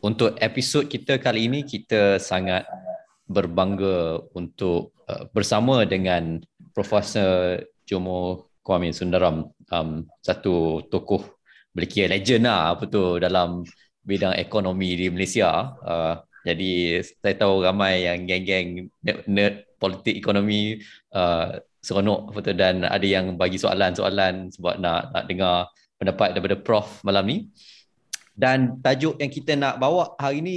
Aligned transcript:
untuk 0.00 0.36
episod 0.40 0.88
kita 0.88 1.20
kali 1.20 1.46
ini 1.48 1.64
kita 1.64 2.16
sangat 2.16 2.64
berbangga 3.28 4.18
untuk 4.34 4.96
uh, 5.06 5.28
bersama 5.30 5.84
dengan 5.86 6.40
Profesor 6.72 7.60
Jomo 7.84 8.50
Kwame 8.64 8.90
Sundaram 8.90 9.48
um, 9.70 10.04
satu 10.24 10.84
tokoh 10.88 11.40
boleh 11.70 11.88
kira 11.88 12.10
legend 12.10 12.50
lah 12.50 12.74
apa 12.74 12.90
tu 12.90 13.22
dalam 13.22 13.62
bidang 14.02 14.34
ekonomi 14.34 14.98
di 14.98 15.06
Malaysia. 15.12 15.70
Uh, 15.84 16.18
jadi 16.42 17.04
saya 17.04 17.36
tahu 17.36 17.62
ramai 17.62 18.08
yang 18.08 18.24
geng-geng 18.24 18.88
nerd 19.28 19.68
politik 19.76 20.18
ekonomi 20.18 20.80
uh, 21.12 21.60
seronok 21.84 22.32
apa 22.32 22.38
tu 22.40 22.52
dan 22.56 22.84
ada 22.84 23.06
yang 23.06 23.36
bagi 23.36 23.60
soalan-soalan 23.60 24.48
sebab 24.52 24.80
nak 24.80 25.12
nak 25.12 25.24
dengar 25.28 25.68
pendapat 26.00 26.32
daripada 26.32 26.56
prof 26.56 27.04
malam 27.04 27.24
ni 27.28 27.38
dan 28.40 28.80
tajuk 28.80 29.20
yang 29.20 29.28
kita 29.28 29.52
nak 29.52 29.76
bawa 29.76 30.16
hari 30.16 30.40
ini 30.40 30.56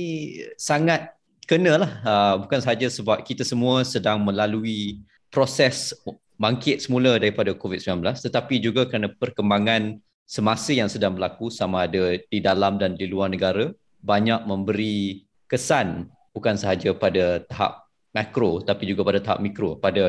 sangat 0.56 1.12
kena 1.44 1.84
lah 1.84 1.92
uh, 2.08 2.36
bukan 2.40 2.64
sahaja 2.64 2.88
sebab 2.88 3.20
kita 3.28 3.44
semua 3.44 3.84
sedang 3.84 4.24
melalui 4.24 5.04
proses 5.28 5.92
bangkit 6.40 6.80
semula 6.80 7.20
daripada 7.20 7.52
COVID-19 7.52 8.00
tetapi 8.24 8.64
juga 8.64 8.88
kerana 8.88 9.12
perkembangan 9.12 10.00
semasa 10.24 10.72
yang 10.72 10.88
sedang 10.88 11.20
berlaku 11.20 11.52
sama 11.52 11.84
ada 11.84 12.16
di 12.16 12.40
dalam 12.40 12.80
dan 12.80 12.96
di 12.96 13.04
luar 13.12 13.28
negara 13.28 13.68
banyak 14.00 14.48
memberi 14.48 15.28
kesan 15.52 16.08
bukan 16.32 16.56
sahaja 16.56 16.96
pada 16.96 17.44
tahap 17.52 17.84
makro 18.16 18.64
tapi 18.64 18.88
juga 18.88 19.04
pada 19.04 19.20
tahap 19.20 19.44
mikro 19.44 19.76
pada 19.76 20.08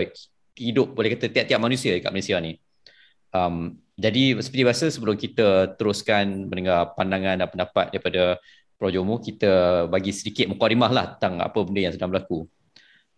hidup 0.55 0.95
boleh 0.95 1.19
kata 1.19 1.27
tiap-tiap 1.31 1.59
manusia 1.59 1.91
dekat 1.99 2.15
Malaysia 2.15 2.39
ni. 2.39 2.59
Um, 3.35 3.83
jadi 3.95 4.35
seperti 4.43 4.63
biasa 4.67 4.85
sebelum 4.91 5.15
kita 5.15 5.79
teruskan 5.79 6.51
mendengar 6.51 6.99
pandangan 6.99 7.39
dan 7.39 7.49
pendapat 7.49 7.95
daripada 7.95 8.43
Pro 8.75 8.91
Jomo, 8.91 9.23
kita 9.23 9.87
bagi 9.87 10.11
sedikit 10.11 10.51
mukadimah 10.51 10.91
lah 10.91 11.07
tentang 11.15 11.47
apa 11.47 11.59
benda 11.63 11.81
yang 11.87 11.95
sedang 11.95 12.11
berlaku. 12.11 12.43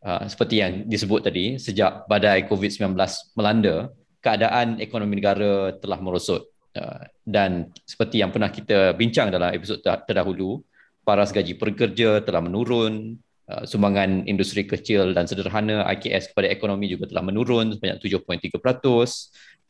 Uh, 0.04 0.28
seperti 0.28 0.60
yang 0.60 0.84
disebut 0.84 1.24
tadi, 1.24 1.56
sejak 1.56 2.04
badai 2.04 2.44
COVID-19 2.44 2.92
melanda, 3.34 3.88
keadaan 4.20 4.76
ekonomi 4.78 5.16
negara 5.16 5.72
telah 5.80 5.96
merosot. 5.96 6.44
Uh, 6.76 7.08
dan 7.24 7.72
seperti 7.88 8.20
yang 8.20 8.28
pernah 8.28 8.52
kita 8.52 8.92
bincang 8.92 9.32
dalam 9.32 9.56
episod 9.56 9.80
terdahulu, 9.80 10.60
paras 11.08 11.32
gaji 11.32 11.56
pekerja 11.56 12.20
telah 12.20 12.44
menurun, 12.44 13.16
uh, 13.48 13.64
sumbangan 13.64 14.28
industri 14.28 14.68
kecil 14.68 15.16
dan 15.16 15.24
sederhana 15.24 15.88
IKS 15.88 16.36
kepada 16.36 16.52
ekonomi 16.52 16.92
juga 16.92 17.08
telah 17.08 17.24
menurun 17.24 17.72
sebanyak 17.72 17.98
7.3% 18.04 18.52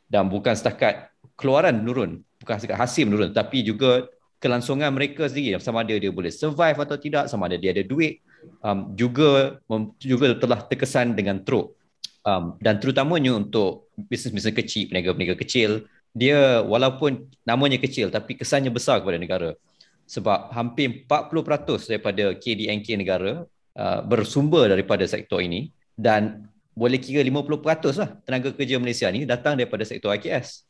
dan 0.06 0.30
bukan 0.30 0.54
setakat 0.54 1.10
keluaran 1.34 1.82
menurun, 1.82 2.22
bukan 2.40 2.54
setakat 2.56 2.78
hasil 2.78 3.04
menurun 3.06 3.30
tapi 3.34 3.66
juga 3.66 4.06
kelangsungan 4.38 4.92
mereka 4.92 5.26
sendiri 5.26 5.58
sama 5.58 5.82
ada 5.82 5.96
dia 5.96 6.12
boleh 6.12 6.30
survive 6.30 6.78
atau 6.78 6.96
tidak, 7.00 7.26
sama 7.26 7.48
ada 7.50 7.56
dia 7.56 7.72
ada 7.72 7.82
duit 7.82 8.22
um, 8.62 8.92
juga 8.94 9.58
juga 9.98 10.36
telah 10.36 10.60
terkesan 10.62 11.16
dengan 11.16 11.42
teruk. 11.42 11.74
Um, 12.26 12.58
dan 12.58 12.82
terutamanya 12.82 13.38
untuk 13.38 13.86
bisnes-bisnes 13.94 14.50
kecil, 14.50 14.90
peniaga-peniaga 14.90 15.38
kecil, 15.38 15.86
dia 16.10 16.58
walaupun 16.66 17.30
namanya 17.46 17.78
kecil 17.78 18.10
tapi 18.10 18.34
kesannya 18.34 18.74
besar 18.74 18.98
kepada 18.98 19.18
negara. 19.18 19.50
Sebab 20.06 20.54
hampir 20.54 21.06
40% 21.06 21.90
daripada 21.90 22.34
KDNK 22.34 22.98
negara 22.98 23.46
uh, 23.78 24.00
bersumber 24.06 24.70
daripada 24.70 25.06
sektor 25.06 25.38
ini 25.38 25.70
dan 25.94 26.50
boleh 26.76 27.00
kira 27.00 27.24
50% 27.24 27.96
lah 27.96 28.10
tenaga 28.20 28.52
kerja 28.52 28.76
Malaysia 28.76 29.08
ni 29.08 29.24
datang 29.24 29.56
daripada 29.56 29.80
sektor 29.88 30.12
IKS. 30.12 30.68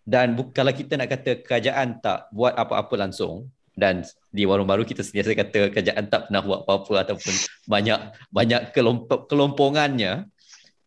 Dan 0.00 0.32
bu- 0.32 0.48
kalau 0.50 0.72
kita 0.72 0.96
nak 0.96 1.12
kata 1.12 1.44
kerajaan 1.44 2.00
tak 2.00 2.32
buat 2.32 2.56
apa-apa 2.56 2.96
langsung 2.96 3.52
dan 3.76 4.00
di 4.32 4.48
warung 4.48 4.64
baru 4.64 4.88
kita 4.88 5.04
sentiasa 5.04 5.36
kata 5.36 5.68
kerajaan 5.68 6.08
tak 6.08 6.32
pernah 6.32 6.40
buat 6.40 6.60
apa-apa 6.64 7.04
ataupun 7.04 7.34
banyak 7.68 8.00
banyak 8.32 8.72
kelompok 8.72 9.28
kelompongannya 9.28 10.24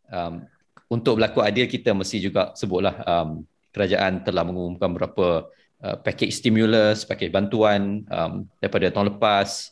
um, 0.09 0.41
untuk 0.89 1.21
berlaku 1.21 1.45
adil 1.45 1.69
kita 1.69 1.93
mesti 1.93 2.17
juga 2.17 2.49
sebutlah 2.57 2.97
um, 3.05 3.45
kerajaan 3.69 4.25
telah 4.25 4.41
mengumumkan 4.41 4.89
beberapa 4.89 5.45
uh, 5.85 5.97
package 6.01 6.33
stimulus, 6.33 7.05
package 7.05 7.29
bantuan 7.29 8.01
um, 8.09 8.49
daripada 8.57 8.89
tahun 8.89 9.13
lepas 9.13 9.69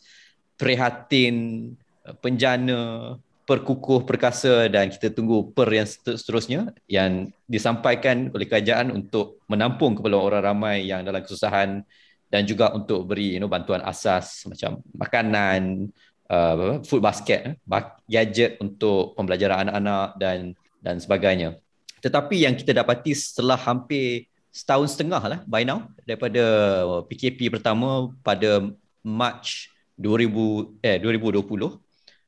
prihatin 0.54 1.36
uh, 2.06 2.14
penjana 2.22 3.18
perkukuh 3.48 4.04
perkasa 4.04 4.68
dan 4.68 4.92
kita 4.92 5.16
tunggu 5.16 5.56
per 5.56 5.72
yang 5.72 5.88
seterusnya 5.88 6.76
yang 6.92 7.32
disampaikan 7.48 8.28
oleh 8.36 8.44
kerajaan 8.44 8.92
untuk 8.92 9.40
menampung 9.48 9.96
keperluan 9.96 10.20
orang 10.28 10.44
ramai 10.52 10.84
yang 10.84 11.08
dalam 11.08 11.24
kesusahan 11.24 11.80
dan 12.28 12.42
juga 12.44 12.76
untuk 12.76 13.08
beri 13.08 13.40
you 13.40 13.42
know, 13.42 13.48
bantuan 13.48 13.80
asas 13.88 14.44
macam 14.52 14.84
makanan, 14.92 15.88
uh, 16.28 16.84
food 16.84 17.00
basket, 17.00 17.56
eh, 17.56 17.86
gadget 18.12 18.60
untuk 18.60 19.16
pembelajaran 19.16 19.64
anak-anak 19.64 20.20
dan 20.20 20.40
dan 20.84 21.00
sebagainya. 21.00 21.56
Tetapi 22.04 22.44
yang 22.44 22.54
kita 22.60 22.76
dapati 22.76 23.16
setelah 23.16 23.56
hampir 23.56 24.28
setahun 24.52 24.92
setengah 24.92 25.24
lah 25.24 25.40
by 25.48 25.64
now 25.64 25.88
daripada 26.04 26.44
PKP 27.08 27.48
pertama 27.48 28.12
pada 28.20 28.60
March 29.08 29.72
2000 29.96 30.84
eh 30.84 31.00
2020 31.00 31.87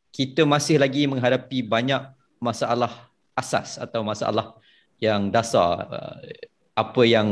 kita 0.09 0.44
masih 0.44 0.81
lagi 0.81 1.06
menghadapi 1.06 1.66
banyak 1.66 2.02
masalah 2.42 3.09
asas 3.38 3.78
atau 3.80 4.02
masalah 4.02 4.58
yang 5.00 5.31
dasar 5.31 5.88
uh, 5.88 6.18
apa 6.75 7.03
yang 7.03 7.28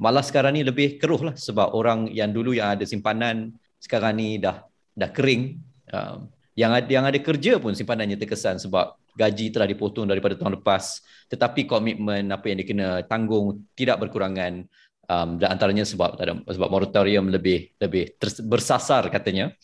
malah 0.00 0.24
sekarang 0.24 0.56
ni 0.56 0.64
lebih 0.64 0.96
keruh 0.96 1.32
lah 1.32 1.36
sebab 1.36 1.76
orang 1.76 2.08
yang 2.12 2.32
dulu 2.32 2.56
yang 2.56 2.76
ada 2.76 2.84
simpanan 2.88 3.52
sekarang 3.76 4.16
ni 4.16 4.40
dah 4.40 4.64
dah 4.96 5.10
kering. 5.12 5.60
Uh, 5.90 6.24
yang 6.58 6.76
ada 6.76 6.88
yang 6.88 7.04
ada 7.08 7.16
kerja 7.16 7.56
pun 7.56 7.72
simpanannya 7.72 8.20
terkesan 8.20 8.60
sebab 8.60 8.92
gaji 9.16 9.48
telah 9.48 9.64
dipotong 9.64 10.04
daripada 10.04 10.36
tahun 10.36 10.60
lepas. 10.60 11.00
Tetapi 11.32 11.64
komitmen 11.64 12.28
apa 12.28 12.52
yang 12.52 12.58
dikena 12.60 12.88
tanggung 13.08 13.64
tidak 13.72 13.96
berkurangan 14.02 14.68
um, 15.08 15.28
dan 15.40 15.56
antaranya 15.56 15.88
sebab 15.88 16.20
sebab 16.44 16.68
moratorium 16.68 17.32
lebih 17.32 17.72
lebih 17.80 18.16
bersasar 18.44 19.08
katanya. 19.08 19.56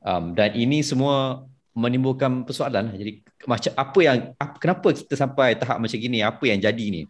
Um, 0.00 0.32
dan 0.32 0.56
ini 0.56 0.80
semua 0.80 1.44
menimbulkan 1.74 2.42
persoalan. 2.42 2.94
Jadi 2.94 3.22
macam 3.46 3.72
apa 3.74 3.98
yang 4.02 4.16
apa, 4.36 4.56
kenapa 4.58 4.88
kita 4.94 5.14
sampai 5.14 5.54
tahap 5.58 5.78
macam 5.78 5.98
gini? 5.98 6.22
Apa 6.22 6.44
yang 6.50 6.58
jadi 6.58 6.86
ni? 6.90 7.02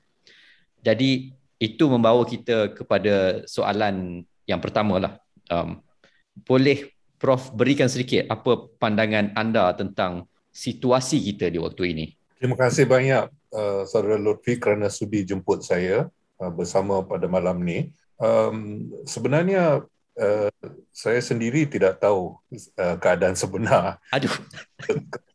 Jadi 0.80 1.32
itu 1.60 1.84
membawa 1.88 2.24
kita 2.24 2.72
kepada 2.72 3.44
soalan 3.44 4.24
yang 4.48 4.60
pertama 4.60 4.96
lah. 4.96 5.12
Um, 5.52 5.84
boleh 6.44 6.88
Prof 7.20 7.52
berikan 7.52 7.84
sedikit 7.84 8.24
apa 8.32 8.72
pandangan 8.80 9.36
anda 9.36 9.68
tentang 9.76 10.24
situasi 10.56 11.20
kita 11.20 11.52
di 11.52 11.60
waktu 11.60 11.92
ini? 11.92 12.06
Terima 12.40 12.56
kasih 12.56 12.88
banyak 12.88 13.28
uh, 13.52 13.84
Saudara 13.84 14.16
Lutfi 14.16 14.56
kerana 14.56 14.88
sudi 14.88 15.28
jemput 15.28 15.60
saya 15.60 16.08
uh, 16.40 16.48
bersama 16.48 17.04
pada 17.04 17.28
malam 17.28 17.60
ni. 17.60 17.92
Um, 18.16 18.88
sebenarnya 19.04 19.84
Uh, 20.18 20.50
saya 20.90 21.22
sendiri 21.22 21.64
tidak 21.64 22.02
tahu 22.02 22.36
uh, 22.76 22.96
keadaan 22.98 23.38
sebenar. 23.38 24.02
Aduh. 24.12 24.30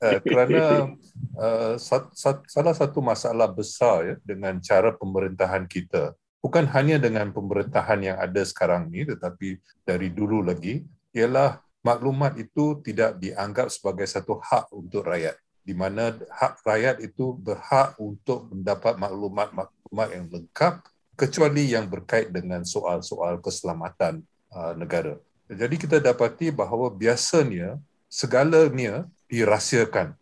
uh, 0.03 0.19
kerana 0.27 0.93
uh, 1.39 1.73
sat, 1.79 2.11
sat, 2.13 2.43
salah 2.45 2.75
satu 2.75 2.99
masalah 2.99 3.49
besar 3.49 3.97
ya 4.03 4.15
dengan 4.21 4.59
cara 4.61 4.93
pemerintahan 4.93 5.65
kita 5.65 6.13
bukan 6.45 6.69
hanya 6.77 7.01
dengan 7.01 7.33
pemerintahan 7.33 8.05
yang 8.05 8.17
ada 8.21 8.45
sekarang 8.45 8.93
ni 8.93 9.01
tetapi 9.01 9.57
dari 9.81 10.13
dulu 10.13 10.45
lagi 10.45 10.85
ialah 11.09 11.57
maklumat 11.81 12.37
itu 12.37 12.77
tidak 12.85 13.17
dianggap 13.17 13.73
sebagai 13.73 14.05
satu 14.05 14.37
hak 14.37 14.69
untuk 14.69 15.09
rakyat 15.09 15.33
di 15.65 15.73
mana 15.73 16.13
hak 16.13 16.61
rakyat 16.61 17.01
itu 17.01 17.33
berhak 17.33 17.97
untuk 17.97 18.53
mendapat 18.53 18.93
maklumat-maklumat 18.93 20.07
yang 20.13 20.29
lengkap 20.29 20.85
kecuali 21.17 21.73
yang 21.73 21.89
berkait 21.89 22.29
dengan 22.29 22.61
soal-soal 22.61 23.41
keselamatan 23.41 24.21
negara. 24.75 25.19
Jadi 25.45 25.75
kita 25.77 26.01
dapati 26.01 26.49
bahawa 26.49 26.89
biasanya 26.89 27.77
segalanya 28.09 29.05
dirahsiakan. 29.29 30.17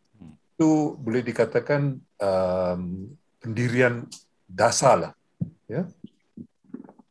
Itu 0.54 1.00
boleh 1.00 1.24
dikatakan 1.24 2.02
um, 2.20 2.82
pendirian 3.40 4.10
dasar 4.50 4.96
lah. 5.00 5.14
Ya? 5.70 5.88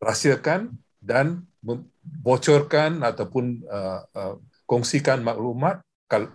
Rahsiakan 0.03 0.77
dan 1.01 1.47
bocorkan 2.03 3.01
ataupun 3.07 3.65
uh, 3.71 4.01
uh, 4.13 4.35
kongsikan 4.67 5.23
maklumat 5.25 5.81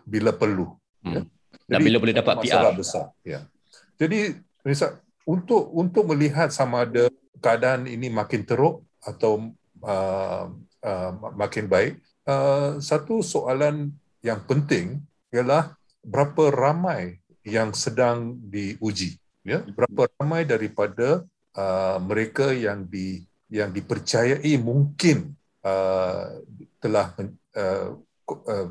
bila 0.08 0.34
perlu. 0.34 0.74
Hmm. 1.06 1.14
Ya? 1.14 1.22
Dan 1.68 1.80
bila 1.84 1.98
boleh 2.00 2.16
dapat 2.16 2.48
PR. 2.48 2.74
besar. 2.74 3.12
Ya. 3.28 3.46
Jadi 4.00 4.40
misal, 4.64 5.04
untuk 5.28 5.68
untuk 5.76 6.08
melihat 6.08 6.50
sama 6.50 6.88
ada 6.88 7.12
keadaan 7.44 7.86
ini 7.86 8.08
makin 8.08 8.48
teruk 8.48 8.88
atau 9.04 9.52
uh, 9.84 10.48
Uh, 10.88 11.12
makin 11.36 11.68
baik. 11.68 12.00
Uh, 12.24 12.80
satu 12.80 13.20
soalan 13.20 13.92
yang 14.24 14.40
penting 14.48 15.04
ialah 15.36 15.76
berapa 16.00 16.48
ramai 16.48 17.20
yang 17.44 17.76
sedang 17.76 18.40
diuji. 18.40 19.20
Ya, 19.44 19.68
berapa 19.68 20.08
ramai 20.16 20.48
daripada 20.48 21.28
uh, 21.60 22.00
mereka 22.00 22.56
yang 22.56 22.88
di 22.88 23.28
yang 23.52 23.68
dipercayai 23.76 24.56
mungkin 24.64 25.36
uh, 25.68 26.40
telah 26.80 27.12
uh, 27.56 28.00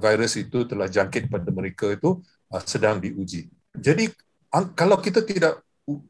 virus 0.00 0.40
itu 0.40 0.64
telah 0.64 0.88
jangkit 0.88 1.28
pada 1.28 1.52
mereka 1.52 1.92
itu 1.92 2.24
uh, 2.48 2.62
sedang 2.64 2.96
diuji. 2.96 3.52
Jadi 3.76 4.08
ang- 4.56 4.72
kalau 4.72 4.96
kita 5.04 5.20
tidak 5.20 5.60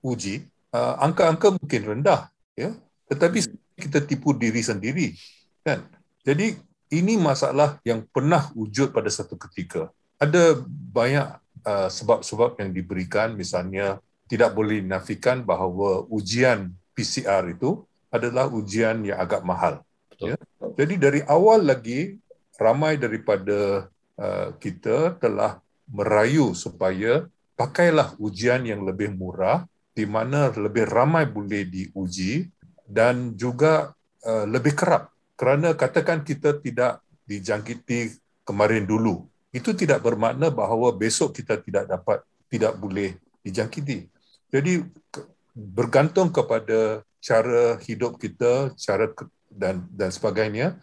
uji, 0.06 0.47
uh, 0.70 1.02
angka-angka 1.02 1.50
mungkin 1.59 1.82
rendah, 1.82 2.31
ya. 2.55 2.75
Tetapi 3.11 3.43
kita 3.75 4.02
tipu 4.06 4.35
diri 4.35 4.62
sendiri, 4.62 5.19
kan? 5.67 5.82
Jadi 6.26 6.58
ini 6.90 7.14
masalah 7.14 7.78
yang 7.87 8.02
pernah 8.11 8.50
wujud 8.58 8.90
pada 8.90 9.06
satu 9.06 9.38
ketika. 9.38 9.94
Ada 10.19 10.58
banyak 10.67 11.26
uh, 11.62 11.88
sebab-sebab 11.90 12.58
yang 12.58 12.75
diberikan, 12.75 13.38
misalnya 13.38 14.02
tidak 14.26 14.50
boleh 14.58 14.82
dinafikan 14.82 15.46
bahawa 15.46 16.02
ujian 16.11 16.75
PCR 16.99 17.46
itu 17.46 17.87
adalah 18.11 18.50
ujian 18.50 19.06
yang 19.06 19.23
agak 19.23 19.46
mahal. 19.46 19.87
Betul. 20.11 20.34
Ya? 20.34 20.37
Jadi 20.75 20.94
dari 20.99 21.20
awal 21.31 21.62
lagi 21.62 22.19
ramai 22.58 22.99
daripada 22.99 23.87
uh, 24.19 24.49
kita 24.58 25.14
telah 25.23 25.62
merayu 25.87 26.58
supaya 26.58 27.31
pakailah 27.55 28.19
ujian 28.19 28.67
yang 28.67 28.82
lebih 28.82 29.14
murah 29.14 29.62
di 29.94 30.05
mana 30.05 30.50
lebih 30.52 30.90
ramai 30.90 31.25
boleh 31.25 31.64
diuji 31.64 32.50
dan 32.84 33.38
juga 33.38 33.94
uh, 34.26 34.44
lebih 34.44 34.75
kerap 34.75 35.16
kerana 35.37 35.77
katakan 35.77 36.25
kita 36.25 36.56
tidak 36.59 37.05
dijangkiti 37.29 38.17
kemarin 38.43 38.88
dulu 38.88 39.29
itu 39.53 39.73
tidak 39.77 40.03
bermakna 40.03 40.49
bahawa 40.49 40.93
besok 40.93 41.37
kita 41.37 41.61
tidak 41.61 41.87
dapat 41.87 42.19
tidak 42.49 42.75
boleh 42.77 43.15
dijangkiti 43.44 44.09
jadi 44.50 44.83
bergantung 45.53 46.33
kepada 46.33 47.05
cara 47.21 47.81
hidup 47.85 48.21
kita 48.21 48.73
cara 48.77 49.12
dan 49.53 49.85
dan 49.93 50.11
sebagainya 50.12 50.77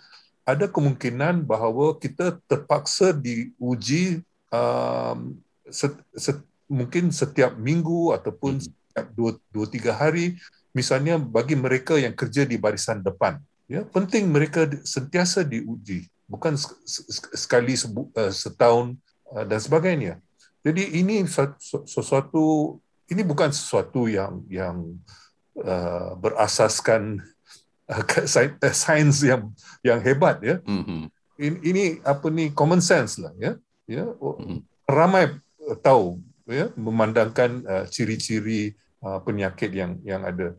ada 0.44 0.68
kemungkinan 0.68 1.48
bahawa 1.48 1.96
kita 1.96 2.36
terpaksa 2.52 3.16
diuji 3.16 4.20
um, 4.52 5.40
set, 5.72 5.96
set, 6.20 6.38
mungkin 6.68 7.14
setiap 7.16 7.56
minggu 7.56 8.12
ataupun 8.12 8.60
hmm. 8.60 8.66
setiap 8.68 9.08
dua, 9.16 9.32
dua 9.56 9.66
tiga 9.72 9.96
hari 9.96 10.36
misalnya 10.76 11.16
bagi 11.16 11.56
mereka 11.56 11.96
yang 11.96 12.12
kerja 12.12 12.44
di 12.44 12.60
barisan 12.60 13.00
depan 13.00 13.40
ya 13.68 13.82
penting 13.88 14.30
mereka 14.30 14.68
sentiasa 14.84 15.44
diuji 15.44 16.08
bukan 16.28 16.58
sekali 17.36 17.76
uh, 17.76 18.32
setahun 18.32 18.96
uh, 19.32 19.44
dan 19.48 19.60
sebagainya 19.60 20.20
jadi 20.64 20.84
ini 20.96 21.28
sesuatu 21.84 22.78
ini 23.12 23.22
bukan 23.22 23.52
sesuatu 23.52 24.08
yang 24.08 24.48
yang 24.48 24.96
uh, 25.60 26.16
berasaskan 26.16 27.20
uh, 27.92 28.04
sains 28.72 29.20
yang 29.22 29.52
yang 29.84 30.00
hebat 30.00 30.40
ya. 30.40 30.58
Mm-hmm. 30.64 31.02
Ini, 31.34 31.58
ini 31.66 31.84
apa 32.06 32.32
ni 32.32 32.54
common 32.56 32.80
sense 32.80 33.20
lah 33.20 33.36
ya. 33.36 33.60
Ya 33.84 34.08
mm-hmm. 34.08 34.60
ramai 34.88 35.36
tahu 35.84 36.24
ya 36.48 36.72
memandangkan 36.80 37.64
uh, 37.68 37.86
ciri-ciri 37.92 38.72
uh, 39.04 39.20
penyakit 39.20 39.76
yang 39.76 40.00
yang 40.08 40.24
ada. 40.24 40.56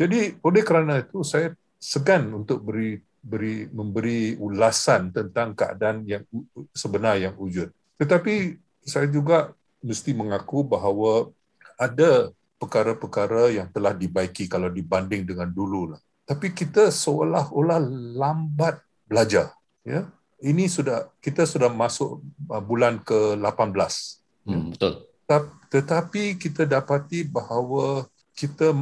Jadi 0.00 0.40
oleh 0.40 0.62
kerana 0.64 1.04
itu 1.04 1.20
saya 1.22 1.52
segan 1.82 2.30
untuk 2.30 2.62
beri 2.62 3.02
beri 3.22 3.66
memberi 3.70 4.38
ulasan 4.38 5.10
tentang 5.10 5.58
keadaan 5.58 6.06
yang 6.06 6.22
sebenar 6.70 7.18
yang 7.18 7.34
wujud. 7.34 7.74
Tetapi 7.98 8.58
saya 8.86 9.10
juga 9.10 9.50
mesti 9.82 10.14
mengaku 10.14 10.62
bahawa 10.62 11.30
ada 11.74 12.30
perkara-perkara 12.62 13.50
yang 13.50 13.66
telah 13.74 13.90
dibaiki 13.90 14.46
kalau 14.46 14.70
dibanding 14.70 15.26
dengan 15.26 15.50
dulu 15.50 15.94
lah 15.94 16.02
tapi 16.22 16.54
kita 16.54 16.88
seolah-olah 16.88 17.82
lambat 18.16 18.78
belajar 19.04 19.50
ya. 19.82 20.06
Ini 20.42 20.66
sudah 20.66 21.06
kita 21.22 21.46
sudah 21.46 21.70
masuk 21.70 22.18
uh, 22.50 22.62
bulan 22.62 22.98
ke-18 23.06 23.92
hmm, 24.48 24.64
betul. 24.74 24.92
Tetapi 25.70 26.34
kita 26.34 26.66
dapati 26.66 27.22
bahawa 27.22 28.10
kita 28.34 28.74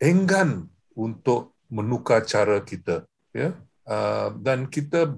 enggan 0.00 0.64
untuk 0.96 1.53
menukar 1.74 2.22
cara 2.22 2.62
kita 2.62 3.02
ya. 3.34 3.50
Uh, 3.84 4.30
dan 4.40 4.70
kita 4.70 5.12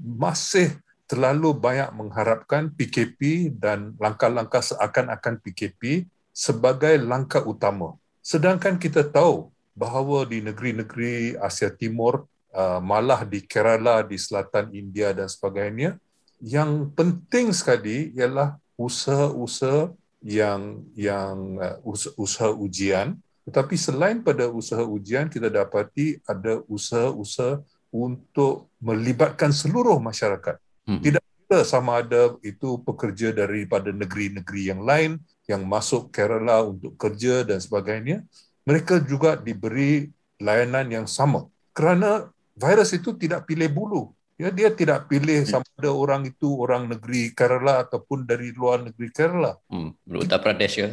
masih 0.00 0.74
terlalu 1.04 1.52
banyak 1.52 1.92
mengharapkan 1.92 2.72
PKP 2.72 3.52
dan 3.52 3.92
langkah-langkah 4.00 4.64
seakan-akan 4.64 5.40
PKP 5.44 6.08
sebagai 6.32 6.96
langkah 7.00 7.44
utama. 7.44 7.96
Sedangkan 8.24 8.80
kita 8.80 9.04
tahu 9.04 9.52
bahawa 9.76 10.26
di 10.26 10.42
negeri-negeri 10.42 11.38
Asia 11.38 11.70
Timur 11.70 12.26
uh, 12.52 12.80
malah 12.82 13.22
di 13.22 13.44
Kerala 13.44 14.02
di 14.02 14.18
selatan 14.18 14.72
India 14.74 15.14
dan 15.14 15.30
sebagainya 15.30 16.00
yang 16.42 16.90
penting 16.94 17.50
sekali 17.50 18.14
ialah 18.14 18.58
usaha-usaha 18.78 19.90
yang 20.22 20.82
yang 20.94 21.58
uh, 21.58 21.78
usaha 22.18 22.50
ujian 22.54 23.18
tetapi 23.48 23.80
selain 23.80 24.20
pada 24.20 24.44
usaha 24.52 24.84
ujian 24.84 25.32
kita 25.32 25.48
dapati 25.48 26.20
ada 26.28 26.60
usaha-usaha 26.68 27.64
untuk 27.88 28.68
melibatkan 28.76 29.48
seluruh 29.48 29.96
masyarakat. 29.96 30.60
Hmm. 30.84 31.04
tidak 31.04 31.20
kira 31.20 31.60
sama 31.68 32.00
ada 32.00 32.36
itu 32.40 32.80
pekerja 32.80 33.32
daripada 33.32 33.92
negeri-negeri 33.92 34.72
yang 34.72 34.80
lain 34.84 35.20
yang 35.44 35.64
masuk 35.64 36.12
Kerala 36.12 36.64
untuk 36.64 36.96
kerja 37.00 37.44
dan 37.44 37.60
sebagainya. 37.60 38.24
Mereka 38.68 39.04
juga 39.04 39.36
diberi 39.36 40.12
layanan 40.40 40.88
yang 40.92 41.06
sama. 41.08 41.48
Kerana 41.72 42.28
virus 42.52 42.92
itu 42.92 43.16
tidak 43.16 43.48
pilih 43.48 43.68
bulu. 43.72 44.02
Ya 44.36 44.52
dia 44.52 44.68
tidak 44.72 45.08
pilih 45.08 45.44
hmm. 45.44 45.48
sama 45.48 45.68
ada 45.76 45.92
orang 45.92 46.28
itu 46.28 46.52
orang 46.52 46.88
negeri 46.88 47.32
Kerala 47.32 47.84
ataupun 47.84 48.28
dari 48.28 48.52
luar 48.52 48.84
negeri 48.84 49.08
Kerala. 49.08 49.56
Hmm 49.72 49.96
Uttar 50.04 50.44
Pradesh 50.44 50.76
ya 50.84 50.88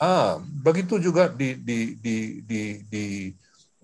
ah 0.00 0.40
begitu 0.40 1.00
juga 1.00 1.28
di 1.30 1.56
di 1.56 1.96
di 2.00 2.16
di 2.44 2.62
di 2.86 3.04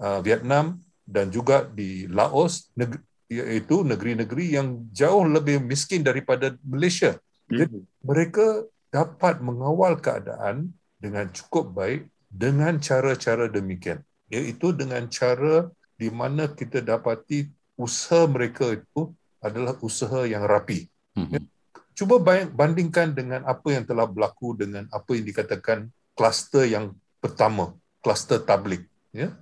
uh, 0.01 0.21
Vietnam 0.21 0.81
dan 1.09 1.29
juga 1.29 1.67
di 1.67 2.07
Laos 2.07 2.71
negeri, 2.77 3.01
iaitu 3.33 3.81
negeri-negeri 3.83 4.57
yang 4.57 4.87
jauh 4.93 5.25
lebih 5.25 5.61
miskin 5.65 6.05
daripada 6.05 6.53
Malaysia 6.65 7.17
jadi 7.49 7.69
hmm 7.69 7.91
mereka 8.03 8.67
dapat 8.91 9.39
mengawal 9.39 9.95
keadaan 9.95 10.75
dengan 10.99 11.31
cukup 11.31 11.71
baik 11.71 12.11
dengan 12.27 12.83
cara-cara 12.83 13.47
demikian 13.47 14.03
iaitu 14.27 14.75
dengan 14.75 15.07
cara 15.07 15.71
di 15.95 16.11
mana 16.11 16.51
kita 16.51 16.83
dapati 16.83 17.47
usaha 17.79 18.27
mereka 18.27 18.75
itu 18.75 19.13
adalah 19.39 19.77
usaha 19.85 20.25
yang 20.27 20.43
rapi. 20.49 20.89
Mm-hmm. 21.15 21.43
Cuba 21.93 22.17
bandingkan 22.49 23.13
dengan 23.13 23.45
apa 23.45 23.69
yang 23.69 23.85
telah 23.85 24.09
berlaku 24.09 24.57
dengan 24.57 24.89
apa 24.89 25.13
yang 25.13 25.29
dikatakan 25.29 25.93
kluster 26.17 26.65
yang 26.69 26.97
pertama, 27.19 27.77
kluster 28.05 28.41
tablik. 28.43 28.87
Ya? 29.15 29.37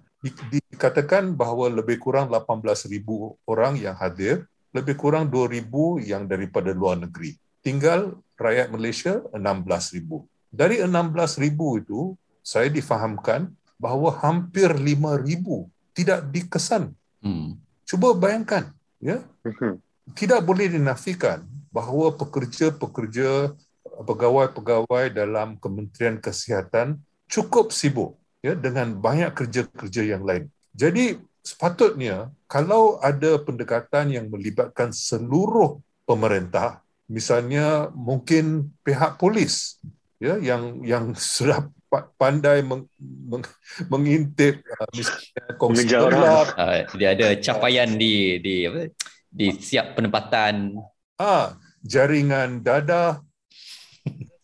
Dikatakan 0.70 1.32
bahawa 1.34 1.72
lebih 1.72 1.96
kurang 1.96 2.28
18,000 2.28 3.00
orang 3.48 3.80
yang 3.80 3.96
hadir, 3.96 4.44
lebih 4.70 4.94
kurang 4.94 5.26
2,000 5.32 6.02
yang 6.04 6.28
daripada 6.28 6.70
luar 6.70 7.00
negeri. 7.00 7.34
Tinggal 7.60 8.16
rakyat 8.38 8.72
Malaysia 8.72 9.20
16,000. 9.32 10.24
Dari 10.50 10.82
16,000 10.82 11.82
itu, 11.82 12.14
saya 12.40 12.68
difahamkan 12.72 13.50
bahawa 13.76 14.16
hampir 14.20 14.72
5000 14.72 15.68
tidak 15.96 16.20
dikesan. 16.32 16.92
Hmm. 17.20 17.60
Cuba 17.84 18.14
bayangkan, 18.16 18.72
ya. 19.02 19.20
Hmm. 19.44 19.76
Tidak 20.16 20.40
boleh 20.42 20.72
dinafikan 20.72 21.44
bahawa 21.70 22.14
pekerja-pekerja 22.18 23.54
pegawai-pegawai 24.00 25.12
dalam 25.12 25.60
Kementerian 25.60 26.18
Kesihatan 26.18 27.00
cukup 27.28 27.70
sibuk 27.70 28.16
ya 28.40 28.56
dengan 28.56 28.96
banyak 28.96 29.36
kerja-kerja 29.36 30.02
yang 30.16 30.24
lain. 30.24 30.48
Jadi 30.72 31.20
sepatutnya 31.44 32.32
kalau 32.48 32.98
ada 33.00 33.40
pendekatan 33.40 34.12
yang 34.12 34.26
melibatkan 34.32 34.90
seluruh 34.90 35.78
pemerintah, 36.08 36.82
misalnya 37.06 37.92
mungkin 37.92 38.74
pihak 38.82 39.20
polis 39.20 39.78
ya 40.20 40.36
yang 40.40 40.82
yang 40.84 41.04
sudah 41.36 41.68
pandai 42.14 42.62
meng, 42.62 42.86
meng, 43.02 43.42
mengintip 43.90 44.62
uh, 44.78 44.86
misalnya 44.94 45.44
kongsi 45.58 45.86
gelap. 45.90 46.54
Uh, 46.54 46.86
dia 46.94 47.18
ada 47.18 47.34
capaian 47.42 47.90
di 47.98 48.38
di 48.38 48.54
apa 48.70 48.94
di 49.30 49.46
siap 49.58 49.98
penempatan 49.98 50.78
ah 51.18 51.58
jaringan 51.82 52.62
dada 52.62 53.22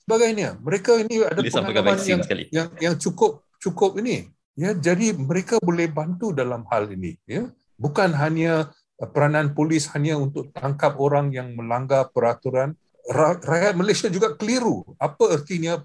sebagainya 0.06 0.58
mereka 0.62 0.96
ini 1.00 1.22
ada 1.22 1.40
pengalaman 1.42 1.98
yang, 2.02 2.22
sekali. 2.22 2.44
yang 2.54 2.68
yang 2.78 2.94
cukup 2.96 3.42
cukup 3.58 3.98
ini 4.00 4.30
ya 4.54 4.72
jadi 4.72 5.12
mereka 5.16 5.60
boleh 5.60 5.90
bantu 5.90 6.32
dalam 6.32 6.64
hal 6.70 6.88
ini 6.90 7.18
ya 7.26 7.50
bukan 7.76 8.14
hanya 8.16 8.70
peranan 9.12 9.52
polis 9.52 9.90
hanya 9.92 10.16
untuk 10.16 10.48
tangkap 10.56 10.96
orang 10.96 11.28
yang 11.34 11.52
melanggar 11.52 12.08
peraturan 12.08 12.72
rakyat 13.12 13.76
Malaysia 13.76 14.08
juga 14.08 14.32
keliru 14.34 14.82
apa 14.96 15.36
artinya 15.36 15.84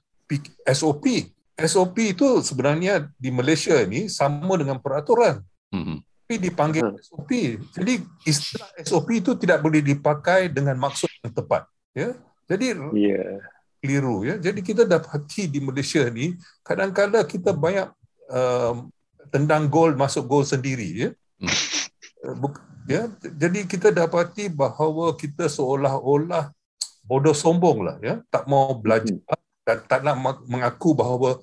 SOP 0.64 1.30
SOP 1.68 2.16
itu 2.16 2.42
sebenarnya 2.42 3.10
di 3.18 3.30
Malaysia 3.30 3.76
ini 3.82 4.10
sama 4.10 4.58
dengan 4.58 4.82
peraturan. 4.82 5.42
Mm-hmm. 5.72 5.98
tapi 6.32 6.48
dipanggil 6.48 6.84
hmm. 6.88 7.00
SOP. 7.04 7.32
Jadi 7.76 7.94
istilah 8.24 8.72
SOP 8.88 9.20
itu 9.20 9.36
tidak 9.36 9.60
boleh 9.60 9.84
dipakai 9.84 10.48
dengan 10.48 10.80
maksud 10.80 11.12
yang 11.20 11.36
tepat. 11.36 11.68
Ya, 11.92 12.16
jadi 12.48 12.80
yeah. 12.96 13.44
Keliru. 13.82 14.24
Ya, 14.24 14.38
jadi 14.38 14.62
kita 14.62 14.86
dapati 14.86 15.50
di 15.50 15.60
Malaysia 15.60 16.06
ni 16.08 16.38
kadang-kadang 16.62 17.26
kita 17.26 17.52
banyak 17.52 17.90
uh, 18.30 18.86
tendang 19.34 19.68
gol 19.68 19.98
masuk 19.98 20.30
gol 20.30 20.46
sendiri. 20.46 20.90
Ya. 20.96 21.10
Hmm. 22.22 22.38
Ya, 22.86 23.10
jadi 23.18 23.66
kita 23.66 23.90
dapati 23.90 24.46
bahawa 24.46 25.18
kita 25.18 25.50
seolah-olah 25.50 26.54
bodoh 27.02 27.34
sombong 27.34 27.82
lah. 27.82 27.98
Ya, 27.98 28.22
tak 28.30 28.46
mau 28.46 28.78
belajar. 28.78 29.18
Hmm 29.26 29.42
dan 29.62 29.78
tak 29.86 30.02
nak 30.02 30.18
mengaku 30.50 30.98
bahawa 30.98 31.38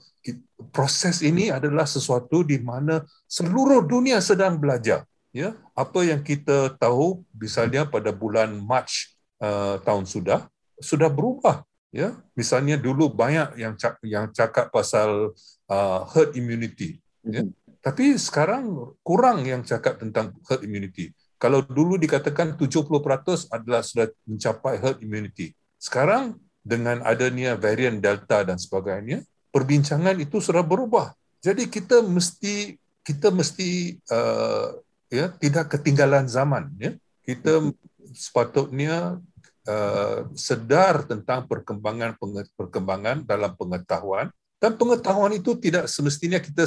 proses 0.75 1.23
ini 1.23 1.55
adalah 1.55 1.87
sesuatu 1.87 2.43
di 2.43 2.59
mana 2.59 3.07
seluruh 3.31 3.87
dunia 3.87 4.19
sedang 4.19 4.59
belajar 4.59 5.07
ya 5.31 5.55
apa 5.73 6.03
yang 6.03 6.21
kita 6.21 6.75
tahu 6.77 7.23
misalnya 7.39 7.87
pada 7.87 8.11
bulan 8.11 8.51
Mac 8.59 8.91
uh, 9.39 9.79
tahun 9.87 10.05
sudah 10.05 10.51
sudah 10.83 11.07
berubah 11.07 11.63
ya 11.89 12.17
misalnya 12.37 12.77
dulu 12.77 13.09
banyak 13.09 13.57
yang 13.57 13.75
cak, 13.75 14.01
yang 14.05 14.29
cakap 14.33 14.69
pasal 14.69 15.33
uh, 15.73 16.01
herd 16.13 16.37
immunity 16.37 17.01
ya. 17.25 17.41
Mm-hmm. 17.45 17.81
tapi 17.81 18.05
sekarang 18.21 18.93
kurang 19.01 19.45
yang 19.49 19.65
cakap 19.65 20.01
tentang 20.01 20.37
herd 20.45 20.65
immunity. 20.65 21.13
Kalau 21.39 21.63
dulu 21.63 21.95
dikatakan 21.95 22.59
70% 22.59 22.91
adalah 23.55 23.87
sudah 23.87 24.11
mencapai 24.27 24.75
herd 24.83 24.99
immunity. 25.07 25.55
Sekarang 25.79 26.35
dengan 26.67 26.99
adanya 27.07 27.55
varian 27.55 28.03
delta 28.03 28.43
dan 28.43 28.59
sebagainya 28.59 29.23
perbincangan 29.55 30.19
itu 30.21 30.43
sudah 30.43 30.67
berubah. 30.67 31.15
Jadi 31.39 31.71
kita 31.71 32.03
mesti 32.03 32.77
kita 33.07 33.31
mesti 33.33 33.97
uh, 34.11 34.77
ya 35.09 35.33
tidak 35.39 35.79
ketinggalan 35.79 36.29
zaman 36.29 36.75
ya. 36.77 36.93
Kita 37.23 37.73
sepatutnya 38.13 39.23
uh, 39.69 40.25
sedar 40.33 41.05
tentang 41.05 41.45
perkembangan 41.45 42.17
perkembangan 42.57 43.29
dalam 43.29 43.53
pengetahuan. 43.55 44.33
Dan 44.59 44.75
pengetahuan 44.75 45.31
itu 45.37 45.55
tidak 45.61 45.87
semestinya 45.87 46.43
kita 46.43 46.67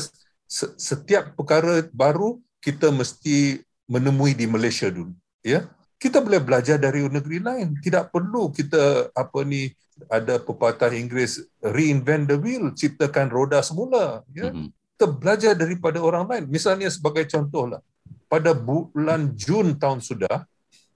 setiap 0.79 1.35
perkara 1.35 1.83
baru 1.91 2.39
kita 2.63 2.93
mesti 2.93 3.59
menemui 3.89 4.37
di 4.37 4.47
Malaysia 4.47 4.87
dulu 4.87 5.11
ya. 5.43 5.67
Kita 6.01 6.17
boleh 6.17 6.41
belajar 6.41 6.81
dari 6.81 7.05
negeri 7.05 7.37
lain. 7.43 7.77
Tidak 7.77 8.09
perlu 8.09 8.49
kita 8.49 9.13
apa 9.13 9.45
ni 9.45 9.69
ada 10.09 10.41
pepatah 10.41 10.89
Inggeris 10.89 11.45
reinvent 11.61 12.25
the 12.25 12.37
wheel 12.39 12.73
ciptakan 12.73 13.29
roda 13.29 13.61
semula 13.61 14.25
ya. 14.33 14.49
Mm-hmm. 14.49 14.69
kita 14.97 15.05
belajar 15.11 15.53
daripada 15.53 15.97
orang 16.01 16.25
lain. 16.29 16.45
Misalnya 16.49 16.89
sebagai 16.89 17.25
contohlah 17.29 17.81
pada 18.31 18.55
bulan 18.55 19.33
Jun 19.35 19.77
tahun 19.77 20.01
sudah 20.01 20.45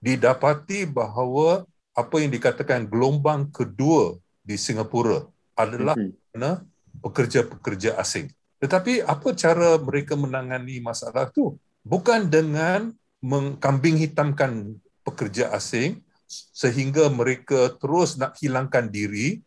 didapati 0.00 0.86
bahawa 0.86 1.66
apa 1.96 2.20
yang 2.20 2.28
dikatakan 2.28 2.84
gelombang 2.86 3.48
kedua 3.48 4.20
di 4.44 4.60
Singapura 4.60 5.24
adalah 5.56 5.96
mm-hmm. 5.96 7.00
pekerja-pekerja 7.00 7.96
asing. 7.96 8.28
Tetapi 8.60 9.00
apa 9.00 9.32
cara 9.32 9.80
mereka 9.80 10.12
menangani 10.12 10.78
masalah 10.84 11.32
itu 11.32 11.56
bukan 11.80 12.28
dengan 12.28 12.92
mengkambing 13.24 13.96
hitamkan 13.96 14.76
pekerja 15.00 15.48
asing 15.56 16.04
sehingga 16.28 17.08
mereka 17.08 17.72
terus 17.80 18.20
nak 18.20 18.36
hilangkan 18.36 18.92
diri 18.92 19.40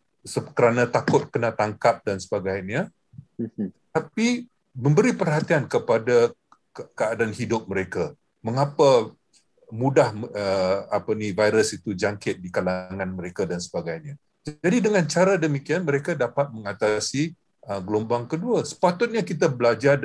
kerana 0.52 0.90
takut 0.90 1.30
kena 1.30 1.54
tangkap 1.54 2.02
dan 2.02 2.18
sebagainya. 2.18 2.90
Mhm. 3.40 3.72
tapi 3.90 4.44
memberi 4.76 5.16
perhatian 5.16 5.66
kepada 5.66 6.30
keadaan 6.94 7.34
hidup 7.34 7.66
mereka. 7.66 8.14
Mengapa 8.44 9.10
mudah 9.70 10.12
uh, 10.12 10.78
apa 10.90 11.10
ni 11.14 11.30
virus 11.30 11.74
itu 11.74 11.94
jangkit 11.94 12.42
di 12.42 12.50
kalangan 12.50 13.08
mereka 13.10 13.46
dan 13.46 13.62
sebagainya. 13.62 14.18
Jadi 14.44 14.76
dengan 14.82 15.04
cara 15.06 15.36
demikian 15.36 15.84
mereka 15.84 16.16
dapat 16.16 16.50
mengatasi 16.50 17.32
uh, 17.66 17.80
gelombang 17.80 18.26
kedua. 18.26 18.66
Sepatutnya 18.66 19.22
kita 19.22 19.46
belajar 19.48 20.00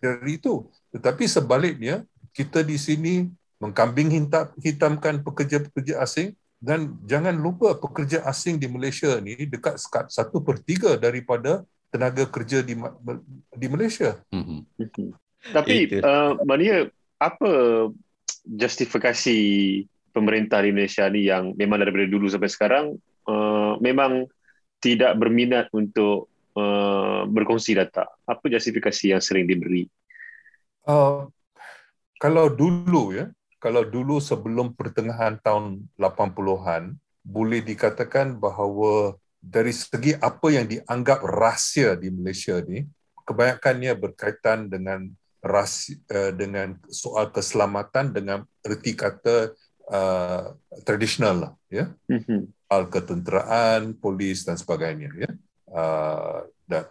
dari 0.00 0.32
itu. 0.38 0.66
Tetapi 0.94 1.24
sebaliknya 1.26 2.04
kita 2.32 2.62
di 2.62 2.78
sini 2.78 3.26
mengkambing 3.58 4.30
hitamkan 4.62 5.20
pekerja-pekerja 5.26 6.00
asing. 6.02 6.32
Dan 6.58 6.98
jangan 7.06 7.38
lupa 7.38 7.78
pekerja 7.78 8.26
asing 8.26 8.58
di 8.58 8.66
Malaysia 8.66 9.14
ni 9.22 9.38
dekat 9.46 9.78
satu 10.10 10.42
per 10.42 10.58
tiga 10.58 10.98
daripada 10.98 11.62
tenaga 11.88 12.26
kerja 12.26 12.66
di 12.66 12.74
di 13.54 13.66
Malaysia. 13.70 14.18
Mm-hmm. 14.34 14.60
Tapi 15.54 16.02
uh, 16.02 16.34
Mania, 16.42 16.90
apa 17.16 17.50
justifikasi 18.48 19.38
pemerintah 20.16 20.64
di 20.64 20.72
Malaysia 20.72 21.04
ni 21.12 21.28
yang 21.28 21.52
memang 21.54 21.84
daripada 21.84 22.08
dulu 22.08 22.26
sampai 22.32 22.48
sekarang 22.48 22.84
uh, 23.28 23.76
memang 23.78 24.24
tidak 24.80 25.14
berminat 25.20 25.68
untuk 25.76 26.32
uh, 26.56 27.28
berkongsi 27.28 27.76
data? 27.76 28.08
Apa 28.24 28.48
justifikasi 28.48 29.12
yang 29.12 29.22
sering 29.22 29.44
diberi? 29.44 29.84
Uh, 30.88 31.28
kalau 32.16 32.48
dulu 32.48 33.12
ya, 33.12 33.28
kalau 33.60 33.84
dulu 33.84 34.18
sebelum 34.18 34.72
pertengahan 34.72 35.36
tahun 35.38 35.84
80-an 36.00 36.96
boleh 37.26 37.60
dikatakan 37.60 38.40
bahawa 38.40 39.18
dari 39.38 39.70
segi 39.70 40.16
apa 40.18 40.48
yang 40.50 40.66
dianggap 40.66 41.20
rahsia 41.22 41.94
di 41.94 42.10
Malaysia 42.10 42.58
ni 42.64 42.88
kebanyakannya 43.28 43.92
berkaitan 43.94 44.72
dengan 44.72 45.12
rahsia, 45.42 45.98
uh, 46.10 46.32
dengan 46.34 46.74
soal 46.90 47.30
keselamatan 47.30 48.10
dengan 48.10 48.42
erti 48.62 48.94
kata 48.98 49.54
uh, 49.90 50.54
tradisional 50.82 51.36
lah 51.38 51.52
ya 51.70 51.90
mm-hmm. 52.10 52.40
soal 52.68 52.82
ketenteraan 52.90 53.94
polis 53.96 54.42
dan 54.42 54.58
sebagainya 54.58 55.10
ya 55.14 55.30
uh, 55.72 56.42
dan 56.66 56.86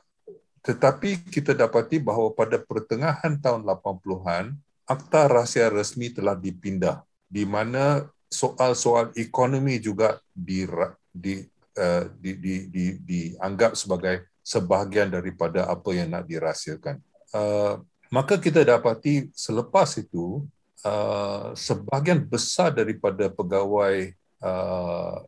tetapi 0.63 1.23
kita 1.31 1.55
dapati 1.55 1.95
bahawa 2.03 2.35
pada 2.35 2.59
pertengahan 2.59 3.39
tahun 3.39 3.63
80-an 3.63 4.51
akta 4.87 5.27
rahsia 5.31 5.71
resmi 5.71 6.11
telah 6.11 6.35
dipindah 6.35 7.07
di 7.27 7.43
mana 7.43 8.07
soal-soal 8.27 9.11
ekonomi 9.15 9.79
juga 9.79 10.19
di, 10.31 10.67
di, 11.11 11.43
uh, 11.79 12.03
di, 12.19 12.31
di, 12.39 12.55
di, 12.67 12.85
dianggap 12.99 13.75
sebagai 13.75 14.27
sebahagian 14.43 15.11
daripada 15.11 15.67
apa 15.67 15.91
yang 15.91 16.15
nak 16.15 16.27
dirahsiakan. 16.27 17.03
Uh, 17.35 17.83
maka 18.13 18.39
kita 18.39 18.63
dapati 18.63 19.29
selepas 19.35 19.97
itu 19.99 20.45
uh, 20.83 21.51
sebahagian 21.57 22.23
besar 22.23 22.71
daripada 22.71 23.27
pegawai 23.27 24.13
uh, 24.43 25.23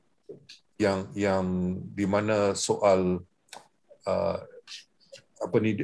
yang 0.79 1.07
yang 1.11 1.45
di 1.91 2.05
mana 2.07 2.55
soal 2.55 3.19
uh, 4.07 4.37
apa 5.39 5.55
ni 5.59 5.75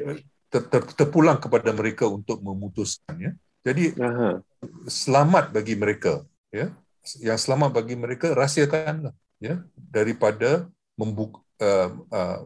ter, 0.48 0.62
ter, 0.72 0.82
terpulang 0.96 1.40
kepada 1.40 1.75
mereka 1.75 2.08
untuk 2.08 2.40
memutuskan 2.40 3.16
ya 3.20 3.32
jadi 3.66 3.98
Aha. 3.98 4.46
selamat 4.86 5.50
bagi 5.50 5.74
mereka, 5.74 6.22
ya. 6.54 6.70
Yang 7.18 7.50
selamat 7.50 7.74
bagi 7.74 7.98
mereka 7.98 8.38
rahsiakanlah, 8.38 9.10
ya, 9.42 9.66
daripada 9.74 10.70
membuka 10.94 11.42
uh, 11.58 11.90
uh, 12.14 12.40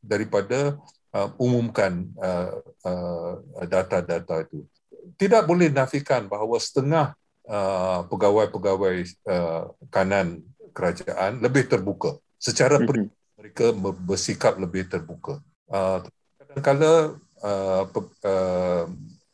daripada 0.00 0.80
uh, 1.16 1.28
umumkan 1.40 2.04
uh, 2.20 2.60
uh, 2.84 3.32
data-data 3.64 4.44
itu. 4.44 4.68
Tidak 5.16 5.48
boleh 5.48 5.72
nafikan 5.72 6.28
bahawa 6.28 6.60
setengah 6.60 7.16
uh, 7.48 8.04
pegawai-pegawai 8.12 8.96
uh, 9.24 9.72
kanan 9.88 10.44
kerajaan 10.76 11.40
lebih 11.40 11.72
terbuka. 11.72 12.20
Secara 12.36 12.76
mm-hmm. 12.76 13.08
mereka 13.40 13.66
bersikap 14.04 14.60
lebih 14.60 14.92
terbuka. 14.92 15.40
Uh, 15.72 16.04
kadang-kadang 16.36 17.16
uh, 17.40 17.82
uh, 17.88 18.84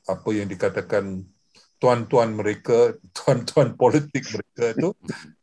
apa 0.07 0.29
yang 0.31 0.47
dikatakan 0.47 1.27
tuan-tuan 1.83 2.31
mereka, 2.31 2.95
tuan-tuan 3.17 3.75
politik 3.75 4.23
mereka 4.31 4.65
itu 4.79 4.89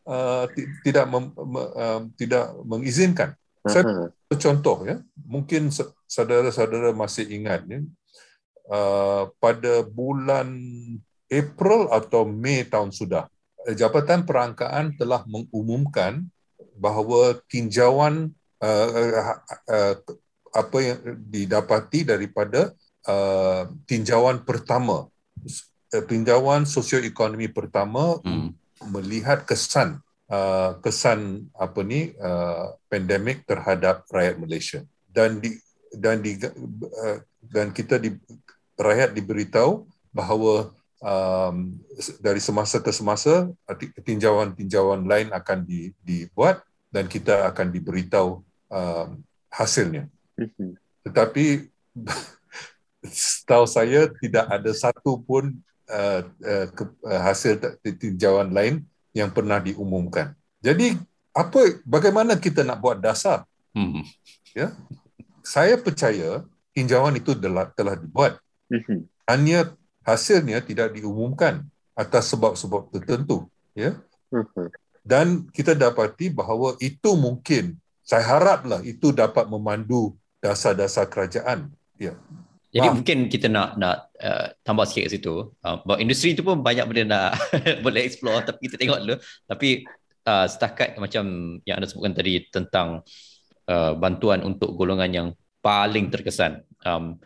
uh, 0.07 0.47
tidak 0.87 1.05
mem, 1.11 1.25
uh, 1.35 2.07
tidak 2.15 2.55
mengizinkan. 2.63 3.35
Saya 3.59 4.07
contoh 4.39 4.87
ya, 4.87 5.03
mungkin 5.27 5.67
saudara-saudara 6.09 6.89
masih 6.97 7.29
ingat 7.29 7.61
ya, 7.69 7.85
uh, 8.73 9.29
pada 9.37 9.85
bulan 9.85 10.49
April 11.29 11.85
atau 11.93 12.25
Mei 12.25 12.65
tahun 12.65 12.89
sudah, 12.89 13.29
Jabatan 13.77 14.25
Perangkaan 14.25 14.97
telah 14.97 15.21
mengumumkan 15.29 16.25
bahawa 16.73 17.37
tinjauan 17.45 18.33
uh, 18.63 18.87
uh, 18.89 19.37
uh, 19.69 19.95
apa 20.49 20.77
yang 20.81 20.97
didapati 21.29 22.07
daripada 22.07 22.73
uh, 23.05 23.69
tinjauan 23.85 24.41
pertama 24.41 25.05
uh, 25.05 26.03
tinjauan 26.09 26.65
sosioekonomi 26.65 27.51
pertama 27.53 28.17
hmm. 28.25 28.55
melihat 28.89 29.45
kesan 29.45 30.01
uh, 30.31 30.79
kesan 30.81 31.51
apa 31.53 31.79
ni 31.85 32.15
uh, 32.17 32.73
pandemik 32.89 33.45
terhadap 33.45 34.07
rakyat 34.09 34.35
Malaysia 34.41 34.79
dan 35.11 35.37
di 35.37 35.53
dan 35.95 36.21
di 36.21 36.37
uh, 36.41 37.17
dan 37.49 37.73
kita 37.73 37.97
di 37.97 38.13
rakyat 38.79 39.11
diberitahu 39.15 39.85
bahawa 40.13 40.71
um, 41.03 41.75
dari 42.19 42.39
semasa 42.39 42.79
ke 42.79 42.91
semasa 42.91 43.51
tinjauan-tinjauan 44.03 45.03
lain 45.07 45.29
akan 45.33 45.65
di, 45.65 45.91
dibuat 46.03 46.63
dan 46.89 47.05
kita 47.05 47.47
akan 47.49 47.69
diberitahu 47.73 48.41
um, 48.71 49.09
hasilnya. 49.51 50.07
Mhm. 50.37 50.77
Tetapi 51.09 51.45
setahu 53.05 53.65
saya 53.65 54.11
tidak 54.19 54.45
ada 54.47 54.71
satu 54.75 55.19
pun 55.23 55.55
uh, 55.89 56.21
uh, 56.25 56.65
ke, 56.71 56.83
uh, 57.05 57.21
hasil 57.23 57.59
tinjauan 57.81 58.51
lain 58.51 58.83
yang 59.15 59.31
pernah 59.33 59.57
diumumkan. 59.57 60.35
Jadi 60.59 60.95
apa 61.33 61.79
bagaimana 61.87 62.35
kita 62.35 62.67
nak 62.67 62.83
buat 62.83 62.99
dasar? 62.99 63.47
Hmm. 63.71 64.03
Ya. 64.51 64.73
Saya 65.49 65.81
percaya 65.81 66.45
tinjauan 66.77 67.17
itu 67.17 67.33
telah, 67.33 67.65
telah 67.73 67.97
dibuat. 67.97 68.37
Hmm. 68.69 69.09
Hanya 69.25 69.73
hasilnya 70.05 70.61
tidak 70.61 70.93
diumumkan 70.93 71.65
atas 71.97 72.29
sebab-sebab 72.29 72.93
tertentu, 72.93 73.49
ya. 73.73 73.97
Hmm. 74.29 74.45
Dan 75.01 75.49
kita 75.49 75.73
dapati 75.73 76.29
bahawa 76.29 76.77
itu 76.77 77.17
mungkin 77.17 77.81
saya 78.05 78.29
haraplah 78.29 78.85
itu 78.85 79.09
dapat 79.09 79.49
memandu 79.49 80.13
dasar-dasar 80.37 81.09
kerajaan, 81.09 81.73
ya. 81.97 82.13
Jadi 82.69 82.85
Wah. 82.85 82.93
mungkin 82.93 83.17
kita 83.33 83.49
nak 83.49 83.81
nak 83.81 84.13
uh, 84.21 84.53
tambah 84.61 84.85
sikit 84.85 85.09
kat 85.09 85.13
situ. 85.17 85.49
Uh, 85.65 85.97
industri 85.97 86.37
itu 86.37 86.45
pun 86.45 86.61
banyak 86.61 86.85
benda 86.85 87.05
nak 87.09 87.31
boleh 87.85 88.05
explore 88.05 88.45
tapi 88.45 88.69
kita 88.69 88.77
tengok 88.77 88.99
dulu. 89.01 89.15
Tapi 89.49 89.89
uh, 90.29 90.45
setakat 90.45 90.93
macam 91.01 91.57
yang 91.65 91.81
anda 91.81 91.89
sebutkan 91.89 92.13
tadi 92.13 92.45
tentang 92.53 93.01
uh, 93.01 93.28
bantuan 93.93 94.41
untuk 94.41 94.73
golongan 94.73 95.11
yang 95.13 95.27
paling 95.61 96.09
terkesan. 96.09 96.65
Um, 96.81 97.19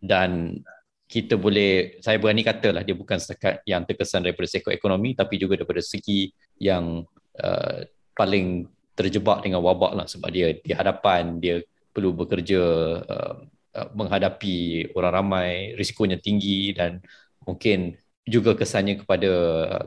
dan 0.00 0.62
kita 1.10 1.34
boleh 1.34 1.98
saya 2.00 2.16
berani 2.22 2.46
katalah 2.46 2.86
dia 2.86 2.94
bukan 2.94 3.18
setakat 3.18 3.66
yang 3.66 3.82
terkesan 3.82 4.22
daripada 4.22 4.46
segi 4.46 4.70
ekonomi 4.70 5.12
tapi 5.18 5.42
juga 5.42 5.58
daripada 5.58 5.82
segi 5.82 6.30
yang 6.62 7.02
uh, 7.42 7.78
paling 8.14 8.70
terjebak 8.94 9.42
dengan 9.42 9.60
wabak 9.60 9.92
lah. 9.92 10.06
Sebab 10.06 10.30
dia 10.30 10.54
di 10.54 10.72
hadapan 10.72 11.42
dia 11.42 11.60
perlu 11.90 12.14
bekerja 12.14 12.62
uh, 13.02 13.34
uh, 13.74 13.88
menghadapi 13.92 14.90
orang 14.94 15.12
ramai 15.12 15.50
risikonya 15.74 16.22
tinggi 16.22 16.70
dan 16.72 17.02
mungkin 17.42 17.98
juga 18.22 18.54
kesannya 18.54 19.02
kepada 19.02 19.30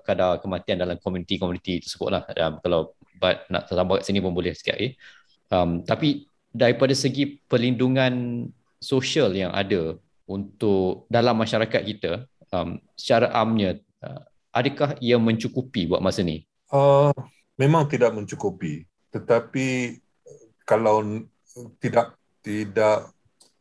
kadar 0.03 0.43
kematian 0.43 0.75
dalam 0.84 1.00
komuniti-komuniti 1.00 1.88
tersebut 1.88 2.10
lah. 2.12 2.24
Um, 2.36 2.60
kalau 2.60 2.82
but 3.15 3.48
nak 3.48 3.72
tambah 3.72 4.03
kat 4.03 4.12
sini 4.12 4.20
pun 4.20 4.36
boleh 4.36 4.51
sikit 4.51 4.75
eh. 4.75 5.00
Um, 5.50 5.83
tapi 5.83 6.29
daripada 6.53 6.93
segi 6.93 7.41
perlindungan 7.50 8.45
sosial 8.77 9.33
yang 9.33 9.51
ada 9.51 9.97
untuk 10.29 11.09
dalam 11.09 11.35
masyarakat 11.39 11.81
kita 11.83 12.29
um, 12.53 12.77
secara 12.93 13.33
amnya 13.35 13.79
uh, 14.03 14.21
adakah 14.53 14.95
ia 15.01 15.17
mencukupi 15.17 15.89
buat 15.89 16.00
masa 16.00 16.21
ni? 16.21 16.45
Uh, 16.69 17.12
memang 17.57 17.89
tidak 17.89 18.13
mencukupi 18.13 18.85
tetapi 19.13 20.00
kalau 20.65 21.03
tidak 21.77 22.17
tidak 22.41 23.13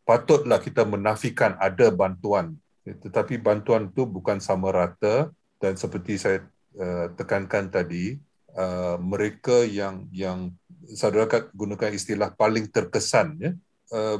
patutlah 0.02 0.58
kita 0.58 0.82
menafikan 0.82 1.54
ada 1.60 1.92
bantuan 1.92 2.56
tetapi 2.82 3.38
bantuan 3.38 3.92
itu 3.92 4.02
bukan 4.08 4.42
sama 4.42 4.74
rata 4.74 5.30
dan 5.62 5.78
seperti 5.78 6.18
saya 6.18 6.42
uh, 6.74 7.12
tekankan 7.14 7.70
tadi 7.70 8.18
uh, 8.58 8.98
mereka 8.98 9.62
yang 9.62 10.08
yang 10.10 10.50
saudara 10.94 11.26
gunakan 11.54 11.90
istilah 11.94 12.34
paling 12.34 12.66
terkesan 12.68 13.38
ya 13.38 13.50
uh, 13.92 14.18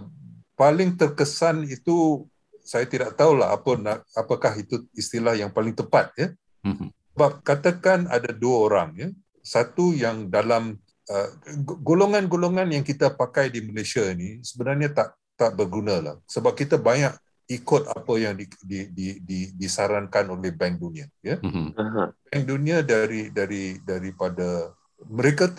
paling 0.55 0.95
terkesan 0.95 1.67
itu 1.67 2.29
saya 2.63 2.87
tidak 2.87 3.19
tahulah 3.19 3.51
apa 3.51 4.01
apakah 4.15 4.55
itu 4.55 4.87
istilah 4.95 5.35
yang 5.35 5.51
paling 5.51 5.75
tepat 5.75 6.15
ya. 6.15 6.31
Mm-hmm. 6.63 6.89
Sebab 7.13 7.33
katakan 7.43 8.07
ada 8.09 8.31
dua 8.31 8.71
orang 8.71 8.91
ya. 8.95 9.09
Satu 9.43 9.91
yang 9.91 10.31
dalam 10.31 10.79
uh, 11.11 11.29
golongan-golongan 11.67 12.71
yang 12.71 12.87
kita 12.87 13.11
pakai 13.11 13.51
di 13.51 13.61
Malaysia 13.67 14.07
ini 14.07 14.39
sebenarnya 14.47 14.95
tak 14.95 15.19
tak 15.35 15.59
berguna 15.59 15.99
lah. 15.99 16.17
Sebab 16.31 16.55
kita 16.55 16.79
banyak 16.79 17.11
ikut 17.51 17.91
apa 17.91 18.13
yang 18.17 18.39
di, 18.39 18.47
di, 18.63 18.81
di, 18.95 19.07
di, 19.19 19.39
disarankan 19.59 20.31
oleh 20.31 20.55
Bank 20.55 20.79
Dunia 20.79 21.11
ya. 21.19 21.43
Mm-hmm. 21.43 22.31
Bank 22.31 22.45
Dunia 22.47 22.87
dari 22.87 23.35
dari 23.35 23.83
daripada 23.83 24.71
mereka 25.11 25.51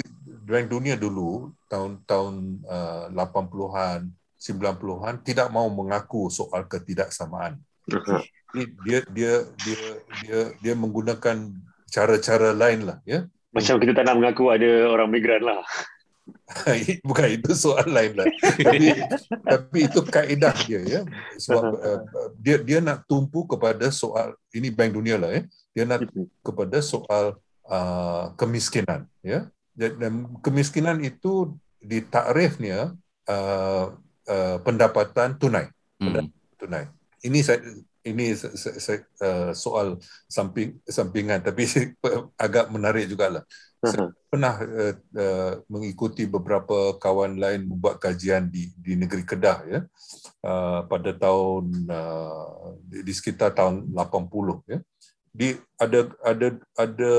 Bank 0.44 0.68
Dunia 0.68 1.00
dulu 1.00 1.56
tahun-tahun 1.72 2.34
uh, 2.68 3.08
80-an 3.16 4.12
90-an 4.44 5.16
tidak 5.24 5.48
mau 5.48 5.72
mengaku 5.72 6.28
soal 6.28 6.68
ketidaksamaan. 6.68 7.56
Ini 8.52 8.64
dia 8.84 9.00
dia 9.08 9.34
dia 9.64 9.84
dia 10.20 10.40
dia 10.60 10.74
menggunakan 10.76 11.48
cara-cara 11.88 12.52
lain 12.52 12.92
lah 12.92 13.00
ya. 13.08 13.24
Macam 13.56 13.80
kita 13.80 13.96
tak 13.96 14.04
nak 14.04 14.20
mengaku 14.20 14.52
ada 14.52 14.92
orang 14.92 15.08
migran 15.08 15.48
lah. 15.48 15.64
Bukan 17.08 17.28
itu 17.32 17.56
soal 17.56 17.88
lain 17.88 18.20
lah. 18.20 18.28
tapi 18.60 18.88
tapi 19.48 19.80
itu 19.88 20.00
kaedah 20.04 20.56
dia 20.68 20.82
ya. 20.84 21.02
Sebab 21.40 21.64
uh, 21.80 22.02
dia 22.36 22.60
dia 22.60 22.84
nak 22.84 23.08
tumpu 23.08 23.48
kepada 23.48 23.88
soal 23.96 24.36
ini 24.52 24.68
Bank 24.68 24.92
Dunia 24.92 25.16
lah 25.16 25.32
ya. 25.32 25.42
Dia 25.72 25.84
nak 25.88 26.04
kepada 26.44 26.84
soal 26.84 27.40
uh, 27.64 28.36
kemiskinan 28.36 29.08
ya. 29.24 29.48
Dan 29.74 30.38
kemiskinan 30.46 31.02
itu 31.02 31.58
ditakrifnya 31.82 32.94
uh, 33.28 33.86
uh, 34.30 34.58
pendapatan 34.64 35.36
tunai. 35.36 35.68
Hmm. 36.00 36.30
tunai. 36.58 36.88
Ini 37.24 37.40
saya 37.44 37.60
ini 38.04 38.36
saya, 38.36 38.80
saya, 38.80 39.00
uh, 39.24 39.52
soal 39.56 39.96
samping 40.28 40.76
sampingan 40.84 41.40
tapi 41.48 41.68
agak 42.36 42.68
menarik 42.72 43.08
juga 43.08 43.40
lah. 43.40 43.44
Saya 43.84 44.08
uh-huh. 44.08 44.10
pernah 44.32 44.56
uh, 44.64 44.94
uh, 44.96 45.54
mengikuti 45.68 46.24
beberapa 46.24 46.96
kawan 47.00 47.36
lain 47.36 47.68
membuat 47.68 48.00
kajian 48.00 48.48
di 48.48 48.72
di 48.80 48.96
negeri 48.96 49.24
Kedah 49.28 49.60
ya. 49.68 49.80
Uh, 50.44 50.84
pada 50.88 51.16
tahun 51.16 51.88
uh, 51.88 52.80
di, 52.84 53.08
di 53.08 53.14
sekitar 53.16 53.56
tahun 53.56 53.92
80 53.92 54.72
ya. 54.72 54.80
Di 55.34 55.48
ada 55.80 56.00
ada 56.24 56.48
ada 56.80 57.12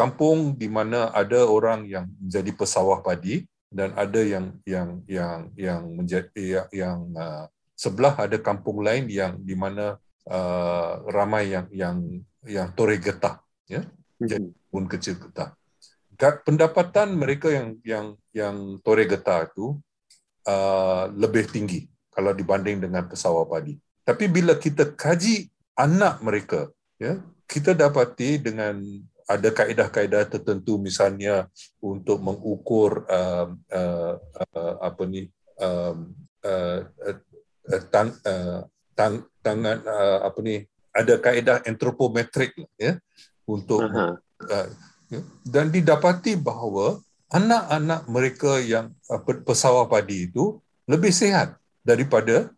kampung 0.00 0.56
di 0.56 0.68
mana 0.72 1.12
ada 1.12 1.44
orang 1.44 1.84
yang 1.84 2.08
menjadi 2.16 2.56
pesawah 2.56 3.04
padi 3.04 3.44
dan 3.68 3.92
ada 4.00 4.20
yang 4.24 4.56
yang 4.64 5.04
yang 5.04 5.52
yang 5.60 5.82
menjadi 5.92 6.32
yang, 6.40 6.68
yang 6.72 6.98
uh, 7.12 7.44
sebelah 7.76 8.16
ada 8.16 8.40
kampung 8.40 8.80
lain 8.80 9.12
yang 9.12 9.36
di 9.44 9.52
mana 9.52 10.00
uh, 10.24 11.04
ramai 11.12 11.52
yang 11.52 11.66
yang 11.70 11.96
yang 12.48 12.68
tore 12.72 12.96
getah 12.96 13.44
ya. 13.68 13.84
Hmm. 14.20 14.28
jadi 14.28 14.48
pun 14.72 14.84
kecil 14.88 15.20
getah. 15.20 15.52
Pendapatan 16.20 17.16
mereka 17.16 17.48
yang 17.48 17.68
yang 17.84 18.06
yang 18.32 18.56
tore 18.84 19.04
getah 19.04 19.48
itu 19.48 19.76
uh, 20.48 21.08
lebih 21.12 21.48
tinggi 21.48 21.88
kalau 22.12 22.32
dibanding 22.32 22.80
dengan 22.80 23.04
pesawat 23.04 23.48
padi. 23.48 23.76
Tapi 24.04 24.24
bila 24.28 24.56
kita 24.56 24.96
kaji 24.96 25.48
anak 25.76 26.20
mereka 26.20 26.68
ya 27.00 27.20
kita 27.50 27.74
dapati 27.74 28.38
dengan 28.38 28.78
ada 29.30 29.48
kaedah-kaedah 29.54 30.26
tertentu 30.26 30.82
misalnya 30.82 31.46
untuk 31.78 32.18
mengukur 32.18 33.06
uh, 33.06 33.54
uh, 33.70 34.14
uh, 34.18 34.74
apa 34.82 35.02
ni 35.06 35.30
um, 35.62 36.10
uh, 36.42 36.82
uh, 36.82 37.82
tang, 37.94 38.10
uh, 38.26 38.66
tang, 38.98 39.22
tangan 39.38 39.78
uh, 39.86 40.18
apa 40.26 40.38
ni 40.42 40.66
ada 40.90 41.14
kaedah 41.22 41.62
antropometrik 41.62 42.58
ya 42.74 42.98
untuk 43.46 43.86
uh-huh. 43.86 44.18
uh, 44.50 44.68
dan 45.46 45.70
didapati 45.70 46.34
bahawa 46.34 46.98
anak-anak 47.30 48.10
mereka 48.10 48.58
yang 48.58 48.90
uh, 49.06 49.22
pesawat 49.22 49.86
padi 49.86 50.26
itu 50.26 50.58
lebih 50.90 51.14
sihat 51.14 51.54
daripada 51.86 52.50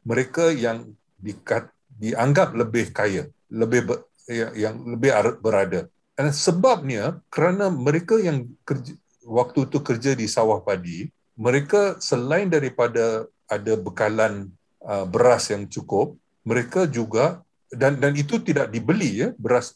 mereka 0.00 0.48
yang 0.48 0.96
dikat, 1.20 1.68
dianggap 2.00 2.56
lebih 2.56 2.88
kaya 2.88 3.28
lebih 3.52 3.86
yang 4.30 4.76
lebih 4.96 5.10
berada. 5.40 5.86
Dan 6.14 6.30
sebabnya 6.30 7.18
kerana 7.28 7.68
mereka 7.68 8.16
yang 8.16 8.46
kerja, 8.62 8.94
waktu 9.26 9.66
itu 9.66 9.78
kerja 9.82 10.10
di 10.14 10.30
sawah 10.30 10.62
padi, 10.62 11.10
mereka 11.34 11.98
selain 11.98 12.46
daripada 12.46 13.26
ada 13.50 13.74
bekalan 13.74 14.48
uh, 14.86 15.04
beras 15.04 15.50
yang 15.50 15.66
cukup, 15.66 16.14
mereka 16.46 16.86
juga 16.86 17.42
dan 17.74 17.98
dan 17.98 18.14
itu 18.14 18.38
tidak 18.38 18.70
dibeli 18.70 19.26
ya 19.26 19.28
beras 19.34 19.74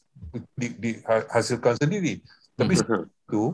di, 0.54 0.70
dihasilkan 0.78 1.74
sendiri. 1.80 2.22
Tapi 2.54 2.74
hmm. 2.78 3.10
itu 3.26 3.44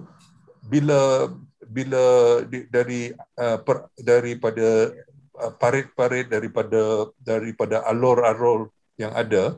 bila 0.69 1.33
bila 1.65 2.05
di, 2.45 2.69
dari 2.69 3.09
uh, 3.41 3.59
per, 3.65 3.89
daripada 3.97 4.93
uh, 5.41 5.53
parit-parit 5.57 6.29
daripada 6.29 7.09
daripada 7.17 7.81
alor-alor 7.89 8.69
yang 9.01 9.17
ada 9.17 9.57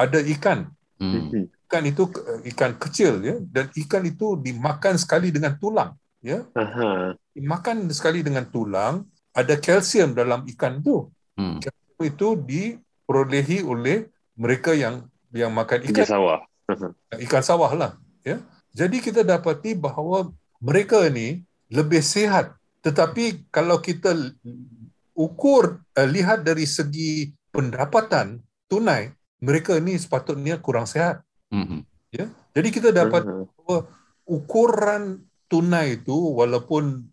ada 0.00 0.18
ikan. 0.24 0.72
Hmm. 0.96 1.48
Ikan 1.68 1.84
itu 1.84 2.08
ikan 2.56 2.72
kecil 2.80 3.20
ya 3.20 3.36
dan 3.40 3.68
ikan 3.76 4.02
itu 4.08 4.40
dimakan 4.40 4.96
sekali 4.96 5.28
dengan 5.28 5.60
tulang 5.60 5.92
ya. 6.24 6.44
Aha. 6.56 7.16
Dimakan 7.36 7.88
sekali 7.92 8.24
dengan 8.24 8.48
tulang, 8.48 9.04
ada 9.36 9.54
kalsium 9.60 10.16
dalam 10.16 10.44
ikan 10.56 10.80
itu. 10.80 11.08
Hmm. 11.36 11.60
Kalsium 11.60 12.02
itu 12.04 12.28
diperolehi 12.40 13.60
oleh 13.64 14.08
mereka 14.36 14.72
yang 14.72 15.04
yang 15.30 15.52
makan 15.52 15.84
ikan 15.92 16.06
sawah. 16.08 16.40
ikan 17.20 17.42
sawah 17.44 17.72
lah. 17.76 17.92
Ya. 18.24 18.40
Jadi 18.72 19.02
kita 19.02 19.26
dapati 19.26 19.74
bahawa 19.74 20.30
mereka 20.62 21.02
ini 21.08 21.42
lebih 21.72 22.02
sihat. 22.02 22.54
Tetapi 22.80 23.50
kalau 23.52 23.82
kita 23.82 24.14
ukur 25.12 25.82
uh, 25.82 26.08
lihat 26.08 26.46
dari 26.46 26.64
segi 26.64 27.34
pendapatan 27.52 28.40
tunai, 28.70 29.12
mereka 29.40 29.76
ini 29.80 29.96
sepatutnya 29.96 30.60
kurang 30.60 30.86
sihat. 30.86 31.24
Mm-hmm. 31.50 31.80
Ya. 32.14 32.26
Jadi 32.54 32.68
kita 32.70 32.92
dapat 32.92 33.24
mm-hmm. 33.24 33.46
bahawa 33.56 33.78
ukuran 34.28 35.24
tunai 35.50 35.98
itu 35.98 36.14
walaupun 36.14 37.08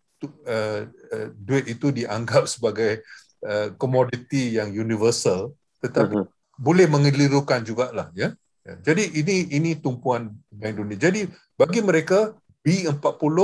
uh, 0.46 0.82
uh, 0.86 1.28
duit 1.34 1.66
itu 1.72 1.90
dianggap 1.90 2.46
sebagai 2.54 3.02
uh, 3.42 3.74
komoditi 3.80 4.60
yang 4.60 4.70
universal, 4.70 5.56
tetapi 5.82 6.22
mm-hmm 6.22 6.36
boleh 6.58 6.90
mengelirukan 6.90 7.62
jugalah 7.62 8.10
ya. 8.18 8.34
ya. 8.66 8.74
Jadi 8.82 9.22
ini 9.22 9.48
ini 9.54 9.78
tumpuan 9.78 10.34
Bank 10.50 10.82
Dunia. 10.82 10.98
Jadi 10.98 11.30
bagi 11.54 11.80
mereka 11.86 12.34
B40, 12.66 13.38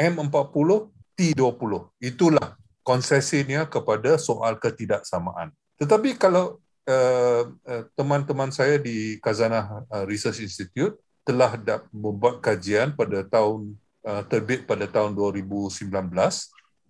M40, 0.00 0.70
T20 1.14 1.72
itulah 2.02 2.58
konsesinya 2.82 3.68
kepada 3.68 4.18
soal 4.18 4.58
ketidaksamaan. 4.58 5.54
Tetapi 5.78 6.18
kalau 6.18 6.58
uh, 6.88 7.42
uh, 7.50 7.82
teman-teman 7.96 8.52
saya 8.52 8.76
di 8.80 9.16
Kazanah 9.20 9.84
uh, 9.88 10.04
Research 10.04 10.40
Institute 10.44 10.96
telah 11.24 11.56
membuat 11.90 12.44
kajian 12.44 12.92
pada 12.92 13.24
tahun 13.24 13.76
uh, 14.04 14.22
terbit 14.28 14.68
pada 14.68 14.84
tahun 14.84 15.16
2019 15.16 15.88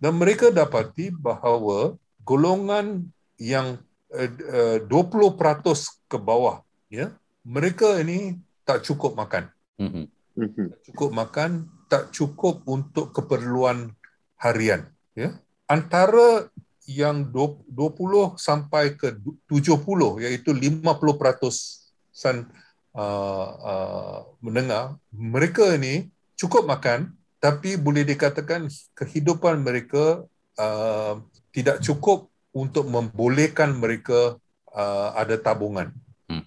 dan 0.03 0.13
mereka 0.15 0.51
dapati 0.51 1.15
bahawa 1.15 1.95
golongan 2.27 3.07
yang 3.39 3.79
20% 4.15 4.87
ke 6.07 6.19
bawah 6.23 6.63
ya 6.87 7.11
mereka 7.43 7.99
ini 7.99 8.39
tak 8.65 8.87
cukup 8.87 9.19
makan. 9.19 9.51
Mm-hmm. 9.75 10.05
tak 10.71 10.81
cukup 10.87 11.11
makan 11.11 11.51
tak 11.91 12.05
cukup 12.15 12.63
untuk 12.67 13.11
keperluan 13.11 13.93
harian 14.39 14.87
ya. 15.19 15.35
Antara 15.67 16.47
yang 16.85 17.33
20 17.33 17.69
sampai 18.37 18.97
ke 18.97 19.17
70 19.49 20.25
iaitu 20.25 20.51
50% 20.53 20.85
san 22.15 22.47
uh, 22.95 23.49
uh, 23.59 24.19
mendengar 24.45 25.01
mereka 25.11 25.75
ini 25.75 26.13
cukup 26.37 26.69
makan 26.69 27.17
tapi 27.41 27.77
boleh 27.77 28.09
dikatakan 28.09 28.69
kehidupan 28.97 29.61
mereka 29.61 30.25
uh, 30.57 31.21
tidak 31.53 31.85
cukup 31.85 32.33
untuk 32.55 32.89
membolehkan 32.89 33.75
mereka 33.77 34.39
uh, 34.73 35.09
ada 35.13 35.37
tabungan. 35.37 35.93
Hmm. 36.31 36.47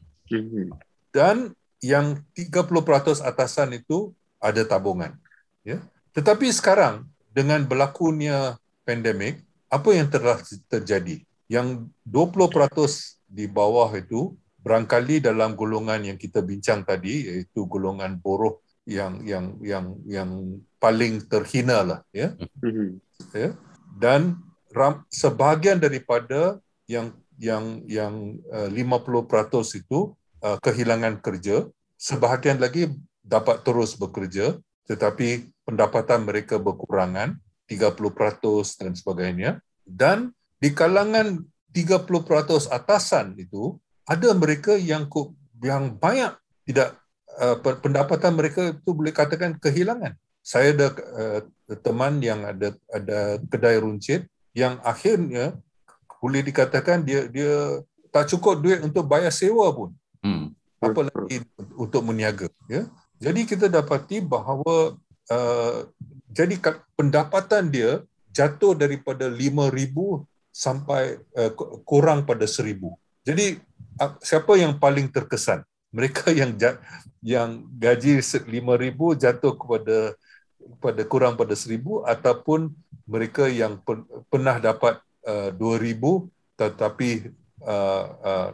Dan 1.11 1.53
yang 1.83 2.23
30% 2.33 3.21
atasan 3.21 3.77
itu 3.77 4.11
ada 4.41 4.63
tabungan. 4.65 5.13
Ya. 5.61 5.83
Tetapi 6.17 6.49
sekarang 6.49 7.05
dengan 7.29 7.61
berlakunya 7.67 8.57
pandemik, 8.87 9.43
apa 9.67 9.89
yang 9.91 10.07
telah 10.07 10.39
terjadi? 10.71 11.23
Yang 11.47 11.87
20% 12.03 13.23
di 13.27 13.47
bawah 13.47 13.91
itu 13.95 14.35
barangkali 14.63 15.23
dalam 15.23 15.55
golongan 15.55 16.03
yang 16.03 16.17
kita 16.19 16.43
bincang 16.43 16.83
tadi 16.83 17.23
iaitu 17.23 17.63
golongan 17.67 18.19
boroh 18.19 18.59
yang 18.87 19.23
yang 19.23 19.55
yang 19.63 19.95
yang 20.07 20.31
paling 20.79 21.23
terhina 21.27 21.83
lah 21.83 21.99
ya. 22.11 22.35
Hmm. 22.63 22.99
ya. 23.31 23.55
Dan 23.95 24.39
ram, 24.75 25.03
sebahagian 25.11 25.79
daripada 25.79 26.59
yang 26.87 27.15
yang 27.39 27.83
yang 27.87 28.39
uh, 28.51 28.67
50% 28.71 29.83
itu 29.83 30.15
uh, 30.43 30.57
kehilangan 30.59 31.19
kerja, 31.23 31.67
sebahagian 31.99 32.59
lagi 32.59 32.91
dapat 33.27 33.63
terus 33.67 33.99
bekerja 33.99 34.55
tetapi 34.87 35.51
pendapatan 35.67 36.23
mereka 36.23 36.55
berkurangan 36.55 37.35
30% 37.67 38.81
dan 38.81 38.91
sebagainya 38.95 39.51
dan 39.83 40.31
di 40.57 40.73
kalangan 40.73 41.43
30% 41.71 42.71
atasan 42.73 43.37
itu 43.37 43.77
ada 44.07 44.31
mereka 44.33 44.73
yang 44.79 45.05
yang 45.61 45.93
banyak 45.93 46.33
tidak 46.65 46.97
uh, 47.37 47.59
pendapatan 47.59 48.33
mereka 48.33 48.73
itu 48.73 48.89
boleh 48.95 49.13
katakan 49.13 49.59
kehilangan. 49.59 50.15
Saya 50.41 50.71
ada 50.71 50.87
uh, 50.95 51.41
teman 51.83 52.23
yang 52.23 52.47
ada 52.47 52.71
ada 52.87 53.37
kedai 53.51 53.77
runcit 53.83 54.25
yang 54.55 54.79
akhirnya 54.81 55.53
boleh 56.23 56.41
dikatakan 56.41 57.03
dia 57.03 57.27
dia 57.29 57.83
tak 58.09 58.31
cukup 58.31 58.63
duit 58.63 58.79
untuk 58.81 59.05
bayar 59.05 59.29
sewa 59.29 59.69
pun. 59.75 59.93
Hmm. 60.23 60.55
Apalagi 60.81 61.41
untuk 61.73 62.05
meniaga, 62.05 62.49
ya. 62.69 62.85
Jadi 63.17 63.49
kita 63.49 63.65
dapati 63.65 64.21
bahawa 64.21 64.93
uh, 65.29 65.77
jadi 66.31 66.59
pendapatan 66.93 67.71
dia 67.71 68.03
jatuh 68.35 68.77
daripada 68.77 69.31
5000 69.31 69.73
sampai 70.53 71.21
uh, 71.37 71.51
kurang 71.85 72.25
pada 72.25 72.45
1000. 72.45 72.77
Jadi 73.25 73.57
uh, 74.01 74.13
siapa 74.21 74.53
yang 74.57 74.77
paling 74.77 75.09
terkesan? 75.09 75.65
Mereka 75.93 76.33
yang 76.39 76.53
yang 77.23 77.65
gaji 77.77 78.21
5000 78.21 78.53
jatuh 79.17 79.53
kepada 79.57 79.97
pada 80.83 81.01
kurang 81.07 81.39
pada 81.39 81.55
1000 81.55 81.79
ataupun 82.05 82.75
mereka 83.07 83.47
yang 83.47 83.79
pernah 84.27 84.59
dapat 84.59 84.99
uh, 85.23 85.49
2000 85.55 86.27
tetapi 86.57 87.31
uh, 87.63 88.05
uh, 88.19 88.49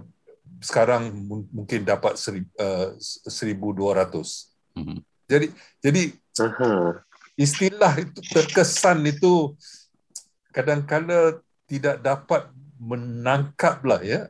sekarang 0.63 1.11
mungkin 1.51 1.83
dapat 1.83 2.15
seri, 2.15 2.45
uh, 2.61 2.95
1200 3.27 4.77
mm-hmm. 4.77 4.99
jadi 5.25 5.47
jadi 5.81 6.01
istilah 7.33 7.93
itu 7.97 8.19
terkesan 8.29 9.01
itu 9.09 9.57
kadang-kadang 10.53 11.41
tidak 11.65 11.97
dapat 12.05 12.45
menangkaplah 12.77 14.01
ya 14.03 14.29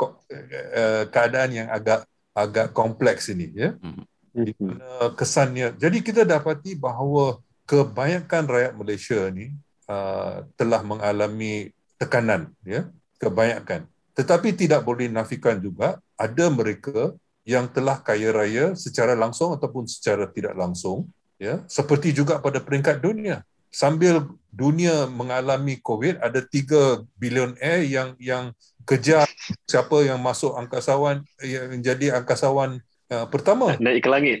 uh, 0.00 1.04
keadaan 1.12 1.50
yang 1.52 1.68
agak 1.68 2.08
agak 2.32 2.72
kompleks 2.72 3.28
ini 3.28 3.52
ya. 3.52 3.76
Mm-hmm. 3.76 4.04
di 4.32 4.52
mana 4.56 5.12
kesannya? 5.12 5.76
Jadi 5.76 6.00
kita 6.00 6.24
dapati 6.24 6.72
bahawa 6.72 7.36
kebanyakan 7.68 8.48
rakyat 8.48 8.72
Malaysia 8.72 9.20
ni 9.28 9.52
uh, 9.92 10.40
telah 10.56 10.80
mengalami 10.80 11.68
tekanan 12.00 12.48
ya 12.64 12.88
kebanyakan. 13.20 13.84
Tetapi 14.16 14.56
tidak 14.56 14.84
boleh 14.84 15.12
nafikan 15.12 15.60
juga 15.60 16.00
ada 16.16 16.44
mereka 16.48 17.12
yang 17.44 17.68
telah 17.68 18.00
kaya 18.00 18.32
raya 18.32 18.72
secara 18.78 19.12
langsung 19.12 19.52
ataupun 19.52 19.84
secara 19.84 20.24
tidak 20.30 20.56
langsung 20.56 21.10
ya 21.42 21.54
seperti 21.66 22.14
juga 22.14 22.38
pada 22.38 22.62
peringkat 22.62 23.02
dunia. 23.02 23.42
Sambil 23.72 24.22
dunia 24.52 25.08
mengalami 25.10 25.80
covid 25.82 26.22
ada 26.22 26.38
3 26.38 27.02
bilion 27.18 27.58
air 27.58 27.82
yang 27.88 28.14
yang 28.22 28.44
kejar 28.86 29.26
siapa 29.66 30.06
yang 30.06 30.22
masuk 30.22 30.54
angkasawan 30.54 31.26
yang 31.42 31.72
menjadi 31.72 32.22
angkasawan 32.22 32.78
uh, 33.10 33.26
pertama. 33.26 33.74
Naik 33.82 34.06
ke 34.06 34.10
langit. 34.12 34.40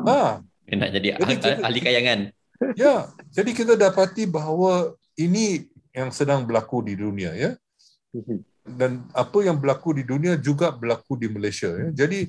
Ha. 0.00 0.40
Nak 0.68 0.90
jadi 0.96 1.08
ahli, 1.20 1.34
ahli 1.60 1.80
kayangan. 1.84 2.20
Ya, 2.74 3.06
jadi 3.30 3.54
kita 3.54 3.78
dapati 3.78 4.26
bahawa 4.26 4.90
ini 5.14 5.70
yang 5.94 6.10
sedang 6.10 6.42
berlaku 6.42 6.82
di 6.82 6.98
dunia 6.98 7.30
ya. 7.30 7.54
Dan 8.66 9.06
apa 9.14 9.38
yang 9.46 9.62
berlaku 9.62 9.94
di 9.94 10.02
dunia 10.02 10.34
juga 10.34 10.74
berlaku 10.74 11.14
di 11.14 11.30
Malaysia 11.30 11.70
ya. 11.70 11.94
Jadi 11.94 12.26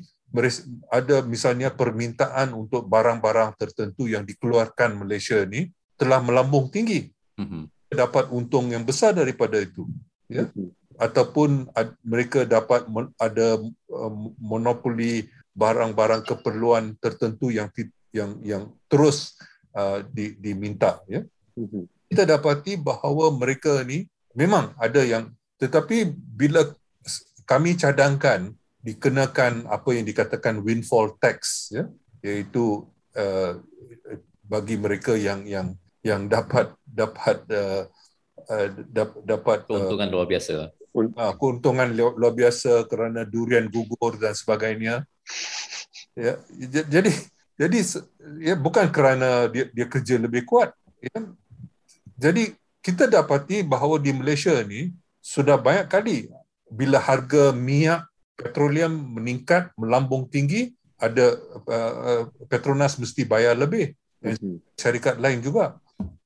ada 0.94 1.26
misalnya 1.26 1.74
permintaan 1.74 2.54
untuk 2.54 2.86
barang-barang 2.86 3.58
tertentu 3.58 4.06
yang 4.06 4.24
dikeluarkan 4.24 5.02
Malaysia 5.02 5.42
ni 5.46 5.74
telah 5.98 6.22
melambung 6.22 6.70
tinggi. 6.70 7.10
Mm-hmm. 7.40 7.64
Dapat 7.90 8.30
untung 8.30 8.70
yang 8.70 8.86
besar 8.86 9.18
daripada 9.18 9.58
itu. 9.58 9.90
Ya. 10.30 10.46
Mm-hmm. 10.50 10.70
Ataupun 11.00 11.72
mereka 12.04 12.44
dapat 12.44 12.86
ada 13.18 13.58
uh, 13.90 14.14
monopoli 14.38 15.26
barang-barang 15.56 16.28
keperluan 16.28 17.00
tertentu 17.00 17.50
yang 17.50 17.72
yang 18.12 18.38
yang 18.44 18.64
terus 18.92 19.40
Uh, 19.70 20.02
di, 20.10 20.34
diminta 20.42 20.98
ya 21.06 21.22
mhm. 21.54 21.86
kita 22.10 22.26
dapati 22.26 22.74
bahawa 22.74 23.30
mereka 23.30 23.86
ni 23.86 24.10
memang 24.34 24.74
ada 24.82 25.06
yang 25.06 25.30
tetapi 25.62 26.10
bila 26.10 26.66
kami 27.46 27.78
cadangkan 27.78 28.50
dikenakan 28.80 29.68
apa 29.68 29.90
yang 29.92 30.08
dikatakan 30.08 30.64
windfall 30.64 31.12
tax 31.20 31.70
ya 31.74 31.88
iaitu 32.24 32.88
uh, 33.16 33.60
bagi 34.48 34.80
mereka 34.80 35.16
yang 35.20 35.44
yang 35.44 35.76
yang 36.00 36.32
dapat 36.32 36.72
dapat 36.88 37.44
uh, 37.52 37.84
uh, 38.48 38.68
dapat 39.24 39.68
keuntungan 39.68 40.08
uh, 40.08 40.14
luar 40.16 40.28
biasa 40.28 40.72
uh, 40.72 41.34
keuntungan 41.36 41.88
luar 41.92 42.34
biasa 42.34 42.88
kerana 42.88 43.28
durian 43.28 43.68
gugur 43.68 44.16
dan 44.16 44.32
sebagainya 44.32 45.04
ya 46.16 46.40
jadi 46.90 47.12
jadi 47.60 47.78
ya 48.40 48.56
bukan 48.56 48.88
kerana 48.88 49.52
dia 49.52 49.68
dia 49.76 49.84
kerja 49.84 50.16
lebih 50.16 50.48
kuat 50.48 50.72
ya. 51.04 51.20
Jadi 52.20 52.56
kita 52.80 53.08
dapati 53.08 53.64
bahawa 53.64 54.00
di 54.00 54.16
Malaysia 54.16 54.56
ni 54.64 54.96
sudah 55.20 55.60
banyak 55.60 55.88
kali 55.92 56.18
bila 56.72 57.00
harga 57.00 57.52
minyak 57.52 58.08
petroleum 58.40 59.20
meningkat 59.20 59.76
melambung 59.76 60.32
tinggi 60.32 60.72
ada 60.96 61.36
uh, 61.68 61.94
uh, 62.08 62.24
Petronas 62.48 62.96
mesti 62.96 63.28
bayar 63.28 63.60
lebih. 63.60 63.96
Mm-hmm. 64.20 64.76
syarikat 64.76 65.16
lain 65.16 65.40
juga. 65.40 65.80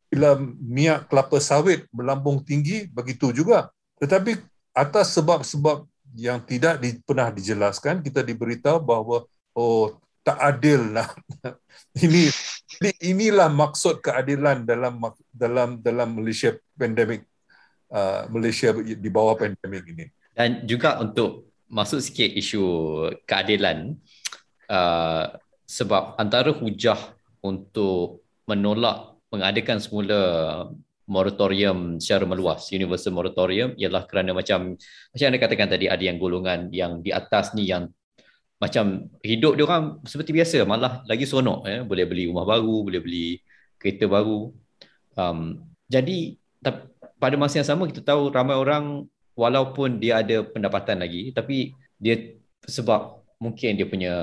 Bila 0.10 0.34
minyak 0.62 1.10
kelapa 1.10 1.38
sawit 1.38 1.86
melambung 1.94 2.42
tinggi 2.42 2.90
begitu 2.90 3.30
juga. 3.30 3.70
Tetapi 4.02 4.38
atas 4.74 5.14
sebab-sebab 5.14 5.86
yang 6.18 6.42
tidak 6.42 6.82
di, 6.82 6.98
pernah 7.02 7.30
dijelaskan 7.30 8.02
kita 8.02 8.22
diberitahu 8.22 8.82
bahawa 8.82 9.26
oh 9.58 9.98
tak 10.22 10.38
adil 10.38 10.94
lah 10.94 11.10
ini 12.06 12.30
inilah 13.02 13.50
maksud 13.50 14.02
keadilan 14.02 14.66
dalam 14.66 15.02
dalam 15.30 15.82
dalam 15.82 16.10
Malaysia 16.18 16.54
pandemik 16.78 17.26
uh, 17.94 18.26
Malaysia 18.30 18.74
di 18.74 19.10
bawah 19.10 19.38
pandemik 19.38 19.86
ini. 19.94 20.06
Dan 20.34 20.66
juga 20.66 20.98
untuk 20.98 21.53
masuk 21.74 22.00
sikit 22.06 22.30
isu 22.38 22.64
keadilan 23.26 23.98
uh, 24.70 25.34
sebab 25.66 26.22
antara 26.22 26.54
hujah 26.54 27.18
untuk 27.42 28.22
menolak 28.46 29.18
mengadakan 29.34 29.82
semula 29.82 30.22
moratorium 31.10 31.98
secara 31.98 32.24
meluas 32.24 32.70
universal 32.70 33.12
moratorium 33.12 33.74
ialah 33.76 34.06
kerana 34.06 34.32
macam 34.32 34.78
macam 35.12 35.26
anda 35.26 35.40
katakan 35.42 35.70
tadi 35.74 35.90
ada 35.90 36.00
yang 36.00 36.22
golongan 36.22 36.70
yang 36.70 37.02
di 37.02 37.10
atas 37.12 37.52
ni 37.58 37.68
yang 37.68 37.90
macam 38.62 39.12
hidup 39.20 39.60
dia 39.60 39.68
orang 39.68 40.00
seperti 40.08 40.32
biasa 40.32 40.64
malah 40.64 41.04
lagi 41.04 41.28
seronok 41.28 41.68
eh. 41.68 41.80
Boleh 41.84 42.08
beli 42.08 42.32
rumah 42.32 42.48
baru 42.48 42.88
boleh 42.88 43.02
beli 43.04 43.28
kereta 43.76 44.08
baru. 44.08 44.56
Um, 45.20 45.68
jadi 45.92 46.40
pada 47.20 47.36
masa 47.36 47.60
yang 47.60 47.68
sama 47.68 47.84
kita 47.92 48.00
tahu 48.00 48.32
ramai 48.32 48.56
orang 48.56 49.04
walaupun 49.34 49.98
dia 49.98 50.22
ada 50.22 50.46
pendapatan 50.46 51.02
lagi 51.02 51.34
tapi 51.34 51.74
dia 51.98 52.38
sebab 52.64 53.24
mungkin 53.42 53.76
dia 53.76 53.88
punya 53.90 54.14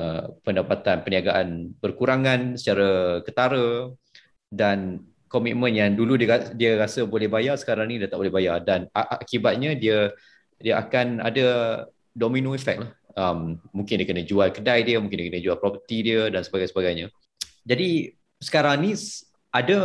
pendapatan 0.40 1.04
perniagaan 1.04 1.76
berkurangan 1.76 2.56
secara 2.56 3.20
ketara 3.20 3.92
dan 4.48 5.04
komitmen 5.30 5.70
yang 5.70 5.92
dulu 5.94 6.16
dia 6.16 6.50
dia 6.56 6.74
rasa 6.80 7.04
boleh 7.06 7.28
bayar 7.28 7.54
sekarang 7.60 7.92
ni 7.92 8.00
dia 8.00 8.08
tak 8.08 8.18
boleh 8.18 8.32
bayar 8.32 8.64
dan 8.64 8.88
akibatnya 8.94 9.76
dia 9.76 10.10
dia 10.60 10.76
akan 10.80 11.24
ada 11.24 11.46
domino 12.12 12.52
effect 12.52 12.84
lah. 12.84 12.92
Um, 13.18 13.58
mungkin 13.74 13.98
dia 14.00 14.06
kena 14.06 14.22
jual 14.22 14.54
kedai 14.54 14.86
dia, 14.86 15.02
mungkin 15.02 15.18
dia 15.18 15.26
kena 15.32 15.42
jual 15.42 15.58
property 15.58 15.98
dia 16.06 16.30
dan 16.30 16.46
sebagainya. 16.46 17.10
Jadi 17.66 18.14
sekarang 18.38 18.86
ni 18.86 18.94
ada 19.50 19.78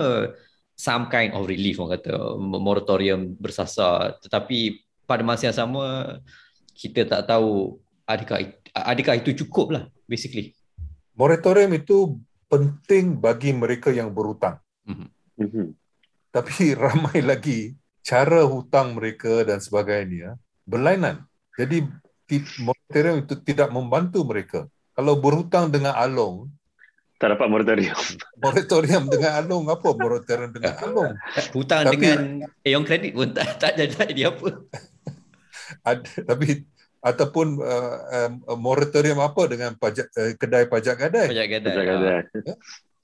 some 0.76 1.08
kind 1.08 1.32
of 1.34 1.48
relief 1.48 1.80
orang 1.80 2.00
kata 2.00 2.36
moratorium 2.40 3.36
bersasar 3.40 4.20
tetapi 4.20 4.85
pada 5.06 5.22
masa 5.22 5.50
yang 5.50 5.58
sama 5.58 6.18
kita 6.76 7.08
tak 7.08 7.30
tahu 7.30 7.80
adakah 8.06 8.52
adakah 8.76 9.16
itu 9.18 9.46
cukup 9.46 9.68
lah 9.72 9.84
basically. 10.06 10.54
Moratorium 11.16 11.72
itu 11.72 12.20
penting 12.52 13.18
bagi 13.18 13.56
mereka 13.56 13.90
yang 13.90 14.12
berhutang. 14.12 14.60
Mm-hmm. 14.86 15.10
Mm-hmm. 15.42 15.68
Tapi 16.30 16.56
ramai 16.84 17.20
lagi 17.24 17.74
cara 18.06 18.46
hutang 18.46 19.00
mereka 19.00 19.42
dan 19.48 19.64
sebagainya 19.64 20.38
berlainan. 20.68 21.24
Jadi 21.56 21.88
moratorium 22.60 23.24
itu 23.24 23.36
tidak 23.42 23.72
membantu 23.72 24.28
mereka. 24.28 24.68
Kalau 24.96 25.20
berhutang 25.20 25.72
dengan 25.72 25.96
Along, 25.96 26.52
tak 27.16 27.32
dapat 27.32 27.48
moratorium. 27.48 27.96
Moratorium 28.44 29.08
dengan 29.08 29.40
Along 29.40 29.72
apa 29.72 29.88
moratorium 29.96 30.52
dengan 30.52 30.76
Along? 30.84 31.16
Hutang 31.56 31.88
tapi, 31.88 31.96
dengan 31.96 32.44
Aeon 32.68 32.84
Credit 32.84 33.12
pun 33.16 33.32
tak 33.32 33.56
tak 33.56 33.80
jadi 33.80 34.36
apa. 34.36 34.52
Ada, 35.90 36.24
tapi 36.26 36.66
ataupun 37.06 37.62
uh, 37.62 37.98
uh, 38.50 38.58
moratorium 38.58 39.22
apa 39.22 39.46
dengan 39.46 39.78
pajak 39.78 40.10
uh, 40.18 40.34
kedai 40.38 40.66
pajak 40.66 40.96
gadai. 40.98 41.30
Pajak 41.30 41.48
gadai. 41.48 41.74
Pajak 41.74 41.86
gadai. 41.86 42.22
Ya? 42.42 42.56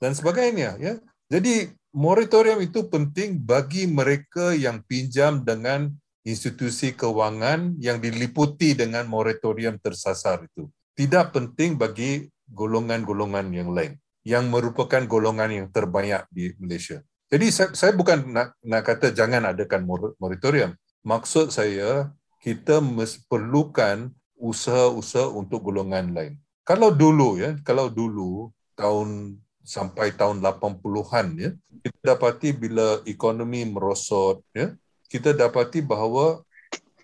Dan 0.01 0.11
sebagainya 0.17 0.69
ya. 0.81 0.93
Jadi 1.31 1.69
moratorium 1.93 2.59
itu 2.65 2.89
penting 2.89 3.37
bagi 3.37 3.85
mereka 3.85 4.57
yang 4.57 4.81
pinjam 4.83 5.45
dengan 5.45 5.93
institusi 6.25 6.93
kewangan 6.93 7.77
yang 7.77 8.01
diliputi 8.01 8.73
dengan 8.73 9.05
moratorium 9.05 9.77
tersasar 9.77 10.45
itu. 10.49 10.69
Tidak 10.97 11.33
penting 11.33 11.77
bagi 11.77 12.25
golongan-golongan 12.51 13.47
yang 13.53 13.71
lain 13.71 13.95
yang 14.21 14.49
merupakan 14.53 15.01
golongan 15.09 15.49
yang 15.49 15.67
terbanyak 15.73 16.25
di 16.29 16.53
Malaysia. 16.61 17.01
Jadi 17.31 17.47
saya, 17.49 17.69
saya 17.73 17.91
bukan 17.95 18.27
nak, 18.27 18.53
nak 18.61 18.83
kata 18.85 19.15
jangan 19.15 19.55
adakan 19.55 19.87
moratorium. 20.19 20.75
Maksud 21.01 21.49
saya 21.49 22.11
kita 22.41 22.81
perlukan 23.29 24.09
usaha-usaha 24.41 25.29
untuk 25.29 25.69
golongan 25.69 26.11
lain. 26.11 26.33
Kalau 26.65 26.89
dulu 26.89 27.37
ya, 27.37 27.53
kalau 27.61 27.87
dulu 27.93 28.49
tahun 28.73 29.37
sampai 29.61 30.17
tahun 30.17 30.41
80-an 30.41 31.27
ya 31.37 31.51
kita 31.85 31.99
dapati 32.13 32.49
bila 32.53 33.01
ekonomi 33.05 33.61
merosot 33.65 34.41
ya 34.57 34.73
kita 35.05 35.37
dapati 35.37 35.85
bahawa 35.85 36.41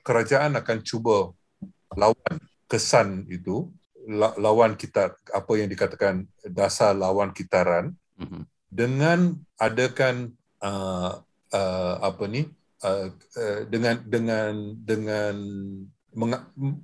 kerajaan 0.01 0.57
akan 0.57 0.77
cuba 0.81 1.31
lawan 1.93 2.35
kesan 2.65 3.29
itu 3.29 3.69
lawan 4.39 4.73
kita 4.73 5.13
apa 5.29 5.51
yang 5.59 5.69
dikatakan 5.69 6.25
dasar 6.47 6.95
lawan 6.95 7.29
kitaran 7.35 7.93
mm-hmm. 8.17 8.43
dengan 8.71 9.35
adakan 9.59 10.33
uh, 10.63 11.19
uh, 11.51 11.95
apa 12.01 12.23
ni 12.25 12.47
uh, 12.83 13.07
uh, 13.13 13.59
dengan 13.69 14.01
dengan 14.05 14.53
dengan 14.81 15.35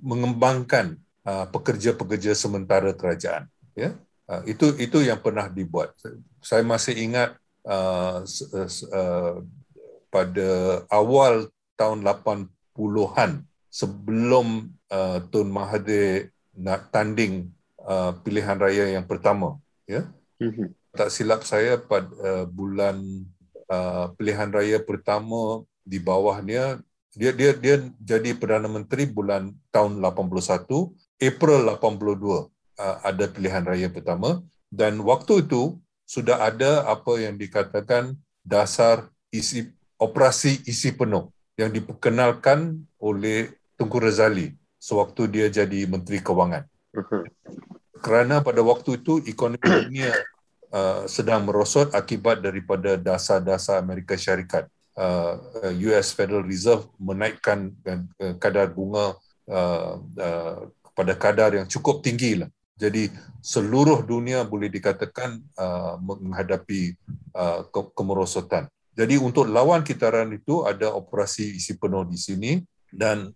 mengembangkan 0.02 0.98
uh, 1.26 1.46
pekerja-pekerja 1.50 2.38
sementara 2.38 2.94
kerajaan 2.94 3.50
ya 3.74 3.98
Uh, 4.24 4.40
itu 4.48 4.72
itu 4.80 5.04
yang 5.04 5.20
pernah 5.20 5.52
dibuat. 5.52 5.92
Saya 6.40 6.64
masih 6.64 6.96
ingat 6.96 7.36
uh, 7.68 8.24
uh, 8.24 9.34
pada 10.08 10.50
awal 10.88 11.52
tahun 11.76 12.00
80-an 12.00 13.44
sebelum 13.68 14.72
uh, 14.88 15.20
Tun 15.28 15.52
Mahathir 15.52 16.32
nak 16.56 16.88
tanding 16.88 17.52
uh, 17.84 18.16
pilihan 18.24 18.56
raya 18.56 18.96
yang 18.96 19.04
pertama, 19.04 19.60
ya. 19.84 20.08
Mm-hmm. 20.40 20.72
Tak 20.96 21.12
silap 21.12 21.44
saya 21.44 21.76
pada 21.76 22.08
uh, 22.24 22.44
bulan 22.48 23.04
uh, 23.68 24.08
pilihan 24.16 24.48
raya 24.48 24.80
pertama 24.80 25.68
di 25.84 26.00
bawahnya 26.00 26.80
dia 27.14 27.30
dia 27.30 27.54
dia 27.54 27.76
jadi 28.00 28.34
perdana 28.34 28.66
menteri 28.66 29.06
bulan 29.06 29.54
tahun 29.70 30.02
81 30.02 30.66
April 31.22 31.58
82 31.78 31.78
uh, 32.18 32.96
ada 33.04 33.24
pilihan 33.30 33.62
raya 33.62 33.86
pertama 33.86 34.42
dan 34.72 34.98
waktu 35.04 35.46
itu 35.46 35.78
sudah 36.04 36.42
ada 36.42 36.84
apa 36.90 37.16
yang 37.22 37.38
dikatakan 37.38 38.18
dasar 38.42 39.08
isi 39.30 39.72
operasi 39.96 40.66
isi 40.66 40.92
penuh 40.92 41.30
yang 41.54 41.70
diperkenalkan 41.70 42.82
oleh 42.98 43.54
Tunku 43.78 43.98
Razali 44.02 44.54
sewaktu 44.78 45.22
dia 45.30 45.46
jadi 45.48 45.88
Menteri 45.88 46.20
Kewangan. 46.20 46.68
Kerana 48.04 48.44
pada 48.44 48.60
waktu 48.60 49.00
itu 49.00 49.24
ekonomi 49.24 49.64
dunia 49.64 50.12
uh, 50.68 51.08
sedang 51.08 51.48
merosot 51.48 51.94
akibat 51.96 52.44
daripada 52.44 53.00
dasar-dasar 53.00 53.80
Amerika 53.80 54.12
Syarikat. 54.14 54.68
Uh, 54.94 55.74
US 55.90 56.14
Federal 56.14 56.46
Reserve 56.46 56.86
menaikkan 57.02 57.74
uh, 57.82 58.38
kadar 58.38 58.70
bunga 58.70 59.18
uh, 59.50 59.98
uh, 59.98 60.70
kepada 60.86 61.12
kadar 61.18 61.50
yang 61.58 61.66
cukup 61.66 61.98
tinggi 61.98 62.38
lah 62.38 62.46
jadi 62.74 63.06
seluruh 63.38 64.02
dunia 64.02 64.42
boleh 64.42 64.66
dikatakan 64.66 65.38
uh, 65.54 65.94
menghadapi 66.02 66.98
uh, 67.30 67.62
ke- 67.70 67.92
kemerosotan. 67.94 68.66
Jadi 68.94 69.18
untuk 69.18 69.46
lawan 69.46 69.86
kitaran 69.86 70.30
itu 70.34 70.66
ada 70.66 70.90
operasi 70.90 71.54
isi 71.58 71.78
penuh 71.78 72.02
di 72.06 72.18
sini 72.18 72.52
dan 72.90 73.30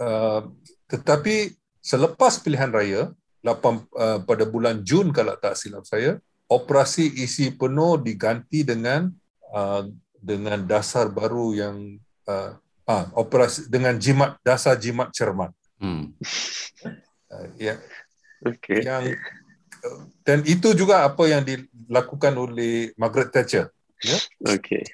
uh, 0.00 0.48
tetapi 0.88 1.56
selepas 1.80 2.40
pilihan 2.40 2.72
raya 2.72 3.12
8, 3.44 3.52
uh, 3.96 4.18
pada 4.24 4.44
bulan 4.48 4.80
Jun 4.84 5.12
kalau 5.12 5.36
tak 5.36 5.56
silap 5.56 5.84
saya 5.84 6.20
operasi 6.48 7.08
isi 7.20 7.52
penuh 7.52 8.00
diganti 8.00 8.64
dengan 8.64 9.12
uh, 9.52 9.88
dengan 10.20 10.60
dasar 10.64 11.08
baru 11.08 11.56
yang 11.56 11.76
uh, 12.28 12.56
ah, 12.86 13.04
operasi 13.16 13.66
dengan 13.72 13.96
jimat 13.96 14.36
dasar 14.44 14.76
jimat 14.76 15.10
cermat. 15.12 15.52
Hmm. 15.80 16.12
Uh, 17.30 17.46
ya 17.62 17.78
Okay. 18.46 18.80
Yang 18.84 19.20
dan 20.24 20.44
itu 20.44 20.72
juga 20.76 21.08
apa 21.08 21.24
yang 21.28 21.44
dilakukan 21.44 22.32
oleh 22.36 22.92
Margaret 23.00 23.32
Thatcher. 23.32 23.72
Ya. 24.00 24.16
Okay. 24.44 24.84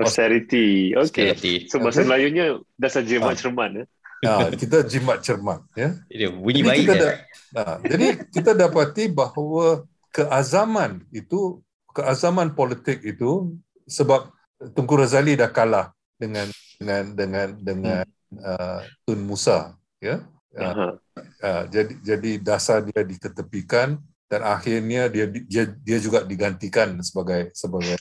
Austerity. 0.00 0.96
Okay. 0.96 1.36
So 1.68 1.80
bahasa 1.80 2.04
okay. 2.04 2.08
Melayunya 2.08 2.44
dasar 2.80 3.04
jimat 3.04 3.36
ha. 3.36 3.40
cermat. 3.40 3.70
Ya? 3.76 3.84
Ha, 4.20 4.52
kita 4.52 4.84
jimat 4.84 5.24
cermat. 5.24 5.64
Ya. 5.76 5.96
Bunyi 6.32 6.64
baik. 6.64 6.84
Kita 6.84 6.94
ya. 6.96 7.00
da, 7.00 7.10
ha, 7.56 7.62
jadi 7.84 8.06
kita 8.28 8.52
dapati 8.56 9.08
bahawa 9.12 9.84
keazaman 10.12 11.04
itu, 11.12 11.60
keazaman 11.92 12.52
politik 12.52 13.00
itu 13.04 13.56
sebab 13.90 14.30
Tunku 14.72 14.94
Razali 14.94 15.34
dah 15.34 15.50
kalah 15.50 15.90
dengan 16.14 16.46
dengan 16.78 17.04
dengan 17.12 17.48
dengan 17.58 18.04
hmm. 18.06 18.38
uh, 18.38 18.80
Tun 19.04 19.20
Musa. 19.26 19.74
Ya 20.00 20.24
Uh, 20.50 20.98
uh, 21.46 21.62
jadi 21.70 21.94
jadi 22.02 22.30
dasar 22.42 22.82
dia 22.82 23.06
diketepikan 23.06 24.02
dan 24.26 24.42
akhirnya 24.42 25.06
dia 25.06 25.30
dia 25.30 25.70
dia 25.70 25.98
juga 26.02 26.26
digantikan 26.26 26.98
sebagai 27.06 27.54
sebagai 27.54 27.94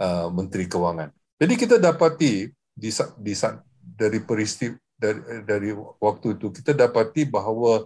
uh, 0.00 0.32
menteri 0.32 0.64
kewangan. 0.64 1.12
Jadi 1.36 1.52
kita 1.52 1.76
dapati 1.76 2.48
di, 2.72 2.90
di 3.20 3.34
dari 3.76 4.18
peristiwa 4.24 4.72
dari, 4.96 5.20
dari 5.44 5.70
waktu 5.76 6.40
itu 6.40 6.48
kita 6.48 6.72
dapati 6.72 7.28
bahawa 7.28 7.84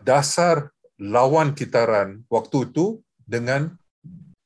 dasar 0.00 0.72
lawan 0.96 1.52
kitaran 1.52 2.24
waktu 2.32 2.72
itu 2.72 3.04
dengan 3.28 3.76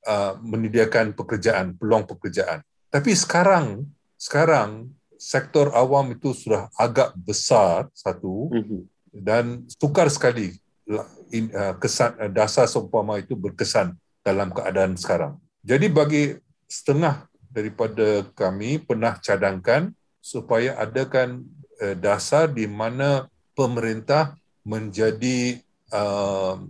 uh, 0.06 0.38
menyediakan 0.40 1.12
pekerjaan, 1.12 1.74
peluang 1.76 2.06
pekerjaan. 2.06 2.62
Tapi 2.88 3.12
sekarang, 3.12 3.84
sekarang 4.16 4.94
sektor 5.18 5.72
awam 5.74 6.14
itu 6.14 6.32
sudah 6.32 6.70
agak 6.78 7.12
besar 7.18 7.90
satu 7.92 8.52
mm-hmm. 8.52 8.82
dan 9.12 9.66
sukar 9.66 10.06
sekali 10.08 10.56
uh, 10.88 11.74
kesan 11.82 12.14
uh, 12.16 12.30
dasar 12.30 12.70
seumpama 12.70 13.18
itu 13.18 13.34
berkesan 13.34 13.96
dalam 14.22 14.54
keadaan 14.54 14.94
sekarang. 14.94 15.36
Jadi 15.66 15.86
bagi 15.90 16.24
setengah 16.70 17.26
daripada 17.50 18.22
kami 18.38 18.78
pernah 18.78 19.18
cadangkan 19.18 19.90
supaya 20.22 20.78
adakan 20.78 21.42
uh, 21.82 21.96
dasar 21.98 22.46
di 22.46 22.70
mana 22.70 23.26
pemerintah 23.56 24.36
menjadi 24.62 25.58
uh, 25.90 26.60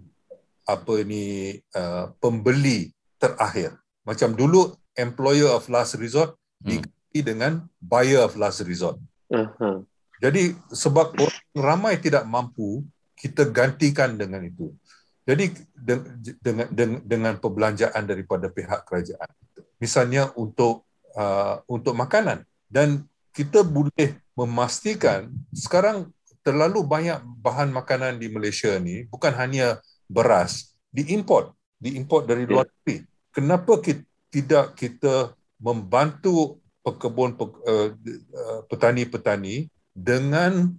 apa 0.66 0.92
ini 1.02 1.56
uh, 1.74 2.10
pembeli 2.18 2.95
terakhir. 3.18 3.76
Macam 4.06 4.32
dulu 4.36 4.74
employer 4.96 5.50
of 5.50 5.66
last 5.68 5.98
resort 6.00 6.34
hmm. 6.62 6.68
diganti 6.68 7.20
dengan 7.20 7.52
buyer 7.82 8.24
of 8.24 8.36
last 8.38 8.64
resort. 8.64 8.96
Uh-huh. 9.32 9.82
Jadi 10.22 10.56
sebab 10.72 11.12
orang 11.18 11.44
ramai 11.52 11.94
tidak 12.00 12.24
mampu, 12.24 12.84
kita 13.16 13.48
gantikan 13.48 14.16
dengan 14.16 14.44
itu. 14.44 14.72
Jadi 15.26 15.50
dengan 15.74 16.06
dengan 16.38 16.98
dengan 17.02 17.34
perbelanjaan 17.42 18.06
daripada 18.06 18.46
pihak 18.46 18.86
kerajaan. 18.86 19.26
Misalnya 19.82 20.30
untuk 20.38 20.86
uh, 21.18 21.60
untuk 21.66 21.98
makanan 21.98 22.46
dan 22.70 23.02
kita 23.34 23.66
boleh 23.66 24.22
memastikan 24.38 25.28
sekarang 25.50 26.12
terlalu 26.46 26.86
banyak 26.86 27.18
bahan 27.42 27.74
makanan 27.74 28.22
di 28.22 28.30
Malaysia 28.30 28.70
ni 28.78 29.08
bukan 29.10 29.34
hanya 29.34 29.82
beras 30.06 30.78
diimport 30.94 31.55
diimport 31.80 32.24
dari 32.24 32.48
luar 32.48 32.66
ya. 32.66 32.72
negeri 32.72 32.96
kenapa 33.32 33.72
kita, 33.80 34.02
tidak 34.32 34.66
kita 34.76 35.14
membantu 35.60 36.60
pekebun 36.84 37.34
uh, 37.36 37.48
uh, 37.66 37.88
petani-petani 38.68 39.68
dengan 39.96 40.76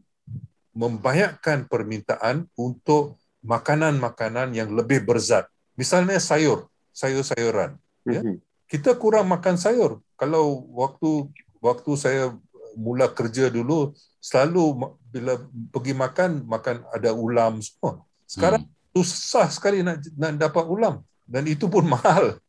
membanyakkan 0.78 1.66
permintaan 1.66 2.46
untuk 2.54 3.18
makanan-makanan 3.42 4.54
yang 4.54 4.70
lebih 4.74 5.02
berzat 5.06 5.50
misalnya 5.74 6.22
sayur 6.22 6.70
sayur-sayuran 6.94 7.78
ya 8.06 8.22
mhm. 8.22 8.38
kita 8.70 8.98
kurang 8.98 9.30
makan 9.30 9.58
sayur 9.58 10.02
kalau 10.18 10.66
waktu 10.74 11.30
waktu 11.62 11.92
saya 11.98 12.34
mula 12.78 13.10
kerja 13.10 13.50
dulu 13.50 13.94
selalu 14.22 14.94
bila 15.10 15.34
pergi 15.74 15.94
makan 15.98 16.46
makan 16.46 16.86
ada 16.94 17.10
ulam 17.16 17.58
semua. 17.64 18.06
Sekarang 18.30 18.62
hmm. 18.64 18.77
Susah 19.04 19.50
sekali 19.52 19.82
nak 19.86 20.02
nak 20.16 20.38
dapat 20.38 20.66
ulam 20.66 20.96
dan 21.28 21.44
itu 21.46 21.66
pun 21.68 21.84
mahal. 21.96 22.40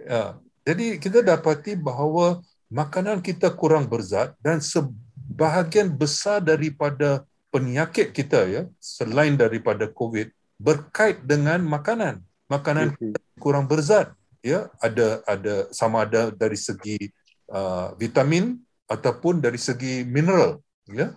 ya. 0.00 0.36
Jadi 0.66 0.98
kita 0.98 1.22
dapati 1.22 1.78
bahawa 1.78 2.42
makanan 2.66 3.22
kita 3.22 3.54
kurang 3.54 3.86
berzat 3.86 4.34
dan 4.42 4.58
sebahagian 4.58 5.94
besar 5.94 6.42
daripada 6.42 7.22
penyakit 7.54 8.10
kita 8.10 8.50
ya 8.50 8.62
selain 8.82 9.38
daripada 9.38 9.86
covid 9.86 10.34
berkait 10.58 11.22
dengan 11.22 11.62
makanan. 11.62 12.18
Makanan 12.50 12.98
kita 12.98 13.18
kurang 13.38 13.70
berzat 13.70 14.10
ya 14.46 14.70
ada 14.78 15.22
ada 15.26 15.54
sama 15.74 16.06
ada 16.06 16.30
dari 16.30 16.54
segi 16.54 17.10
uh, 17.50 17.90
vitamin 17.98 18.54
ataupun 18.86 19.42
dari 19.42 19.58
segi 19.58 20.06
mineral 20.06 20.62
ya 20.86 21.10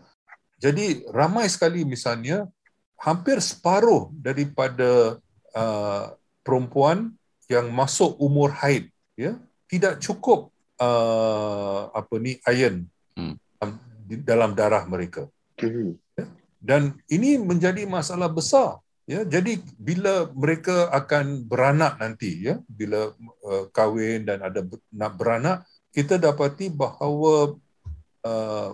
jadi 0.57 1.05
ramai 1.13 1.45
sekali 1.45 1.85
misalnya 1.85 2.49
hampir 2.99 3.39
separuh 3.39 4.12
daripada 4.12 5.17
uh, 5.55 6.05
perempuan 6.43 7.15
yang 7.47 7.71
masuk 7.71 8.19
umur 8.19 8.51
haid 8.53 8.91
ya 9.15 9.39
tidak 9.71 10.03
cukup 10.03 10.51
uh, 10.77 11.89
apa 11.95 12.13
ni 12.19 12.38
iron 12.45 12.85
hmm. 13.15 13.35
dalam 14.27 14.51
darah 14.53 14.83
mereka 14.85 15.31
hmm. 15.57 15.95
ya? 16.19 16.25
dan 16.59 16.99
ini 17.07 17.39
menjadi 17.39 17.88
masalah 17.88 18.27
besar 18.27 18.83
ya 19.09 19.25
jadi 19.25 19.57
bila 19.79 20.29
mereka 20.35 20.91
akan 20.93 21.47
beranak 21.47 21.97
nanti 21.97 22.45
ya 22.45 22.62
bila 22.69 23.15
uh, 23.47 23.65
kahwin 23.73 24.27
dan 24.27 24.43
ada 24.45 24.62
nak 24.93 25.17
beranak 25.17 25.65
kita 25.89 26.21
dapati 26.21 26.69
bahawa 26.69 27.57
uh, 28.21 28.69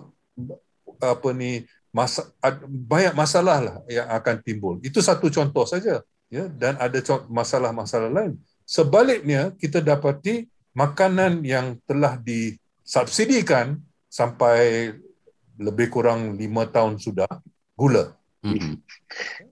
apa 1.00 1.28
ni 1.32 1.64
masa, 1.96 2.28
banyak 2.68 3.16
masalah 3.16 3.58
lah 3.64 3.76
yang 3.88 4.04
akan 4.12 4.36
timbul. 4.44 4.76
Itu 4.84 5.00
satu 5.00 5.32
contoh 5.32 5.64
saja. 5.64 6.04
Ya, 6.28 6.50
dan 6.50 6.76
ada 6.76 6.98
masalah-masalah 7.30 8.10
lain. 8.12 8.36
Sebaliknya, 8.66 9.54
kita 9.56 9.78
dapati 9.80 10.50
makanan 10.74 11.46
yang 11.46 11.78
telah 11.88 12.18
disubsidikan 12.18 13.78
sampai 14.10 14.90
lebih 15.56 15.88
kurang 15.88 16.36
lima 16.36 16.66
tahun 16.68 17.00
sudah, 17.00 17.30
gula. 17.78 18.12
Mm-hmm. 18.42 18.74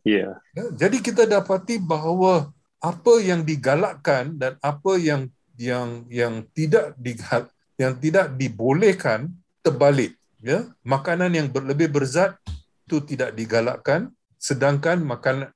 Yeah. 0.02 0.42
Ya, 0.52 0.64
jadi 0.74 0.98
kita 0.98 1.24
dapati 1.30 1.78
bahawa 1.78 2.50
apa 2.82 3.14
yang 3.22 3.46
digalakkan 3.46 4.36
dan 4.36 4.60
apa 4.60 4.98
yang 5.00 5.30
yang 5.54 6.04
yang 6.10 6.42
tidak 6.52 6.92
digal, 6.98 7.48
yang 7.78 7.94
tidak 8.02 8.34
dibolehkan 8.34 9.30
terbalik 9.62 10.18
ya 10.44 10.68
makanan 10.84 11.32
yang 11.32 11.48
lebih 11.48 11.88
berzat 11.88 12.36
itu 12.84 13.00
tidak 13.00 13.32
digalakkan 13.32 14.12
sedangkan 14.36 15.00
makan 15.00 15.48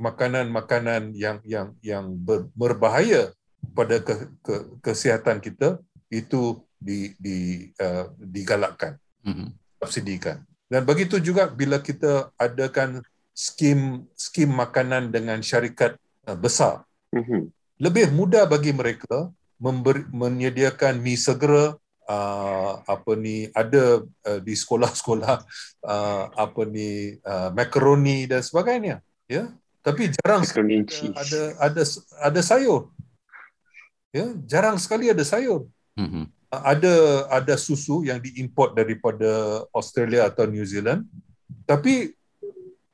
makanan-makanan 0.00 1.12
yang 1.12 1.38
yang 1.44 1.76
yang 1.84 2.16
berbahaya 2.56 3.30
pada 3.76 4.00
ke, 4.00 4.26
ke, 4.42 4.54
kesihatan 4.82 5.38
kita 5.38 5.78
itu 6.08 6.58
di, 6.80 7.14
di 7.20 7.70
uh, 7.78 8.10
digalakkan 8.18 8.98
mm-hmm. 9.22 9.48
subsidikan 9.84 10.42
dan 10.66 10.82
begitu 10.82 11.20
juga 11.20 11.46
bila 11.46 11.78
kita 11.78 12.32
adakan 12.40 13.04
skim 13.36 14.08
skim 14.18 14.50
makanan 14.50 15.12
dengan 15.14 15.38
syarikat 15.44 15.94
uh, 16.26 16.34
besar 16.34 16.82
mm-hmm. 17.14 17.52
lebih 17.78 18.10
mudah 18.10 18.48
bagi 18.48 18.74
mereka 18.74 19.30
memberi, 19.62 20.08
menyediakan 20.10 20.98
mi 20.98 21.14
segera 21.14 21.78
uh, 22.08 22.82
apa 22.86 23.12
ni 23.18 23.50
ada 23.52 24.02
uh, 24.02 24.40
di 24.42 24.54
sekolah-sekolah 24.56 25.36
uh, 25.92 26.24
apa 26.34 26.62
ni 26.66 27.18
uh, 27.22 27.50
makaroni 27.54 28.26
dan 28.26 28.42
sebagainya 28.42 29.02
ya. 29.28 29.52
Tapi 29.82 30.14
jarang 30.14 30.46
sekali 30.46 30.86
ada 31.10 31.40
ada 31.58 31.82
ada 32.22 32.40
sayur 32.40 32.94
ya. 34.14 34.30
Jarang 34.46 34.78
sekali 34.78 35.10
ada 35.10 35.26
sayur. 35.26 35.66
Mm-hmm. 35.92 36.24
ada 36.52 36.94
ada 37.28 37.54
susu 37.60 38.00
yang 38.04 38.16
diimport 38.20 38.72
daripada 38.72 39.60
Australia 39.76 40.28
atau 40.28 40.48
New 40.48 40.64
Zealand. 40.64 41.04
Tapi 41.68 42.12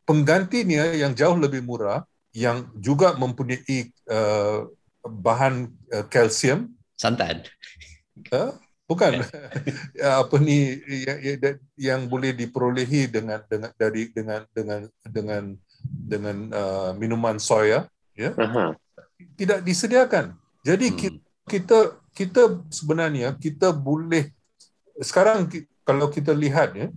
penggantinya 0.02 0.94
yang 0.94 1.14
jauh 1.14 1.38
lebih 1.38 1.62
murah 1.62 2.02
yang 2.32 2.70
juga 2.78 3.12
mempunyai 3.18 3.92
uh, 4.08 4.66
bahan 5.04 5.68
uh, 5.92 6.04
kalsium 6.08 6.72
santan. 6.98 7.46
uh, 8.34 8.54
bukan. 8.88 9.12
Ya, 9.98 10.22
apa 10.22 10.38
ni 10.38 10.78
yang, 10.86 11.18
yang 11.74 12.00
boleh 12.06 12.30
diperolehi 12.30 13.10
dengan 13.10 13.42
dengan 13.50 13.74
dari 13.74 14.14
dengan 14.14 14.46
dengan 14.54 14.80
dengan 15.02 15.44
dengan 15.82 16.36
uh, 16.54 16.90
minuman 16.94 17.36
soya 17.42 17.90
ya. 18.14 18.30
Uh-huh. 18.38 18.78
tidak 19.34 19.66
disediakan. 19.66 20.38
Jadi 20.62 20.86
hmm. 20.94 21.18
kita 21.50 21.78
kita 22.14 22.42
sebenarnya 22.70 23.34
kita 23.42 23.74
boleh 23.74 24.30
sekarang 25.02 25.50
kalau 25.82 26.06
kita 26.14 26.30
lihat 26.30 26.78
ya 26.78 26.88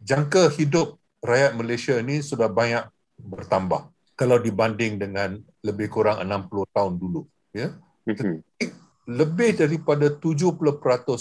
jangka 0.00 0.48
hidup 0.56 0.96
rakyat 1.20 1.52
Malaysia 1.52 1.94
ini 2.00 2.24
sudah 2.24 2.48
banyak 2.48 2.88
bertambah. 3.20 3.92
Kalau 4.16 4.40
dibanding 4.40 4.96
dengan 4.96 5.36
lebih 5.60 5.92
kurang 5.92 6.24
60 6.24 6.48
tahun 6.72 6.94
dulu 6.96 7.28
ya. 7.52 7.76
Uh-huh 8.08 8.40
lebih 9.08 9.58
daripada 9.58 10.06
70% 10.10 10.54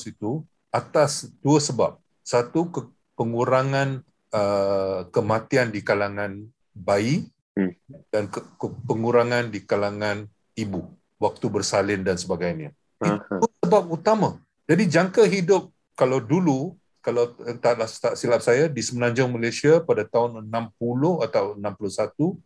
itu 0.09 0.45
atas 0.69 1.29
dua 1.41 1.59
sebab. 1.59 1.91
Satu 2.21 2.69
ke, 2.69 2.81
pengurangan 3.17 4.05
uh, 4.31 5.09
kematian 5.09 5.73
di 5.73 5.81
kalangan 5.81 6.45
bayi 6.71 7.27
hmm. 7.57 7.73
dan 8.13 8.29
ke, 8.29 8.39
ke, 8.39 8.67
pengurangan 8.87 9.49
di 9.51 9.59
kalangan 9.65 10.29
ibu 10.55 10.85
waktu 11.17 11.45
bersalin 11.49 12.01
dan 12.05 12.15
sebagainya. 12.15 12.71
Itu 13.01 13.49
sebab 13.65 13.89
utama. 13.89 14.37
Jadi 14.69 14.87
jangka 14.87 15.25
hidup 15.25 15.73
kalau 15.97 16.21
dulu 16.21 16.77
kalau 17.01 17.33
tak, 17.57 17.81
tak 17.81 18.13
silap 18.13 18.45
saya 18.45 18.69
di 18.69 18.77
Semenanjung 18.85 19.33
Malaysia 19.33 19.81
pada 19.81 20.05
tahun 20.05 20.45
60 20.45 21.25
atau 21.25 21.57
61 21.57 22.13
um, 22.21 22.37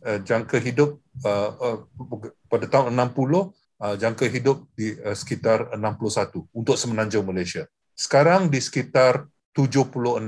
uh, 0.00 0.18
jangka 0.24 0.56
hidup 0.64 0.96
uh, 1.20 1.50
uh, 1.60 1.78
pada 2.48 2.64
tahun 2.64 2.96
60 2.96 3.52
uh, 3.80 3.94
jangka 3.96 4.26
hidup 4.28 4.64
di 4.76 4.96
uh, 5.00 5.16
sekitar 5.16 5.74
61 5.76 6.48
untuk 6.52 6.76
Semenanjung 6.76 7.26
Malaysia. 7.26 7.68
Sekarang 7.96 8.48
di 8.52 8.60
sekitar 8.60 9.28
76. 9.56 10.20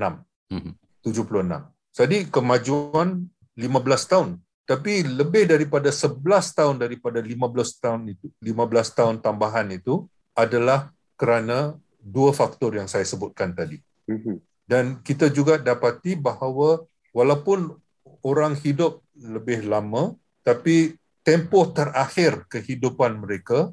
Mm-hmm. 0.52 0.72
76. 1.04 1.96
Jadi 1.96 2.16
kemajuan 2.32 3.28
15 3.56 4.10
tahun. 4.12 4.28
Tapi 4.68 5.00
lebih 5.00 5.48
daripada 5.48 5.88
11 5.88 6.20
tahun 6.52 6.76
daripada 6.76 7.24
15 7.24 7.80
tahun 7.80 8.00
itu 8.12 8.28
15 8.44 8.98
tahun 8.98 9.14
tambahan 9.24 9.72
itu 9.72 10.04
adalah 10.36 10.92
kerana 11.16 11.72
dua 11.98 12.36
faktor 12.36 12.76
yang 12.76 12.84
saya 12.84 13.04
sebutkan 13.08 13.56
tadi. 13.56 13.80
Mm-hmm. 14.08 14.36
Dan 14.68 15.00
kita 15.00 15.32
juga 15.32 15.56
dapati 15.56 16.20
bahawa 16.20 16.84
walaupun 17.16 17.80
orang 18.20 18.52
hidup 18.60 19.00
lebih 19.16 19.64
lama 19.64 20.12
tapi 20.44 20.97
tempoh 21.28 21.68
terakhir 21.76 22.48
kehidupan 22.48 23.20
mereka 23.20 23.68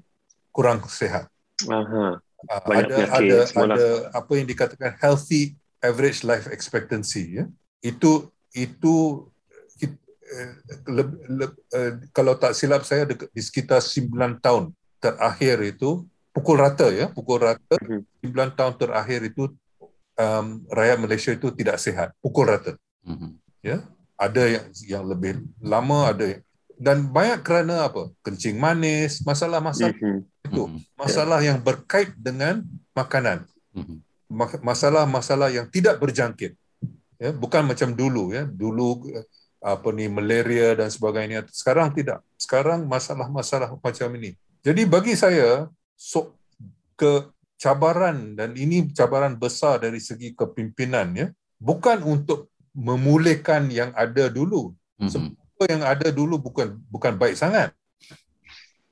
kurang 0.51 0.84
sihat. 0.91 1.32
Aha. 1.72 2.20
Ah, 2.51 2.62
ada 2.68 2.97
ada 3.16 3.38
ada 3.47 3.86
apa 4.12 4.32
yang 4.36 4.43
dikatakan 4.43 4.99
healthy 4.99 5.56
average 5.80 6.28
life 6.28 6.51
expectancy 6.51 7.39
ya. 7.39 7.47
Itu 7.80 8.28
itu 8.51 9.24
eh, 9.80 10.51
le, 10.91 11.03
le, 11.32 11.47
eh, 11.72 11.91
kalau 12.12 12.36
tak 12.36 12.60
silap 12.60 12.84
saya 12.84 13.08
di 13.08 13.41
sekitar 13.41 13.80
9 13.80 14.43
tahun 14.43 14.76
terakhir 14.99 15.64
itu 15.64 16.03
pukul 16.36 16.60
rata 16.60 16.91
ya 16.91 17.08
pukul 17.08 17.39
rata 17.39 17.80
mm-hmm. 17.80 18.36
9 18.36 18.60
tahun 18.60 18.74
terakhir 18.76 19.32
itu 19.32 19.47
um, 20.20 20.60
rakyat 20.68 20.97
Malaysia 20.99 21.32
itu 21.32 21.47
tidak 21.56 21.80
sihat 21.80 22.12
pukul 22.20 22.51
rata 22.51 22.76
mm-hmm. 23.08 23.32
ya 23.64 23.80
ada 24.20 24.43
yang 24.43 24.66
yang 24.88 25.03
lebih 25.08 25.39
lama 25.64 26.12
ada 26.12 26.39
dan 26.76 27.08
banyak 27.08 27.40
kerana 27.42 27.88
apa 27.88 28.12
kencing 28.20 28.60
manis 28.60 29.24
masalah-masalah 29.24 29.96
mm-hmm. 29.96 30.48
itu 30.52 30.64
mm-hmm. 30.68 30.82
masalah 31.00 31.40
yeah. 31.40 31.48
yang 31.52 31.60
berkait 31.64 32.12
dengan 32.20 32.64
makanan 32.92 33.48
mm-hmm. 33.72 33.98
masalah-masalah 34.60 35.50
yang 35.52 35.68
tidak 35.72 36.00
berjangkit 36.00 36.56
ya 37.16 37.32
bukan 37.32 37.64
macam 37.64 37.96
dulu 37.96 38.36
ya 38.36 38.44
dulu 38.44 39.08
apa 39.64 39.88
ni 39.96 40.06
malaria 40.12 40.76
dan 40.78 40.92
sebagainya 40.92 41.48
sekarang 41.50 41.90
tidak 41.96 42.20
sekarang 42.36 42.84
masalah-masalah 42.86 43.72
macam 43.80 44.10
ini 44.20 44.36
jadi 44.60 44.84
bagi 44.84 45.16
saya 45.16 45.72
so, 45.96 46.36
ke 47.00 47.32
cabaran 47.56 48.36
dan 48.36 48.52
ini 48.60 48.92
cabaran 48.92 49.40
besar 49.40 49.80
dari 49.80 50.04
segi 50.04 50.36
kepimpinan 50.36 51.16
ya 51.16 51.28
bukan 51.56 52.04
untuk 52.04 52.52
memulihkan 52.76 53.72
yang 53.72 53.96
ada 53.96 54.28
dulu 54.28 54.76
mm-hmm. 55.00 55.45
Yang 55.68 55.82
ada 55.84 56.07
dulu 56.13 56.39
bukan 56.39 56.78
bukan 56.88 57.13
baik 57.18 57.36
sangat 57.36 57.74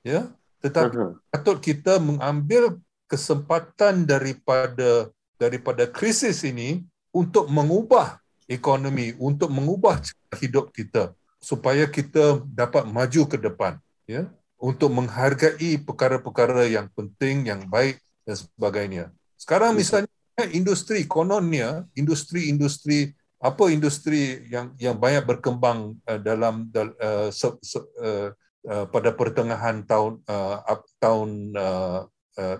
ya 0.03 0.29
tetapi 0.59 0.95
uh-huh. 0.95 1.13
patut 1.31 1.57
kita 1.59 1.99
mengambil 1.99 2.77
kesempatan 3.07 4.03
daripada 4.03 5.11
daripada 5.37 5.85
krisis 5.85 6.41
ini 6.43 6.83
untuk 7.13 7.47
mengubah 7.47 8.19
ekonomi 8.49 9.13
untuk 9.21 9.53
mengubah 9.53 10.01
hidup 10.39 10.73
kita 10.73 11.13
supaya 11.43 11.87
kita 11.87 12.39
dapat 12.47 12.87
maju 12.87 13.21
ke 13.27 13.37
depan 13.37 13.77
ya 14.07 14.27
untuk 14.63 14.95
menghargai 14.95 15.75
perkara-perkara 15.83 16.71
yang 16.71 16.87
penting, 16.95 17.51
yang 17.51 17.67
baik 17.67 17.99
dan 18.23 18.39
sebagainya. 18.39 19.11
Sekarang 19.35 19.75
misalnya 19.75 20.07
industri 20.55 21.03
kononnya, 21.03 21.83
industri-industri 21.99 23.11
apa 23.43 23.63
industri 23.67 24.47
yang 24.47 24.71
yang 24.79 24.95
banyak 24.95 25.27
berkembang 25.27 25.99
uh, 26.07 26.15
dalam 26.15 26.71
uh, 26.71 27.27
se, 27.27 27.51
se, 27.59 27.75
uh, 27.99 28.31
uh, 28.63 28.85
pada 28.87 29.11
pertengahan 29.11 29.83
tahun 29.83 30.23
uh, 30.23 30.63
tahun 31.03 31.51
uh, 31.51 32.07
uh, 32.39 32.57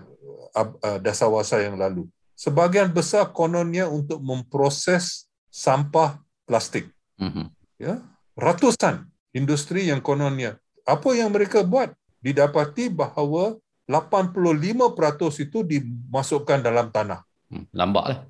uh, 0.60 0.98
dasawasa 1.00 1.64
yang 1.64 1.80
lalu. 1.80 2.04
Sebahagian 2.36 2.92
besar 2.92 3.32
kononnya 3.32 3.88
untuk 3.88 4.20
memproses 4.20 5.30
sampah 5.48 6.20
plastik. 6.44 6.92
Mm-hmm. 7.16 7.46
Ya, 7.80 8.04
ratusan 8.36 9.08
industri 9.32 9.88
yang 9.88 10.04
kononnya 10.04 10.60
apa 10.84 11.16
yang 11.16 11.32
mereka 11.32 11.64
buat? 11.64 11.96
Didapati 12.20 12.92
bahawa 12.92 13.56
85% 13.88 15.44
itu 15.44 15.58
dimasukkan 15.64 16.60
dalam 16.60 16.88
tanah. 16.92 17.20
Hmm, 17.52 17.68
lambatlah. 17.72 18.28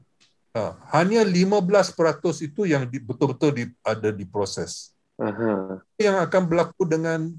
Ha, 0.55 0.79
hanya 0.95 1.27
15% 1.27 1.99
itu 2.47 2.63
yang 2.63 2.87
di, 2.87 3.03
betul-betul 3.03 3.51
di, 3.51 3.65
ada 3.83 4.15
diproses. 4.15 4.95
Uh-huh. 5.19 5.83
Yang 5.99 6.17
akan 6.31 6.43
berlaku 6.47 6.87
dengan 6.87 7.35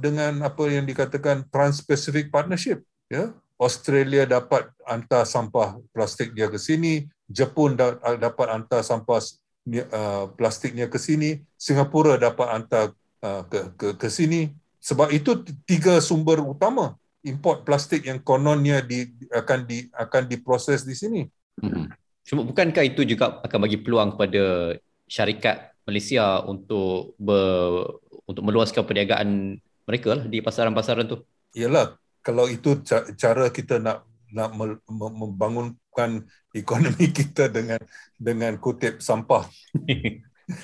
dengan 0.00 0.44
apa 0.44 0.68
yang 0.68 0.84
dikatakan 0.84 1.46
Trans-Pacific 1.48 2.28
Partnership, 2.28 2.84
ya. 3.08 3.32
Australia 3.60 4.24
dapat 4.24 4.72
hantar 4.88 5.28
sampah 5.28 5.76
plastik 5.92 6.32
dia 6.32 6.48
ke 6.48 6.56
sini, 6.56 7.08
Jepun 7.28 7.76
dapat 7.76 8.46
hantar 8.48 8.80
sampah 8.80 9.20
uh, 9.68 10.32
plastiknya 10.32 10.88
ke 10.88 10.96
sini, 10.96 11.44
Singapura 11.60 12.16
dapat 12.16 12.48
hantar 12.48 12.84
uh, 13.20 13.44
ke 13.44 13.60
ke 13.76 13.88
ke 14.00 14.08
sini, 14.08 14.52
sebab 14.80 15.12
itu 15.12 15.44
tiga 15.68 16.00
sumber 16.00 16.40
utama 16.40 16.96
import 17.20 17.68
plastik 17.68 18.08
yang 18.08 18.16
kononnya 18.24 18.80
di, 18.80 19.12
akan 19.28 19.68
di 19.68 19.92
akan 19.92 20.22
diproses 20.24 20.80
di 20.88 20.96
sini. 20.96 21.22
Hmm. 21.60 21.92
Cuma 22.26 22.46
bukankah 22.46 22.84
itu 22.86 23.02
juga 23.08 23.40
akan 23.42 23.58
bagi 23.66 23.78
peluang 23.80 24.14
kepada 24.14 24.76
syarikat 25.10 25.74
Malaysia 25.88 26.44
untuk 26.46 27.18
ber, 27.18 27.98
untuk 28.28 28.42
meluaskan 28.46 28.86
perniagaan 28.86 29.58
mereka 29.88 30.14
lah 30.14 30.24
di 30.30 30.38
pasaran-pasaran 30.38 31.10
tu? 31.10 31.18
Yalah, 31.56 31.98
kalau 32.22 32.46
itu 32.46 32.78
cara 33.18 33.50
kita 33.50 33.82
nak 33.82 34.06
nak 34.30 34.54
membangunkan 34.86 36.22
ekonomi 36.54 37.10
kita 37.18 37.50
dengan 37.50 37.82
dengan 38.14 38.54
kutip 38.62 39.02
sampah. 39.02 39.50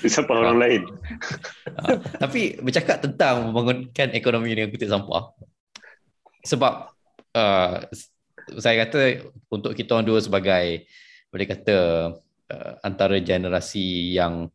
sampah 0.07 0.35
orang 0.35 0.57
lain. 0.59 0.81
Ha, 1.75 1.99
tapi 2.19 2.59
bercakap 2.63 3.03
tentang 3.03 3.51
membangunkan 3.51 4.15
ekonomi 4.15 4.55
dengan 4.55 4.71
kutip 4.71 4.87
sampah. 4.87 5.35
Sebab 6.47 6.73
uh, 7.35 7.75
saya 8.55 8.87
kata 8.87 9.27
untuk 9.51 9.75
kita 9.75 9.99
orang 9.99 10.07
dua 10.07 10.19
sebagai 10.23 10.87
boleh 11.31 11.47
kata 11.47 11.77
uh, 12.51 12.73
antara 12.83 13.19
generasi 13.19 14.15
yang 14.15 14.47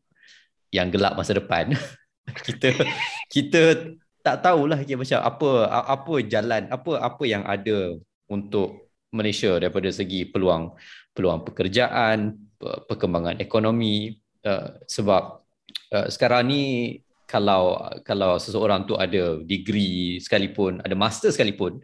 yang 0.73 0.89
gelap 0.89 1.15
masa 1.17 1.37
depan. 1.37 1.73
Kita 2.47 2.71
kita 3.27 3.63
tak 4.23 4.47
tahulah 4.47 4.79
okay, 4.79 4.95
macam 4.95 5.19
apa 5.27 5.51
apa 5.67 6.15
jalan 6.23 6.71
apa 6.71 7.03
apa 7.03 7.23
yang 7.27 7.43
ada 7.43 7.99
untuk 8.31 8.95
Malaysia 9.11 9.59
daripada 9.59 9.91
segi 9.91 10.31
peluang 10.31 10.71
peluang 11.13 11.43
pekerjaan 11.43 12.39
perkembangan 12.87 13.43
ekonomi. 13.43 14.15
Uh, 14.43 14.79
sebab 14.87 15.43
uh, 15.91 16.07
sekarang 16.07 16.47
ni 16.47 16.63
kalau 17.27 17.81
kalau 18.07 18.39
seseorang 18.39 18.87
tu 18.87 18.95
ada 18.95 19.43
degree 19.43 20.23
sekalipun, 20.23 20.79
ada 20.79 20.95
master 20.95 21.35
sekalipun, 21.35 21.83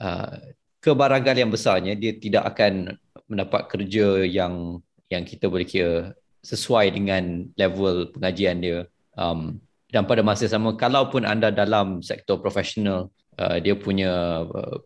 uh, 0.00 0.36
kebarangan 0.80 1.36
yang 1.36 1.50
besarnya 1.50 1.98
dia 1.98 2.14
tidak 2.16 2.54
akan 2.54 2.96
mendapat 3.26 3.70
kerja 3.70 4.26
yang 4.26 4.82
yang 5.10 5.22
kita 5.22 5.46
boleh 5.46 5.66
kira 5.66 6.14
sesuai 6.42 6.94
dengan 6.94 7.46
level 7.58 8.14
pengajian 8.14 8.62
dia. 8.62 8.78
Um, 9.18 9.62
dan 9.90 10.06
pada 10.06 10.22
masa 10.22 10.50
sama, 10.50 10.74
kalaupun 10.74 11.22
anda 11.22 11.50
dalam 11.50 12.02
sektor 12.02 12.38
profesional, 12.42 13.10
uh, 13.38 13.58
dia 13.62 13.74
punya 13.78 14.42
uh, 14.46 14.78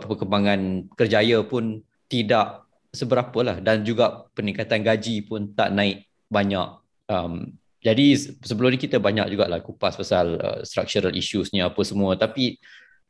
perkembangan 0.00 0.88
kerjaya 0.96 1.40
pun 1.44 1.80
tidak 2.08 2.64
seberapa 2.92 3.40
lah. 3.40 3.56
Dan 3.60 3.84
juga 3.84 4.28
peningkatan 4.36 4.84
gaji 4.84 5.24
pun 5.24 5.52
tak 5.52 5.72
naik 5.72 6.08
banyak 6.28 6.68
um, 7.08 7.52
jadi 7.84 8.16
sebelum 8.40 8.74
ni 8.74 8.78
kita 8.80 8.96
banyak 8.96 9.28
juga 9.28 9.44
lah 9.44 9.60
kupas 9.60 9.94
pasal 9.94 10.40
uh, 10.40 10.60
structural 10.64 11.12
issues 11.12 11.52
ni 11.52 11.60
apa 11.60 11.80
semua 11.84 12.16
tapi 12.16 12.56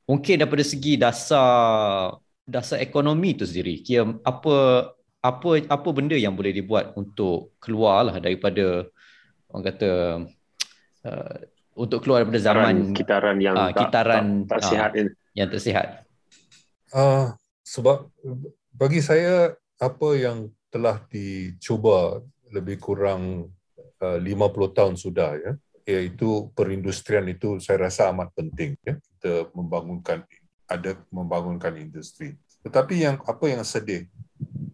mungkin 0.04 0.42
daripada 0.42 0.64
segi 0.66 0.98
dasar 0.98 2.18
dasar 2.44 2.80
ekonomi 2.80 3.32
tu 3.32 3.48
sendiri 3.48 3.80
kira 3.80 4.04
apa 4.20 4.88
apa 5.24 5.48
apa 5.64 5.88
benda 5.96 6.12
yang 6.12 6.36
boleh 6.36 6.52
dibuat 6.52 6.92
untuk 7.00 7.56
keluar 7.56 8.04
lah 8.04 8.16
daripada 8.20 8.84
orang 9.48 9.64
kata 9.64 9.90
uh, 11.08 11.36
untuk 11.74 12.04
keluar 12.04 12.22
daripada 12.22 12.40
zaman 12.44 12.92
kitaran 12.92 13.40
yang 13.40 13.56
uh, 13.56 13.72
kitaran 13.72 14.44
tak, 14.44 14.60
tak, 14.60 14.60
tak 14.60 14.62
sihat 14.68 14.90
uh, 14.92 15.08
yang 15.32 15.48
tak 15.48 15.62
sihat 15.64 15.86
uh, 16.92 17.32
sebab 17.64 18.12
bagi 18.76 19.00
saya 19.00 19.56
apa 19.80 20.08
yang 20.12 20.52
telah 20.68 21.00
dicuba 21.08 22.20
lebih 22.52 22.76
kurang 22.76 23.48
uh, 24.04 24.18
50 24.20 24.76
tahun 24.76 24.94
sudah 25.00 25.30
ya 25.40 25.52
iaitu 25.84 26.52
perindustrian 26.52 27.24
itu 27.28 27.60
saya 27.60 27.88
rasa 27.88 28.12
amat 28.12 28.32
penting 28.36 28.76
ya 28.84 28.96
kita 29.00 29.48
membangunkan 29.56 30.24
ada 30.74 30.98
membangunkan 31.08 31.74
industri. 31.78 32.34
Tetapi 32.64 32.94
yang 33.00 33.16
apa 33.24 33.44
yang 33.46 33.62
sedih? 33.62 34.08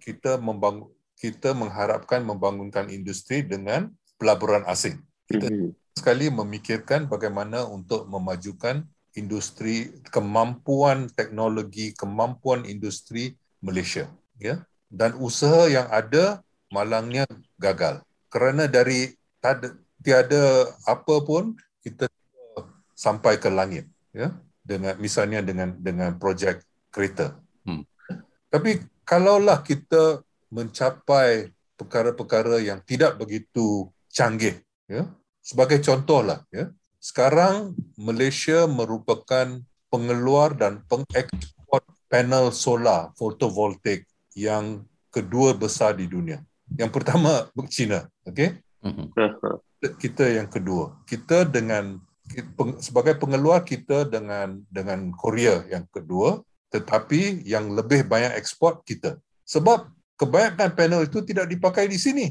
Kita 0.01 0.40
membangun 0.40 0.88
kita 1.20 1.53
mengharapkan 1.53 2.24
membangunkan 2.24 2.88
industri 2.88 3.44
dengan 3.44 3.92
pelaburan 4.16 4.64
asing. 4.64 5.05
Kita 5.28 5.53
mm-hmm. 5.53 5.76
sekali 5.92 6.32
memikirkan 6.32 7.05
bagaimana 7.12 7.68
untuk 7.68 8.09
memajukan 8.09 8.88
industri 9.12 10.01
kemampuan 10.09 11.12
teknologi 11.12 11.92
kemampuan 11.92 12.64
industri 12.64 13.36
Malaysia 13.61 14.09
ya. 14.40 14.64
Dan 14.88 15.20
usaha 15.20 15.68
yang 15.68 15.86
ada 15.92 16.40
malangnya 16.72 17.28
gagal. 17.61 18.01
Kerana 18.32 18.64
dari 18.64 19.12
tiada 20.01 20.72
apa 20.88 21.14
pun 21.20 21.53
kita 21.84 22.09
sampai 22.96 23.40
ke 23.40 23.48
langit 23.48 23.88
ya 24.12 24.32
dengan 24.71 24.95
misalnya 25.03 25.43
dengan 25.43 25.75
dengan 25.75 26.14
projek 26.14 26.62
kereta 26.95 27.35
hmm. 27.66 27.83
tapi 28.55 28.79
kalaulah 29.03 29.59
kita 29.66 30.23
mencapai 30.55 31.51
perkara-perkara 31.75 32.62
yang 32.62 32.79
tidak 32.87 33.18
begitu 33.18 33.91
canggih 34.07 34.62
ya 34.87 35.11
sebagai 35.43 35.83
contohlah 35.83 36.47
ya 36.55 36.71
sekarang 37.01 37.75
Malaysia 37.97 38.68
merupakan 38.68 39.59
pengeluar 39.91 40.53
dan 40.55 40.85
pengekspor 40.87 41.81
panel 42.12 42.53
solar 42.53 43.09
fotovoltaik 43.16 44.05
yang 44.37 44.85
kedua 45.11 45.57
besar 45.57 45.99
di 45.99 46.07
dunia. 46.07 46.45
Yang 46.79 46.91
pertama 46.95 47.51
China, 47.66 48.07
okey? 48.29 48.62
Mhm. 48.85 49.11
Kita 49.99 50.25
yang 50.29 50.47
kedua. 50.47 51.01
Kita 51.09 51.49
dengan 51.49 51.99
sebagai 52.78 53.18
pengeluar 53.18 53.66
kita 53.66 54.07
dengan 54.07 54.62
dengan 54.70 55.11
Korea 55.14 55.66
yang 55.66 55.87
kedua, 55.91 56.41
tetapi 56.70 57.43
yang 57.43 57.74
lebih 57.74 58.07
banyak 58.07 58.39
ekspor 58.39 58.81
kita. 58.87 59.18
Sebab 59.43 59.91
kebanyakan 60.14 60.70
panel 60.78 61.03
itu 61.07 61.20
tidak 61.26 61.51
dipakai 61.51 61.91
di 61.91 61.99
sini. 61.99 62.31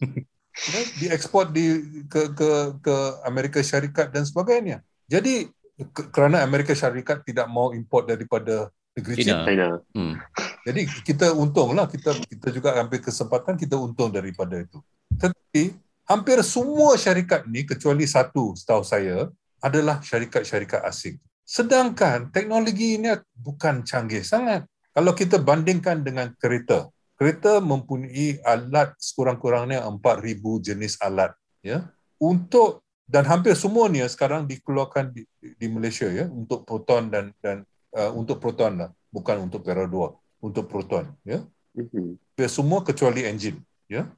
ya, 0.72 0.80
diekspor 1.04 1.52
di 1.52 1.84
ke 2.08 2.32
ke 2.32 2.50
ke 2.80 2.96
Amerika 3.28 3.60
Syarikat 3.60 4.08
dan 4.08 4.24
sebagainya. 4.24 4.80
Jadi 5.04 5.52
ke, 5.76 6.02
kerana 6.08 6.40
Amerika 6.40 6.72
Syarikat 6.72 7.22
tidak 7.28 7.46
mau 7.52 7.76
import 7.76 8.08
daripada 8.08 8.72
negeri 8.96 9.14
China. 9.20 9.44
China. 9.44 9.66
Hmm. 9.92 10.16
Jadi 10.64 10.88
kita 11.04 11.36
untunglah 11.36 11.84
kita 11.86 12.16
kita 12.24 12.48
juga 12.48 12.80
ambil 12.80 13.04
kesempatan 13.04 13.54
kita 13.60 13.76
untung 13.76 14.08
daripada 14.08 14.56
itu. 14.56 14.80
Tetapi 15.12 15.85
hampir 16.06 16.38
semua 16.46 16.94
syarikat 16.94 17.44
ni 17.50 17.66
kecuali 17.66 18.06
satu 18.06 18.54
setahu 18.54 18.82
saya 18.86 19.30
adalah 19.60 19.98
syarikat-syarikat 20.00 20.82
asing. 20.86 21.18
Sedangkan 21.46 22.30
teknologi 22.34 22.98
ini 22.98 23.14
bukan 23.34 23.82
canggih 23.86 24.22
sangat. 24.22 24.66
Kalau 24.96 25.12
kita 25.12 25.36
bandingkan 25.38 26.00
dengan 26.00 26.32
kereta, 26.40 26.88
kereta 27.16 27.58
mempunyai 27.64 28.40
alat 28.44 28.92
sekurang-kurangnya 29.00 29.84
4000 29.88 30.66
jenis 30.66 31.00
alat 31.00 31.32
ya 31.64 31.88
untuk 32.20 32.84
dan 33.08 33.24
hampir 33.24 33.56
semuanya 33.56 34.04
sekarang 34.10 34.44
dikeluarkan 34.44 35.14
di, 35.16 35.24
di 35.40 35.66
Malaysia 35.72 36.06
ya 36.10 36.28
untuk 36.28 36.68
proton 36.68 37.08
dan 37.08 37.32
dan 37.40 37.64
uh, 37.96 38.12
untuk 38.12 38.36
proton 38.38 38.84
lah 38.84 38.90
bukan 39.08 39.48
untuk 39.48 39.64
Peron 39.64 39.88
2 39.88 40.44
untuk 40.44 40.64
proton 40.68 41.08
ya 41.24 41.40
mm-hmm. 41.72 42.48
semua 42.50 42.84
kecuali 42.84 43.24
enjin 43.24 43.56
ya 43.88 44.10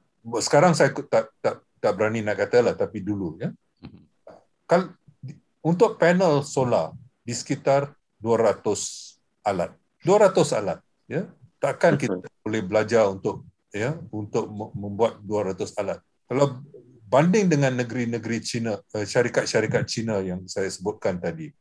sekarang 0.43 0.75
saya 0.75 0.91
tak 1.07 1.31
tak 1.39 1.63
tak 1.79 1.95
berani 1.97 2.21
nak 2.21 2.37
kata 2.37 2.59
lah 2.61 2.75
tapi 2.75 3.01
dulu 3.01 3.39
ya. 3.39 3.49
Mm-hmm. 3.49 4.03
kal 4.67 4.93
untuk 5.63 5.99
panel 5.99 6.43
solar 6.43 6.95
di 7.23 7.33
sekitar 7.35 7.91
200 8.19 8.63
alat. 9.47 9.71
200 10.03 10.59
alat 10.59 10.79
ya. 11.07 11.27
Takkan 11.59 11.99
kita 11.99 12.23
boleh 12.43 12.63
belajar 12.63 13.11
untuk 13.11 13.43
ya 13.75 13.99
untuk 14.15 14.47
membuat 14.75 15.19
200 15.23 15.79
alat. 15.79 15.99
Kalau 16.29 16.63
banding 17.09 17.51
dengan 17.51 17.75
negeri-negeri 17.75 18.39
Cina 18.39 18.79
eh, 18.95 19.03
syarikat-syarikat 19.03 19.83
Cina 19.89 20.23
yang 20.23 20.45
saya 20.47 20.69
sebutkan 20.71 21.19
tadi 21.19 21.51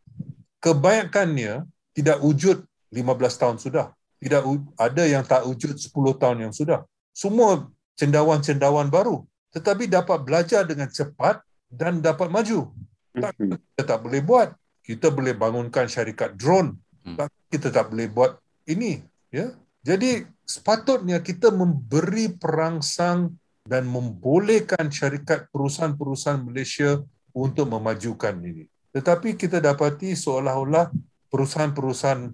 kebanyakannya 0.62 1.66
tidak 1.94 2.18
wujud 2.22 2.62
15 2.94 3.40
tahun 3.40 3.56
sudah. 3.58 3.86
Tidak 4.18 4.42
ada 4.74 5.02
yang 5.06 5.22
tak 5.22 5.46
wujud 5.46 5.78
10 5.78 5.90
tahun 6.18 6.50
yang 6.50 6.54
sudah. 6.54 6.82
Semua 7.14 7.70
cendawan-cendawan 7.98 8.90
baru 8.90 9.26
tetapi 9.55 9.88
dapat 9.88 10.18
belajar 10.24 10.62
dengan 10.68 10.88
cepat 10.88 11.40
dan 11.68 12.01
dapat 12.05 12.28
maju 12.28 12.72
tak, 13.16 13.32
mhm. 13.40 13.57
kita 13.57 13.82
tak 13.84 13.99
boleh 14.05 14.20
buat 14.24 14.49
kita 14.84 15.12
boleh 15.12 15.34
bangunkan 15.36 15.84
syarikat 15.88 16.36
drone 16.36 16.76
hmm. 17.05 17.16
tak, 17.16 17.28
kita 17.53 17.68
tak 17.68 17.92
boleh 17.92 18.09
buat 18.09 18.36
ini 18.68 19.01
ya 19.32 19.53
jadi 19.84 20.26
sepatutnya 20.44 21.20
kita 21.24 21.53
memberi 21.53 22.32
perangsang 22.32 23.36
dan 23.68 23.84
membolehkan 23.84 24.88
syarikat 24.88 25.53
perusahaan-perusahaan 25.53 26.40
Malaysia 26.40 27.05
untuk 27.36 27.68
memajukan 27.68 28.32
ini. 28.40 28.64
Tetapi 28.96 29.36
kita 29.36 29.61
dapati 29.61 30.16
seolah-olah 30.16 30.88
perusahaan-perusahaan 31.28 32.32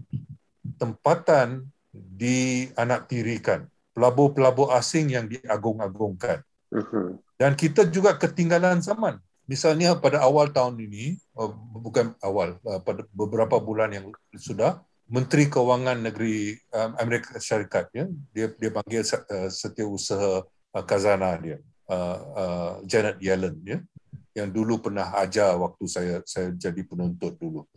tempatan 0.78 1.66
dianaktirikan. 1.90 3.66
Pelabur-pelabur 3.90 4.70
asing 4.74 5.10
yang 5.18 5.26
diagung-agungkan. 5.26 6.42
Mhm. 6.74 7.22
Dan 7.38 7.52
kita 7.54 7.86
juga 7.86 8.18
ketinggalan 8.18 8.82
zaman. 8.82 9.22
Misalnya 9.46 9.94
pada 9.94 10.24
awal 10.24 10.50
tahun 10.50 10.80
ini, 10.80 11.20
oh, 11.36 11.52
bukan 11.78 12.16
awal, 12.24 12.58
uh, 12.64 12.80
pada 12.80 13.04
beberapa 13.12 13.60
bulan 13.60 13.92
yang 13.92 14.06
sudah, 14.34 14.82
Menteri 15.04 15.52
Kewangan 15.52 16.00
Negeri 16.00 16.56
um, 16.72 16.96
Amerika 16.96 17.36
Syarikat 17.36 17.92
ya 17.92 18.08
dia 18.32 18.48
dia 18.56 18.72
panggil 18.72 19.04
uh, 19.04 19.52
setiausaha 19.52 20.48
uh, 20.48 20.84
khazanah 20.88 21.36
dia 21.44 21.60
Janet 22.88 23.20
Yellen 23.20 23.60
ya 23.68 23.84
yang 24.32 24.48
dulu 24.48 24.80
pernah 24.80 25.12
ajar 25.20 25.54
waktu 25.60 25.84
saya 25.86 26.16
saya 26.26 26.50
jadi 26.56 26.82
penuntut 26.82 27.36
dulu. 27.38 27.68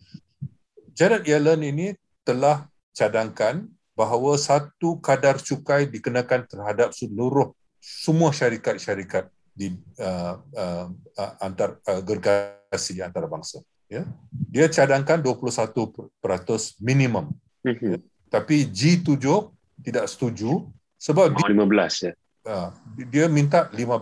Janet 0.95 1.27
Yellen 1.27 1.61
ini 1.61 1.87
telah 2.25 2.65
cadangkan 2.97 3.69
bahawa 3.93 4.39
satu 4.39 4.97
kadar 4.97 5.37
cukai 5.37 5.85
dikenakan 5.85 6.49
terhadap 6.49 6.95
seluruh 6.97 7.53
semua 7.87 8.35
syarikat-syarikat 8.35 9.31
di 9.55 9.71
uh, 10.03 10.35
uh, 10.43 10.87
uh, 10.91 11.33
antar 11.39 11.79
uh, 11.87 12.03
gergasi 12.03 12.99
antarabangsa 12.99 13.63
ya. 13.87 14.03
Dia 14.29 14.67
cadangkan 14.67 15.23
21% 15.23 16.11
minimum. 16.83 17.31
Mm-hmm. 17.63 17.89
ya. 17.89 17.99
tapi 18.31 18.67
G7 18.69 19.23
tidak 19.81 20.05
setuju 20.07 20.67
sebab 20.95 21.35
oh, 21.35 21.47
15 21.47 22.05
ya. 22.05 22.13
uh, 22.47 22.69
dia 23.07 23.25
minta 23.31 23.71
15% 23.71 23.95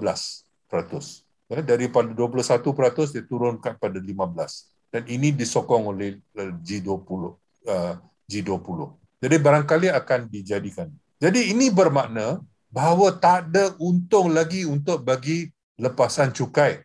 ya. 1.49 1.61
Daripada 1.61 2.09
21% 2.09 3.13
dia 3.13 3.23
turunkan 3.25 3.77
pada 3.77 3.97
15 4.01 4.89
dan 4.89 5.03
ini 5.09 5.29
disokong 5.33 5.93
oleh 5.93 6.19
G20 6.35 7.21
uh, 7.69 7.95
G20 8.27 9.05
jadi 9.25 9.41
barangkali 9.41 9.87
akan 9.89 10.29
dijadikan. 10.29 10.91
Jadi 11.17 11.49
ini 11.49 11.73
bermakna 11.73 12.43
bahawa 12.75 13.15
tak 13.15 13.47
ada 13.47 13.71
untung 13.79 14.35
lagi 14.35 14.67
untuk 14.67 15.07
bagi 15.07 15.47
lepasan 15.79 16.35
cukai 16.35 16.83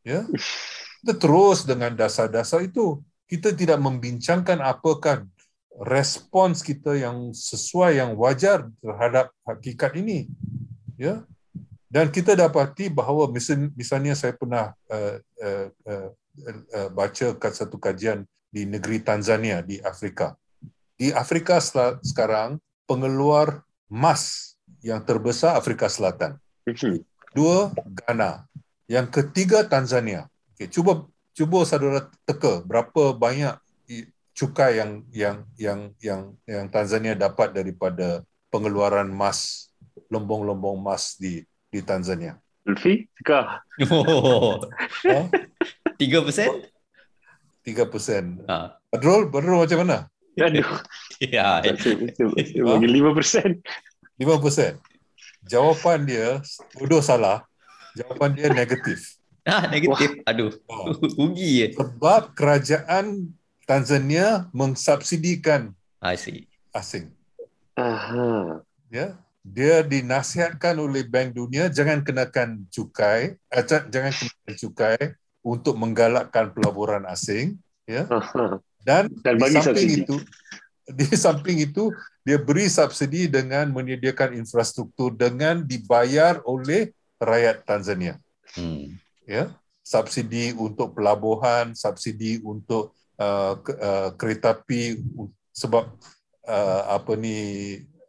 ya 0.00 0.24
kita 1.02 1.18
terus 1.18 1.66
dengan 1.66 1.90
dasar-dasar 1.98 2.62
itu. 2.62 3.02
Kita 3.26 3.50
tidak 3.50 3.82
membincangkan 3.82 4.62
apakah 4.62 5.26
respons 5.82 6.62
kita 6.62 6.94
yang 6.94 7.34
sesuai, 7.34 7.98
yang 7.98 8.14
wajar 8.14 8.70
terhadap 8.78 9.34
hakikat 9.42 9.98
ini. 9.98 10.30
Ya, 10.94 11.26
dan 11.90 12.14
kita 12.14 12.38
dapati 12.38 12.86
bahawa 12.86 13.26
misalnya 13.74 14.14
saya 14.14 14.38
pernah 14.38 14.78
uh, 14.86 15.18
uh, 15.42 15.66
uh, 15.90 16.08
uh, 16.70 16.88
baca 16.94 17.34
satu 17.50 17.82
kajian 17.82 18.22
di 18.46 18.62
negeri 18.62 19.02
Tanzania 19.02 19.58
di 19.58 19.82
Afrika. 19.82 20.38
Di 20.94 21.10
Afrika 21.10 21.58
sekarang 21.98 22.62
pengeluar 22.86 23.66
emas 23.90 24.51
yang 24.82 25.00
terbesar 25.06 25.56
Afrika 25.56 25.86
Selatan. 25.86 26.36
Dua 27.32 27.72
Ghana. 27.72 28.44
Yang 28.90 29.06
ketiga 29.22 29.64
Tanzania. 29.64 30.28
Okay, 30.52 30.68
cuba 30.68 31.08
cuba 31.32 31.64
saudara 31.64 32.12
teka 32.28 32.60
berapa 32.66 33.16
banyak 33.16 33.56
cukai 34.36 34.80
yang 34.80 34.92
yang 35.12 35.36
yang 35.56 35.80
yang 36.02 36.20
yang 36.44 36.66
Tanzania 36.68 37.16
dapat 37.16 37.56
daripada 37.56 38.20
pengeluaran 38.52 39.08
emas 39.08 39.70
lombong-lombong 40.12 40.76
emas 40.76 41.16
di 41.16 41.40
di 41.72 41.80
Tanzania. 41.80 42.36
Ulfi, 42.68 43.08
teka. 43.16 43.64
Oh. 43.90 44.60
Tiga 45.98 46.22
persen? 46.22 46.62
Tiga 47.62 47.84
persen. 47.86 48.42
Ha. 48.46 48.76
Badrul, 48.92 49.32
Badrul 49.32 49.62
macam 49.62 49.78
mana? 49.86 49.98
Aduh. 50.38 50.66
Ya. 51.22 51.62
Bagi 51.62 52.88
lima 52.90 53.14
persen. 53.14 53.62
Lima 54.22 54.38
persen. 54.38 54.78
Jawapan 55.42 56.06
dia, 56.06 56.38
bodoh 56.78 57.02
salah. 57.02 57.42
Jawapan 57.98 58.38
dia 58.38 58.48
negatif. 58.54 59.18
Ah, 59.42 59.66
negatif. 59.66 60.22
Wah. 60.22 60.30
Aduh. 60.30 60.54
Rugi 61.18 61.66
ya. 61.66 61.68
Sebab 61.74 62.30
kerajaan 62.38 63.34
Tanzania 63.66 64.46
mensubsidikan 64.54 65.74
I 65.98 66.14
see. 66.14 66.46
asing. 66.70 67.10
Aha. 67.74 68.62
Ya. 68.86 69.18
dia 69.42 69.82
dinasihatkan 69.82 70.78
oleh 70.78 71.02
Bank 71.02 71.34
Dunia 71.34 71.66
jangan 71.66 72.06
kenakan 72.06 72.62
cukai, 72.70 73.34
eh, 73.50 73.64
jangan 73.66 74.14
kenakan 74.14 74.54
cukai 74.54 75.02
untuk 75.42 75.74
menggalakkan 75.74 76.54
pelaburan 76.54 77.02
asing, 77.10 77.58
ya. 77.82 78.06
Dan, 78.86 79.10
Dan 79.26 79.42
bagi 79.42 79.58
di 79.58 79.66
samping 79.66 79.90
subsidi. 79.90 80.06
itu, 80.06 80.16
di 80.86 81.06
samping 81.10 81.58
itu 81.58 81.90
dia 82.22 82.38
beri 82.38 82.70
subsidi 82.70 83.26
dengan 83.26 83.70
menyediakan 83.74 84.38
infrastruktur 84.38 85.10
dengan 85.14 85.62
dibayar 85.62 86.38
oleh 86.46 86.94
rakyat 87.18 87.66
Tanzania. 87.66 88.14
Hmm. 88.54 88.94
Ya, 89.26 89.50
subsidi 89.82 90.54
untuk 90.54 90.94
pelabuhan, 90.94 91.74
subsidi 91.74 92.38
untuk 92.42 92.94
uh, 93.18 93.54
uh, 93.58 94.10
kereta 94.14 94.54
api 94.54 95.02
sebab 95.50 95.90
uh, 96.46 96.82
apa 96.90 97.12
ni 97.18 97.38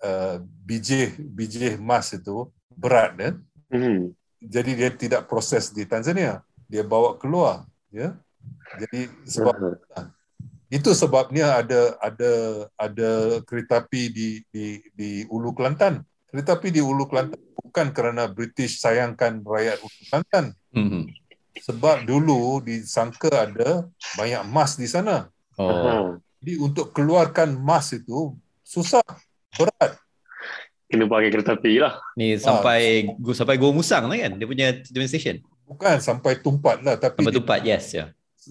uh, 0.02 0.42
biji 0.42 1.14
biji 1.18 1.78
emas 1.78 2.14
itu 2.14 2.50
berat 2.74 3.18
kan. 3.18 3.36
Hmm. 3.74 4.14
Jadi 4.44 4.72
dia 4.76 4.92
tidak 4.92 5.32
proses 5.32 5.72
di 5.72 5.88
Tanzania, 5.88 6.44
dia 6.68 6.84
bawa 6.84 7.16
keluar, 7.16 7.64
ya. 7.90 8.14
Jadi 8.76 9.08
sebab 9.24 9.56
uh-huh. 9.56 10.08
Itu 10.74 10.90
sebabnya 10.98 11.62
ada 11.62 11.94
ada 12.02 12.34
ada 12.82 13.12
kereta 13.46 13.86
api 13.86 14.10
di 14.10 14.30
di 14.50 14.82
di 14.98 15.22
Ulu 15.30 15.54
Kelantan. 15.54 16.02
Kereta 16.26 16.58
api 16.58 16.74
di 16.74 16.82
Ulu 16.82 17.06
Kelantan 17.06 17.38
bukan 17.62 17.94
kerana 17.94 18.26
British 18.26 18.82
sayangkan 18.82 19.46
rakyat 19.46 19.78
Ulu 19.86 20.00
Kelantan. 20.10 20.46
Hmm. 20.74 21.06
Sebab 21.62 22.10
dulu 22.10 22.58
disangka 22.66 23.54
ada 23.54 23.86
banyak 24.18 24.42
emas 24.42 24.74
di 24.74 24.90
sana. 24.90 25.30
Oh. 25.62 26.18
Jadi 26.42 26.58
untuk 26.58 26.90
keluarkan 26.90 27.54
emas 27.54 27.94
itu 27.94 28.34
susah, 28.66 29.06
berat. 29.54 30.02
Kena 30.90 31.06
pakai 31.06 31.30
kereta 31.30 31.54
api 31.54 31.78
lah. 31.78 32.02
Ni 32.18 32.34
sampai 32.42 33.06
ha. 33.06 33.34
sampai 33.38 33.62
Gua 33.62 33.70
Musang 33.70 34.10
lah 34.10 34.18
kan? 34.18 34.34
Dia 34.42 34.48
punya, 34.50 34.68
dia 34.82 35.06
station? 35.06 35.38
Bukan, 35.70 36.02
sampai 36.02 36.42
Tumpat 36.42 36.82
lah. 36.82 36.98
Tapi 36.98 37.22
sampai 37.22 37.38
Tumpat, 37.38 37.60
dia, 37.62 37.78
yes. 37.78 37.94
Ya. 37.94 38.06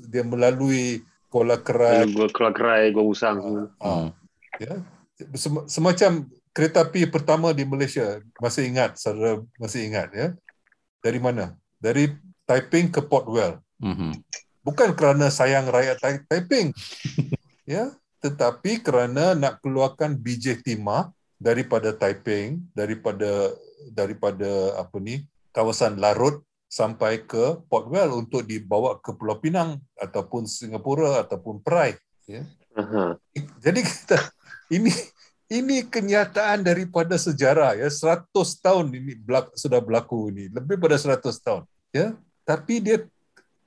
Dia 0.08 0.22
melalui 0.22 1.02
Kuala 1.32 1.56
Kerai. 1.56 2.04
Kuala 2.28 2.52
Kerai, 2.52 2.92
Gua 2.92 3.08
Musang. 3.08 3.40
Ha. 3.40 3.88
Ha. 3.88 4.12
Ya. 4.60 4.74
Semacam 5.64 6.28
kereta 6.52 6.84
api 6.84 7.08
pertama 7.08 7.56
di 7.56 7.64
Malaysia. 7.64 8.20
Masih 8.36 8.68
ingat, 8.68 9.00
saudara 9.00 9.40
masih 9.56 9.88
ingat 9.88 10.12
ya? 10.12 10.36
Dari 11.00 11.16
mana? 11.16 11.56
Dari 11.80 12.12
Taiping 12.44 12.92
ke 12.92 13.00
Port 13.00 13.24
Well. 13.32 13.64
Mm-hmm. 13.80 14.12
Bukan 14.62 14.92
kerana 14.94 15.32
sayang 15.32 15.66
rakyat 15.72 15.98
Taiping, 16.28 16.70
ya, 17.66 17.90
tetapi 18.22 18.78
kerana 18.78 19.34
nak 19.34 19.58
keluarkan 19.58 20.14
biji 20.14 20.54
timah 20.62 21.10
daripada 21.40 21.90
Taiping, 21.90 22.62
daripada 22.70 23.50
daripada 23.90 24.78
apa 24.78 25.02
ni 25.02 25.26
kawasan 25.50 25.98
Larut 25.98 26.46
sampai 26.72 27.20
ke 27.28 27.60
Port 27.68 27.92
Well 27.92 28.24
untuk 28.24 28.48
dibawa 28.48 28.96
ke 28.96 29.12
Pulau 29.12 29.36
Pinang 29.36 29.76
ataupun 30.00 30.48
Singapura 30.48 31.20
ataupun 31.20 31.60
Perai. 31.60 32.00
Ya. 32.24 32.48
Uh-huh. 32.72 33.12
Jadi 33.60 33.84
kita 33.84 34.16
ini 34.72 34.88
ini 35.52 35.84
kenyataan 35.84 36.64
daripada 36.64 37.20
sejarah 37.20 37.76
ya 37.76 37.92
100 37.92 38.32
tahun 38.64 38.88
ini 38.88 39.20
berlaku, 39.20 39.52
sudah 39.52 39.80
berlaku 39.84 40.32
ini 40.32 40.48
lebih 40.48 40.80
pada 40.80 40.96
100 40.96 41.20
tahun 41.44 41.68
ya 41.92 42.16
tapi 42.48 42.80
dia 42.80 43.04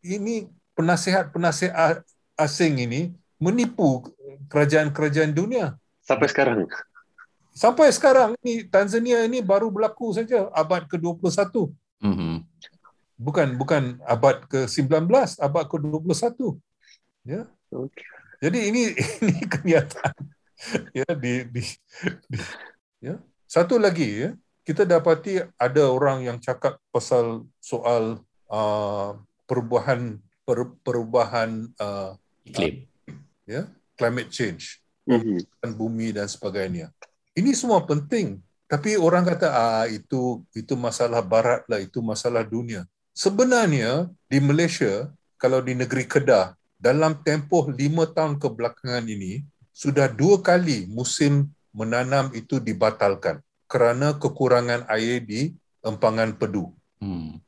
ini 0.02 0.50
penasihat-penasihat 0.74 2.02
asing 2.42 2.82
ini 2.82 3.14
menipu 3.38 4.02
kerajaan-kerajaan 4.50 5.30
dunia 5.30 5.78
sampai 6.02 6.26
sekarang 6.26 6.66
sampai 7.54 7.94
sekarang 7.94 8.34
ini 8.42 8.66
Tanzania 8.66 9.22
ini 9.30 9.46
baru 9.46 9.70
berlaku 9.70 10.10
saja 10.18 10.50
abad 10.58 10.90
ke-21 10.90 11.70
mm-hmm. 12.02 12.34
Bukan 13.16 13.56
bukan 13.56 14.00
abad 14.04 14.44
ke-19 14.52 15.08
abad 15.40 15.66
ke-21. 15.68 16.60
Ya. 17.26 17.50
Okay. 17.74 18.06
jadi 18.40 18.60
ini 18.70 18.82
ini 19.24 19.42
kenyataan. 19.48 20.16
Ya 20.96 21.10
di, 21.16 21.44
di, 21.52 21.64
di 22.32 22.38
ya. 23.04 23.20
Satu 23.48 23.80
lagi 23.80 24.28
ya. 24.28 24.32
Kita 24.66 24.82
dapati 24.82 25.38
ada 25.62 25.84
orang 25.94 26.26
yang 26.26 26.38
cakap 26.42 26.82
pasal 26.90 27.46
soal 27.62 28.22
Uh, 28.46 29.18
perubahan 29.50 30.22
per, 30.46 30.70
perubahan 30.86 31.66
uh, 31.82 32.14
iklim. 32.46 32.86
uh, 33.10 33.18
ya 33.50 33.66
climate 33.98 34.30
change. 34.30 34.86
Mm-hmm. 35.10 35.74
bumi 35.74 36.14
dan 36.14 36.30
sebagainya. 36.30 36.94
Ini 37.34 37.58
semua 37.58 37.82
penting. 37.90 38.38
Tapi 38.70 39.02
orang 39.02 39.26
kata 39.26 39.50
ah 39.50 39.86
itu 39.90 40.46
itu 40.54 40.78
masalah 40.78 41.26
barat 41.26 41.66
lah 41.66 41.82
itu 41.82 42.06
masalah 42.06 42.46
dunia 42.46 42.86
sebenarnya 43.16 44.12
di 44.28 44.44
Malaysia 44.44 45.10
kalau 45.40 45.64
di 45.64 45.74
negeri 45.74 46.04
Kedah 46.04 46.54
dalam 46.76 47.16
tempoh 47.24 47.72
lima 47.72 48.06
tahun 48.12 48.38
kebelakangan 48.38 49.08
ini 49.08 49.48
sudah 49.72 50.12
dua 50.12 50.44
kali 50.44 50.86
musim 50.92 51.48
menanam 51.72 52.30
itu 52.36 52.60
dibatalkan 52.60 53.40
kerana 53.72 54.14
kekurangan 54.20 54.86
air 54.92 55.24
di 55.24 55.56
empangan 55.82 56.36
pedu. 56.36 56.70
Hmm 57.00 57.40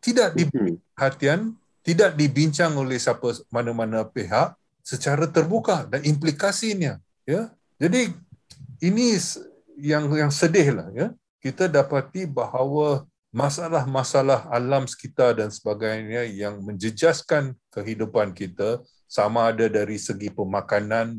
tidak 0.00 0.32
diberi 0.34 0.74
hmm. 0.74 0.82
perhatian, 0.96 1.40
tidak 1.84 2.16
dibincang 2.16 2.72
oleh 2.74 2.96
siapa 2.96 3.36
mana-mana 3.52 4.02
pihak 4.02 4.56
secara 4.80 5.28
terbuka 5.28 5.84
dan 5.86 6.02
implikasinya. 6.02 6.98
Ya, 7.28 7.52
jadi 7.76 8.10
ini 8.80 9.20
yang 9.76 10.08
yang 10.16 10.32
sedih 10.32 10.80
lah. 10.80 10.88
Ya, 10.96 11.06
kita 11.44 11.68
dapati 11.68 12.24
bahawa 12.24 13.04
masalah-masalah 13.30 14.50
alam 14.50 14.90
sekitar 14.90 15.38
dan 15.38 15.54
sebagainya 15.54 16.26
yang 16.26 16.58
menjejaskan 16.66 17.54
kehidupan 17.70 18.34
kita 18.34 18.82
sama 19.06 19.50
ada 19.50 19.66
dari 19.70 19.98
segi 19.98 20.30
pemakanan 20.30 21.14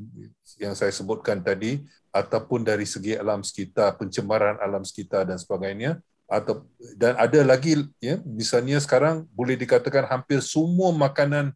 yang 0.59 0.75
saya 0.75 0.91
sebutkan 0.91 1.39
tadi 1.43 1.83
ataupun 2.11 2.67
dari 2.67 2.83
segi 2.83 3.15
alam 3.15 3.43
sekitar, 3.43 3.95
pencemaran 3.95 4.59
alam 4.59 4.83
sekitar 4.83 5.27
dan 5.27 5.39
sebagainya. 5.39 5.99
Atau 6.31 6.63
dan 6.95 7.19
ada 7.19 7.43
lagi 7.43 7.83
ya 7.99 8.15
misalnya 8.23 8.79
sekarang 8.79 9.27
boleh 9.35 9.59
dikatakan 9.59 10.07
hampir 10.07 10.39
semua 10.39 10.95
makanan 10.95 11.51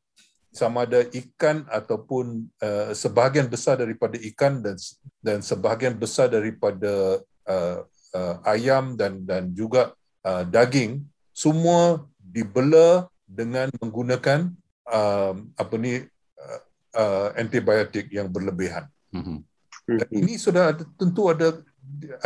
sama 0.52 0.84
ada 0.84 1.00
ikan 1.16 1.64
ataupun 1.72 2.44
uh, 2.60 2.92
sebahagian 2.92 3.48
besar 3.48 3.80
daripada 3.80 4.20
ikan 4.20 4.60
dan 4.60 4.76
dan 5.24 5.40
sebahagian 5.40 5.96
besar 5.96 6.28
daripada 6.28 7.24
uh, 7.48 7.88
uh, 8.16 8.36
ayam 8.44 9.00
dan 9.00 9.24
dan 9.24 9.48
juga 9.56 9.96
uh, 10.26 10.44
daging 10.50 11.06
semua 11.30 12.04
dibela 12.18 13.08
dengan 13.30 13.70
menggunakan 13.78 14.50
uh, 14.90 15.34
apa 15.56 15.76
ni 15.78 16.02
uh, 16.42 16.60
uh, 16.98 17.28
antibiotik 17.38 18.10
yang 18.10 18.28
berlebihan. 18.28 18.90
Mm-hmm. 19.14 19.38
Dan 19.86 20.10
ini 20.10 20.42
sudah 20.42 20.74
ada, 20.74 20.84
tentu 20.98 21.30
ada 21.30 21.62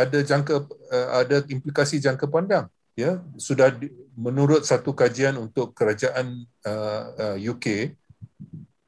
ada 0.00 0.18
jangka 0.24 0.64
uh, 0.64 1.08
ada 1.20 1.44
implikasi 1.44 2.00
jangka 2.00 2.24
pandang 2.24 2.66
ya 2.98 3.22
sudah 3.36 3.72
di, 3.72 3.92
menurut 4.16 4.64
satu 4.66 4.92
kajian 4.92 5.36
untuk 5.40 5.72
kerajaan 5.76 6.44
uh, 6.66 7.02
uh, 7.16 7.36
UK 7.36 7.96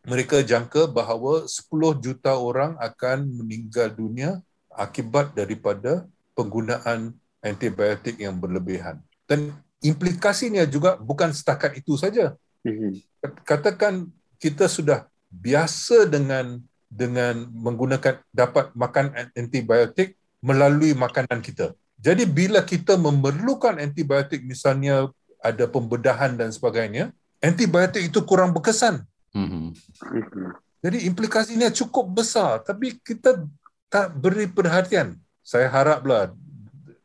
mereka 0.03 0.43
jangka 0.43 0.91
bahawa 0.91 1.47
10 1.47 2.03
juta 2.03 2.35
orang 2.35 2.75
akan 2.83 3.31
meninggal 3.31 3.89
dunia 3.95 4.43
akibat 4.75 5.31
daripada 5.37 6.05
penggunaan 6.35 7.15
antibiotik 7.43 8.17
yang 8.17 8.39
berlebihan 8.39 9.03
dan 9.27 9.53
implikasinya 9.83 10.63
juga 10.65 10.95
bukan 10.97 11.35
setakat 11.35 11.77
itu 11.77 11.99
saja 11.99 12.39
mm-hmm. 12.63 13.03
katakan 13.43 14.09
kita 14.39 14.71
sudah 14.71 15.11
biasa 15.29 16.07
dengan 16.07 16.61
dengan 16.93 17.49
menggunakan 17.49 18.21
dapat 18.29 18.77
makan 18.77 19.17
antibiotik 19.33 20.21
melalui 20.45 20.93
makanan 20.93 21.41
kita. 21.41 21.73
Jadi 21.97 22.29
bila 22.29 22.61
kita 22.61 23.01
memerlukan 23.01 23.81
antibiotik 23.81 24.45
misalnya 24.45 25.09
ada 25.41 25.65
pembedahan 25.65 26.37
dan 26.37 26.53
sebagainya, 26.53 27.15
antibiotik 27.41 28.13
itu 28.13 28.21
kurang 28.29 28.53
berkesan. 28.53 29.07
Mm-hmm. 29.33 29.65
Jadi 30.83 30.99
implikasinya 31.09 31.73
cukup 31.73 32.13
besar 32.21 32.61
tapi 32.61 33.01
kita 33.01 33.41
tak 33.89 34.13
beri 34.19 34.51
perhatian. 34.51 35.17
Saya 35.41 35.73
haraplah 35.73 36.35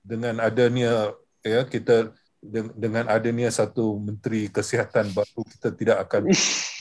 dengan 0.07 0.39
adanya 0.39 1.11
ya 1.43 1.67
kita 1.67 2.15
dengan 2.77 3.11
adanya 3.11 3.51
satu 3.51 3.99
menteri 3.99 4.47
kesihatan 4.47 5.11
baru 5.11 5.41
kita 5.43 5.69
tidak 5.75 5.97
akan 6.07 6.31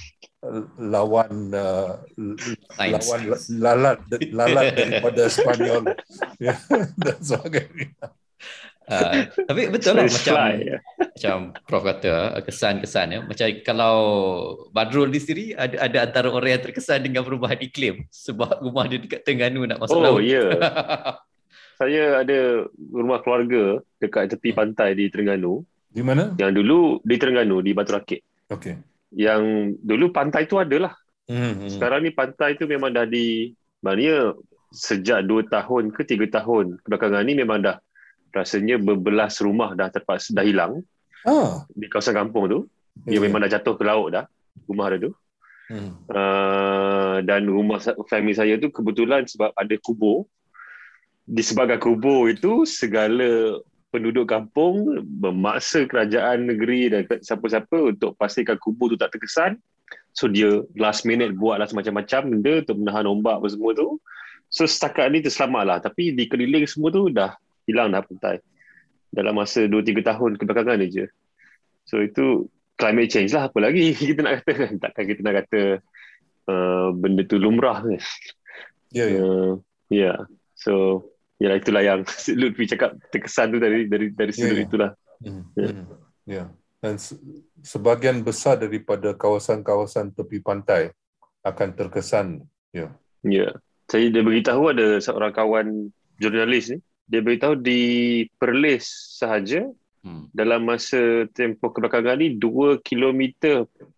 lawan 0.95 1.51
uh, 1.51 1.99
lawan 2.79 3.21
lalat 3.51 3.99
lalat 4.31 4.67
daripada 4.79 5.23
Spanyol 5.27 5.83
ya, 6.39 6.55
dan 7.03 7.19
sebagainya. 7.19 7.91
Uh, 8.87 9.27
tapi 9.51 9.67
betul 9.67 9.99
lah 9.99 10.07
macam 10.07 10.35
ya. 10.63 10.79
macam 10.95 11.37
Prof 11.67 11.83
kata 11.83 12.39
kesan-kesan 12.47 13.19
ya 13.19 13.21
macam 13.27 13.51
kalau 13.67 13.97
Badrul 14.71 15.11
di 15.11 15.19
sini 15.19 15.45
ada 15.59 15.91
ada 15.91 15.99
antara 16.07 16.31
orang 16.31 16.55
yang 16.55 16.63
terkesan 16.63 17.03
dengan 17.03 17.27
perubahan 17.27 17.59
iklim 17.59 18.07
sebab 18.15 18.63
rumah 18.63 18.87
dia 18.87 19.03
dekat 19.03 19.27
Terengganu 19.27 19.67
nak 19.67 19.83
masuk 19.83 19.99
oh, 19.99 20.03
laut. 20.07 20.15
Oh 20.15 20.23
ya. 20.23 20.55
Yeah. 20.55 21.19
Saya 21.77 22.25
ada 22.25 22.65
rumah 22.73 23.21
keluarga 23.21 23.81
dekat 24.01 24.33
tepi 24.33 24.53
hmm. 24.53 24.59
pantai 24.59 24.97
di 24.97 25.13
Terengganu. 25.13 25.61
Di 25.93 26.01
mana? 26.05 26.33
Yang 26.41 26.53
dulu 26.65 26.81
di 27.05 27.17
Terengganu, 27.21 27.61
di 27.61 27.73
Batu 27.77 27.93
Rakit. 27.93 28.21
Okey. 28.53 28.75
Yang 29.13 29.43
dulu 29.81 30.13
pantai 30.13 30.49
tu 30.49 30.57
adalah. 30.57 30.97
Hmm, 31.29 31.65
hmm. 31.65 31.71
Sekarang 31.73 32.01
ni 32.05 32.13
pantai 32.13 32.57
tu 32.57 32.65
memang 32.65 32.93
dah 32.93 33.05
di... 33.05 33.53
Maknanya 33.85 34.35
sejak 34.73 35.25
dua 35.25 35.47
tahun 35.47 35.95
ke 35.95 36.03
tiga 36.05 36.43
tahun 36.43 36.83
kebelakangan 36.83 37.23
ni 37.23 37.39
memang 37.39 37.63
dah 37.63 37.79
rasanya 38.35 38.77
berbelas 38.77 39.39
rumah 39.41 39.73
dah 39.73 39.89
terpaksa 39.89 40.35
dah 40.37 40.45
hilang 40.45 40.83
Ah, 41.25 41.65
di 41.73 41.91
kawasan 41.91 42.15
kampung 42.15 42.47
tu. 42.47 42.59
Dia 43.03 43.19
Ya. 43.19 43.23
memang 43.25 43.43
dah 43.43 43.51
jatuh 43.51 43.75
ke 43.75 43.83
laut 43.83 44.15
dah 44.15 44.25
rumah 44.71 44.91
dia 44.95 45.11
tu. 45.11 45.13
hmm. 45.75 45.91
Uh, 46.07 47.19
dan 47.27 47.43
rumah 47.51 47.83
family 48.07 48.33
saya 48.37 48.55
tu 48.63 48.71
kebetulan 48.71 49.27
sebab 49.27 49.51
ada 49.55 49.75
kubur. 49.83 50.25
Di 51.27 51.43
sebagai 51.43 51.83
kubur 51.83 52.31
itu 52.31 52.63
segala 52.63 53.59
penduduk 53.91 54.31
kampung 54.31 55.03
memaksa 55.03 55.87
kerajaan 55.91 56.47
negeri 56.47 56.93
dan 56.93 57.03
siapa-siapa 57.07 57.97
untuk 57.97 58.15
pastikan 58.15 58.59
kubur 58.63 58.95
tu 58.95 58.99
tak 58.99 59.15
terkesan. 59.15 59.59
So 60.17 60.31
dia 60.31 60.65
last 60.79 61.05
minute 61.05 61.37
buatlah 61.37 61.69
semacam-macam 61.69 62.21
benda 62.33 62.53
untuk 62.65 62.77
menahan 62.79 63.05
ombak 63.11 63.43
apa 63.43 63.49
semua 63.53 63.73
tu. 63.75 63.99
So 64.49 64.65
setakat 64.65 65.11
ni 65.13 65.21
terselamat 65.21 65.65
lah. 65.67 65.79
Tapi 65.83 66.15
di 66.15 66.25
keliling 66.31 66.65
semua 66.65 66.89
tu 66.95 67.11
dah 67.11 67.35
hilang 67.67 67.93
dah 67.93 68.01
pantai. 68.07 68.41
Dalam 69.11 69.37
masa 69.37 69.67
2-3 69.67 70.03
tahun 70.05 70.31
kebelakangan 70.39 70.87
je. 70.89 71.07
So 71.89 72.03
itu 72.03 72.47
climate 72.77 73.09
change 73.09 73.33
lah 73.33 73.49
apa 73.49 73.59
lagi 73.65 73.97
kita 74.13 74.21
nak 74.23 74.43
kata 74.43 74.53
kan. 74.55 74.73
Takkan 74.79 75.05
kita 75.09 75.21
nak 75.25 75.35
kata 75.45 75.61
uh, 76.53 76.89
benda 76.93 77.23
tu 77.25 77.37
lumrah 77.41 77.81
kan. 77.83 78.01
Ya, 78.93 79.09
ya. 79.09 79.21
Uh, 79.21 79.51
yeah. 79.89 80.19
So 80.57 81.05
yalah 81.37 81.57
itulah 81.57 81.83
yang 81.83 82.01
Lutfi 82.41 82.65
cakap 82.67 82.97
terkesan 83.11 83.53
tu 83.53 83.59
dari 83.59 83.87
dari 83.87 84.11
dari 84.11 84.33
sudut 84.33 84.53
Ya, 84.53 84.61
ya. 84.61 84.67
itulah. 84.67 84.91
Hmm, 85.21 85.43
Ya. 85.55 85.69
hmm. 85.69 85.85
Ya. 86.27 86.45
Dan 86.77 86.95
se- 86.97 87.19
sebahagian 87.61 88.21
besar 88.21 88.57
daripada 88.57 89.13
kawasan-kawasan 89.13 90.13
tepi 90.13 90.41
pantai 90.41 90.93
akan 91.43 91.69
terkesan. 91.73 92.27
Ya. 92.71 92.93
Ya. 93.23 93.51
Yeah. 93.51 93.53
Saya 93.87 94.11
dia 94.11 94.21
beritahu 94.21 94.75
ada 94.75 94.99
seorang 94.99 95.31
kawan 95.31 95.67
jurnalis 96.19 96.75
ni 96.75 96.79
dia 97.07 97.23
beritahu 97.23 97.55
di 97.55 97.81
Perlis 98.37 98.83
sahaja 99.17 99.63
Hmm. 100.03 100.31
dalam 100.31 100.63
masa 100.63 101.27
tempoh 101.35 101.71
kebelakangan 101.71 102.15
ni 102.15 102.39
2 102.39 102.79
km 102.79 103.23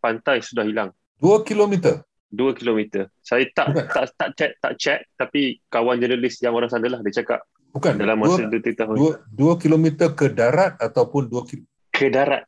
pantai 0.00 0.40
sudah 0.40 0.64
hilang. 0.64 0.88
Dua 1.20 1.44
kilometer. 1.44 2.00
2 2.30 2.52
km. 2.52 2.80
Saya 3.18 3.44
tak 3.50 3.66
tak 3.88 4.04
tak 4.14 4.28
check 4.34 4.52
tak 4.58 4.72
check 4.76 4.98
tapi 5.14 5.60
kawan 5.66 5.96
jurnalis 5.96 6.38
yang 6.38 6.52
orang 6.52 6.68
sana 6.68 6.86
lah 6.86 7.00
dia 7.00 7.14
cakap 7.14 7.40
Bukan. 7.68 7.96
dalam 7.96 8.16
dua, 8.16 8.24
masa 8.28 8.42
2 8.44 8.74
tahun 8.74 8.94
dua, 8.94 9.12
dua 9.26 9.52
kilometer 9.56 10.12
ke 10.12 10.28
darat 10.28 10.76
ataupun 10.76 11.24
dua 11.24 11.42
kil- 11.42 11.64
ke 11.88 12.08
darat 12.08 12.44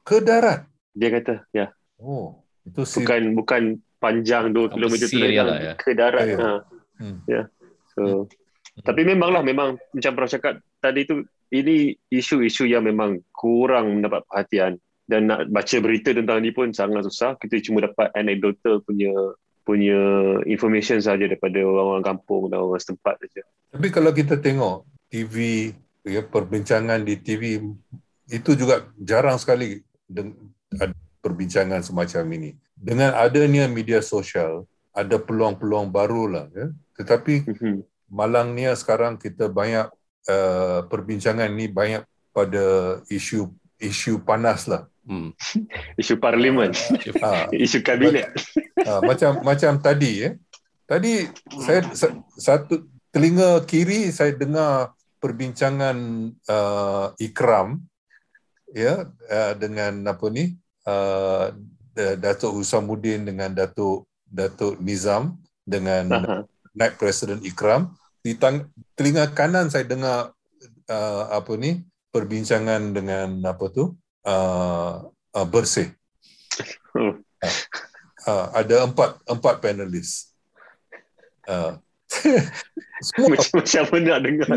ke 0.00 0.18
darat. 0.18 0.64
dia 0.90 1.08
kata 1.10 1.44
ya 1.50 1.68
Oh, 1.96 2.40
itu 2.62 2.82
sih. 2.82 3.00
bukan 3.00 3.20
bukan 3.34 3.62
panjang 3.98 4.50
2 4.50 4.64
Apa 4.64 4.74
km 4.74 4.94
tu 4.96 5.08
sir 5.10 5.28
lah, 5.34 5.58
ya. 5.58 5.72
ke 5.74 5.90
darat 5.92 6.24
Ya, 6.24 6.32
ya. 6.32 6.38
ha. 6.38 6.52
Hmm. 6.96 7.18
So 7.92 8.02
tapi 8.78 9.02
memanglah 9.02 9.42
memang 9.42 9.74
macam 9.90 10.12
Prof 10.14 10.30
cakap 10.30 10.54
tadi 10.78 11.02
tu 11.02 11.20
ini 11.48 11.90
isu-isu 12.08 12.64
yang 12.64 12.84
memang 12.84 13.18
kurang 13.30 13.98
mendapat 13.98 14.22
perhatian 14.24 14.78
dan 15.08 15.24
nak 15.26 15.48
baca 15.48 15.76
berita 15.80 16.12
tentang 16.12 16.44
ni 16.44 16.52
pun 16.52 16.68
sangat 16.70 17.08
susah 17.08 17.34
kita 17.40 17.64
cuma 17.64 17.80
dapat 17.80 18.12
anecdotal 18.12 18.84
punya 18.84 19.10
punya 19.64 20.00
information 20.48 20.96
saja 21.00 21.28
daripada 21.28 21.60
orang-orang 21.60 22.04
kampung 22.04 22.48
dan 22.48 22.64
orang 22.64 22.80
setempat 22.80 23.20
saja. 23.20 23.44
Tapi 23.68 23.88
kalau 23.92 24.16
kita 24.16 24.40
tengok 24.40 24.88
TV, 25.12 25.68
ya, 26.08 26.24
perbincangan 26.24 27.04
di 27.04 27.20
TV 27.20 27.60
itu 28.32 28.50
juga 28.56 28.88
jarang 28.96 29.36
sekali 29.36 29.84
ada 30.72 30.96
perbincangan 31.20 31.84
semacam 31.84 32.24
ini. 32.40 32.50
Dengan 32.72 33.12
adanya 33.12 33.68
media 33.68 34.00
sosial, 34.00 34.64
ada 34.96 35.20
peluang-peluang 35.20 35.92
baru 35.92 36.24
lah. 36.32 36.46
Ya. 36.56 36.72
Tetapi 36.96 37.34
Mhm. 37.44 37.78
malangnya 38.08 38.72
sekarang 38.72 39.20
kita 39.20 39.52
banyak 39.52 39.92
uh, 40.32 40.80
perbincangan 40.88 41.52
ni 41.52 41.68
banyak 41.68 42.08
pada 42.32 42.98
isu 43.12 43.52
isu 43.78 44.24
panas 44.24 44.64
lah. 44.64 44.88
Hmm. 45.08 45.32
Isu 46.00 46.20
parlimen, 46.20 46.76
Ha, 47.24 47.48
isu 47.64 47.80
kabinet. 47.80 48.28
ha, 48.84 49.00
macam 49.08 49.40
macam 49.40 49.80
tadi 49.80 50.28
ya. 50.28 50.30
Tadi 50.84 51.24
saya 51.64 51.80
sa- 51.96 52.16
satu 52.36 52.84
telinga 53.08 53.64
kiri 53.64 54.12
saya 54.12 54.36
dengar 54.36 54.92
perbincangan 55.16 55.96
uh, 56.44 57.12
Ikram 57.16 57.80
ya 58.76 59.08
uh, 59.08 59.52
dengan 59.56 60.04
apa 60.04 60.28
ni 60.28 60.56
uh, 60.84 61.56
Datuk 61.96 62.60
Husamuddin 62.60 63.24
dengan 63.26 63.50
Datuk 63.50 64.06
Datuk 64.28 64.76
Nizam 64.78 65.40
dengan 65.64 66.04
Aha. 66.12 66.36
Naib 66.76 67.00
Presiden 67.00 67.40
Ikram 67.42 67.96
di 68.20 68.36
tang, 68.36 68.68
telinga 68.92 69.32
kanan 69.32 69.72
saya 69.72 69.88
dengar 69.88 70.36
uh, 70.88 71.24
apa 71.32 71.52
ni 71.56 71.80
perbincangan 72.12 72.92
dengan 72.92 73.40
apa 73.44 73.72
tu 73.72 73.96
uh, 74.28 75.08
uh, 75.08 75.46
bersih. 75.48 75.88
Oh. 76.92 77.16
uh, 78.28 78.46
ada 78.52 78.84
empat 78.84 79.16
empat 79.24 79.54
panelis 79.62 80.28
uh, 81.48 81.78
semua 83.06 83.36
Macam 83.36 83.52
macam 83.60 83.84
mana 83.92 84.12
dengar 84.20 84.48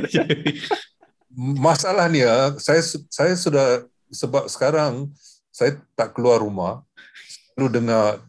masalah 1.68 2.12
ni 2.12 2.24
ah, 2.26 2.56
saya 2.60 2.84
saya 3.08 3.34
sudah 3.40 3.88
sebab 4.12 4.52
sekarang 4.52 5.08
saya 5.52 5.80
tak 5.96 6.16
keluar 6.16 6.44
rumah 6.44 6.84
selalu 7.56 7.68
dengar 7.80 8.20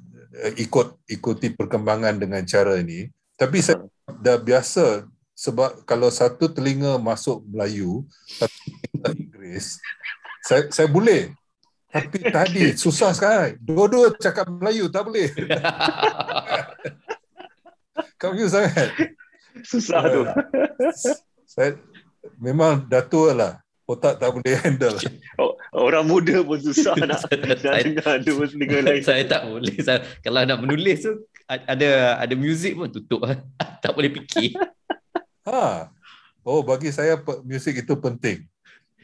eh, 0.46 0.54
ikut 0.62 0.94
ikuti 1.10 1.50
perkembangan 1.50 2.18
dengan 2.18 2.42
cara 2.46 2.78
ini 2.78 3.10
tapi 3.34 3.58
saya 3.58 3.82
dah 4.22 4.38
biasa 4.38 5.06
sebab 5.34 5.82
kalau 5.82 6.06
satu 6.12 6.46
telinga 6.46 7.00
masuk 7.02 7.42
Melayu 7.50 8.06
satu 8.38 8.54
telinga 8.54 9.10
Inggeris 9.18 9.82
saya 10.42 10.68
saya 10.74 10.88
boleh. 10.90 11.30
Tapi 11.92 12.18
tadi 12.36 12.74
susah 12.74 13.14
sekali 13.14 13.56
dua-dua 13.62 14.12
cakap 14.18 14.50
Melayu 14.50 14.90
tak 14.90 15.06
boleh. 15.06 15.30
Confused 18.20 18.54
sangat. 18.54 18.88
Susah 19.62 20.02
tu. 20.08 20.22
saya 21.44 21.76
memang 22.38 22.82
dah 22.86 23.02
tua 23.04 23.34
lah. 23.34 23.52
Otak 23.82 24.22
tak 24.22 24.30
boleh 24.30 24.54
handle. 24.62 24.94
Oh, 25.36 25.58
orang 25.74 26.06
muda 26.06 26.38
pun 26.40 26.56
susah 26.56 26.94
nak, 27.02 27.26
nak 27.44 27.58
Saya- 27.60 27.82
dengar 27.82 28.14
dua 28.22 28.46
telinga 28.46 28.78
lain. 28.78 29.02
saya 29.02 29.22
tak 29.26 29.42
boleh. 29.50 29.74
Saya, 29.82 30.06
kalau 30.22 30.46
nak 30.46 30.58
menulis 30.62 31.02
tu 31.02 31.12
ada 31.50 32.16
ada 32.22 32.34
muzik 32.38 32.78
pun 32.78 32.88
tutup. 32.88 33.26
Tak 33.82 33.92
boleh 33.92 34.08
fikir. 34.22 34.54
Ha. 35.44 35.90
Oh, 36.46 36.62
bagi 36.62 36.94
saya 36.94 37.18
muzik 37.42 37.82
itu 37.82 37.94
penting. 37.98 38.46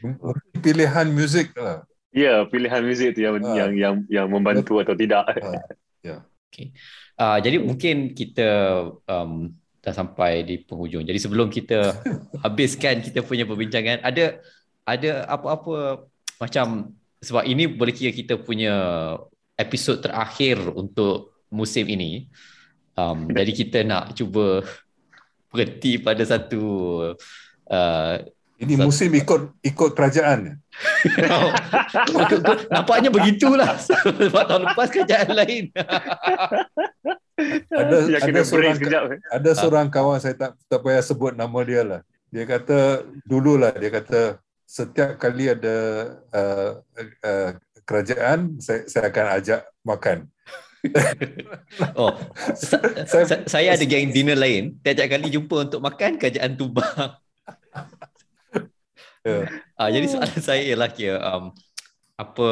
Pilihan 0.65 1.07
muzik 1.11 1.55
lah. 1.55 1.83
Ya, 2.09 2.41
pilihan 2.49 2.81
muzik 2.81 3.13
tu 3.13 3.21
yang 3.21 3.37
Ah. 3.45 3.53
yang 3.53 3.71
yang 3.77 3.95
yang 4.09 4.27
membantu 4.27 4.81
atau 4.81 4.97
tidak. 4.97 5.29
uh, 7.19 7.37
jadi 7.37 7.61
mungkin 7.61 8.15
kita 8.17 8.49
um, 9.05 9.53
dah 9.79 9.93
sampai 9.95 10.43
di 10.43 10.59
penghujung 10.59 11.07
jadi 11.07 11.19
sebelum 11.19 11.47
kita 11.47 11.95
habiskan 12.43 12.99
kita 12.99 13.23
punya 13.23 13.47
perbincangan 13.47 14.03
ada 14.03 14.43
ada 14.83 15.23
apa-apa 15.29 16.09
macam 16.39 16.95
sebab 17.19 17.43
ini 17.47 17.67
boleh 17.67 17.93
kira 17.95 18.11
kita 18.11 18.39
punya 18.39 18.73
episod 19.59 19.99
terakhir 19.99 20.59
untuk 20.71 21.35
musim 21.51 21.87
ini 21.87 22.27
um, 22.95 23.27
jadi 23.31 23.51
kita 23.51 23.79
nak 23.87 24.15
cuba 24.15 24.63
berhenti 25.49 25.99
pada 25.99 26.23
satu 26.23 26.63
uh, 27.71 28.15
Ini 28.59 28.75
musim 28.77 29.07
ikut 29.13 29.55
ikut 29.61 29.91
kerajaan. 29.95 30.59
Nampaknya 32.69 33.09
begitulah 33.09 33.75
Sebab 34.29 34.43
tahun 34.45 34.63
lepas 34.67 34.87
kerjaan 34.89 35.29
lain 35.33 35.63
Ada 37.71 37.97
ada 38.19 38.41
seorang 38.43 38.75
sekejap. 38.75 39.03
ada 39.31 39.51
seorang 39.55 39.87
kawan 39.87 40.19
saya 40.19 40.35
tak 40.35 40.59
tak 40.61 40.79
payah 40.79 40.99
sebut 40.99 41.31
nama 41.31 41.59
dia 41.63 41.81
lah. 41.81 42.01
Dia 42.27 42.43
kata 42.43 43.07
dululah 43.23 43.71
dia 43.71 43.87
kata 43.89 44.21
setiap 44.67 45.15
kali 45.15 45.47
ada 45.47 45.75
uh, 46.29 46.71
uh, 47.23 47.49
kerajaan 47.87 48.59
saya 48.59 48.83
saya 48.85 49.07
akan 49.07 49.25
ajak 49.39 49.61
makan. 49.81 50.17
Oh, 51.95 52.11
sa- 52.53 52.83
Saya- 53.07 53.27
sa- 53.27 53.47
saya 53.47 53.67
ada 53.71 53.83
geng 53.83 54.11
dinner 54.11 54.35
lain. 54.35 54.75
Tiap-tiap 54.83 55.07
kali 55.09 55.31
jumpa 55.31 55.55
untuk 55.63 55.79
makan 55.79 56.19
kerajaan 56.19 56.59
tumbang. 56.59 57.15
Ya. 59.29 59.41
Ah, 59.77 59.89
jadi 59.93 60.05
soalan 60.09 60.41
saya 60.47 60.61
ialah 60.65 60.89
kira 60.91 61.17
um, 61.21 61.53
apa 62.19 62.49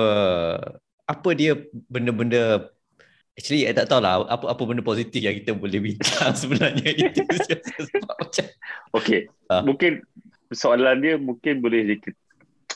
apa 1.08 1.30
dia 1.36 1.56
benda-benda 1.92 2.72
actually 3.38 3.64
saya 3.68 3.84
tak 3.84 3.88
tahu 3.92 4.02
lah 4.02 4.26
apa 4.28 4.46
apa 4.50 4.62
benda 4.66 4.84
positif 4.84 5.20
yang 5.22 5.36
kita 5.38 5.54
boleh 5.54 5.80
bincang 5.80 6.34
sebenarnya 6.42 6.90
itu 6.92 7.22
sebab 7.92 8.16
macam 8.18 8.46
Okey, 8.96 9.28
Ah. 9.48 9.64
mungkin 9.64 10.04
soalan 10.52 11.00
dia 11.04 11.16
mungkin 11.20 11.60
boleh 11.64 12.00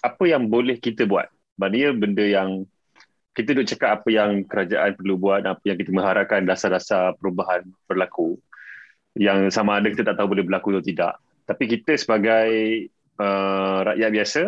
apa 0.03 0.23
yang 0.27 0.47
boleh 0.47 0.79
kita 0.79 1.07
buat? 1.07 1.27
Maknanya 1.59 1.89
benda 1.95 2.25
yang 2.25 2.49
kita 3.31 3.55
duk 3.55 3.67
cakap 3.67 4.01
apa 4.01 4.09
yang 4.11 4.43
kerajaan 4.43 4.95
perlu 4.99 5.15
buat, 5.15 5.43
apa 5.47 5.63
yang 5.63 5.79
kita 5.79 5.91
mengharapkan 5.95 6.43
dasar-dasar 6.43 7.15
perubahan 7.15 7.63
berlaku 7.87 8.35
yang 9.15 9.47
sama 9.51 9.79
ada 9.79 9.91
kita 9.91 10.03
tak 10.07 10.19
tahu 10.19 10.35
boleh 10.35 10.43
berlaku 10.47 10.75
atau 10.75 10.83
tidak. 10.83 11.13
Tapi 11.47 11.63
kita 11.67 11.95
sebagai 11.99 12.47
uh, 13.19 13.79
rakyat 13.87 14.09
biasa, 14.11 14.41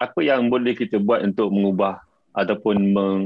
apa 0.00 0.20
yang 0.20 0.48
boleh 0.52 0.76
kita 0.76 1.00
buat 1.00 1.24
untuk 1.24 1.48
mengubah 1.52 2.00
ataupun 2.36 2.76
meng, 2.92 3.20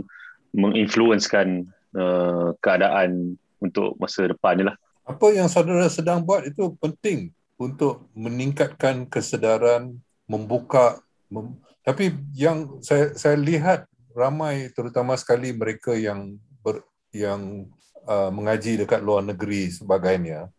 menginfluenskan 0.55 1.66
uh, 1.95 2.55
keadaan 2.62 3.36
untuk 3.62 3.99
masa 3.99 4.30
depan 4.30 4.70
lah. 4.70 4.76
Apa 5.07 5.34
yang 5.34 5.51
saudara 5.51 5.91
sedang 5.91 6.22
buat 6.22 6.47
itu 6.47 6.74
penting 6.78 7.34
untuk 7.59 8.07
meningkatkan 8.14 9.07
kesedaran, 9.11 9.99
membuka. 10.30 11.03
Mem- 11.30 11.59
tapi 11.82 12.14
yang 12.36 12.78
saya 12.84 13.12
saya 13.18 13.34
lihat 13.34 13.91
ramai 14.14 14.70
terutama 14.74 15.16
sekali 15.16 15.51
mereka 15.55 15.95
yang 15.97 16.38
ber, 16.62 16.82
yang 17.11 17.66
uh, 18.07 18.30
mengaji 18.30 18.78
dekat 18.78 19.01
luar 19.01 19.22
negeri 19.24 19.70
sebagainya 19.70 20.51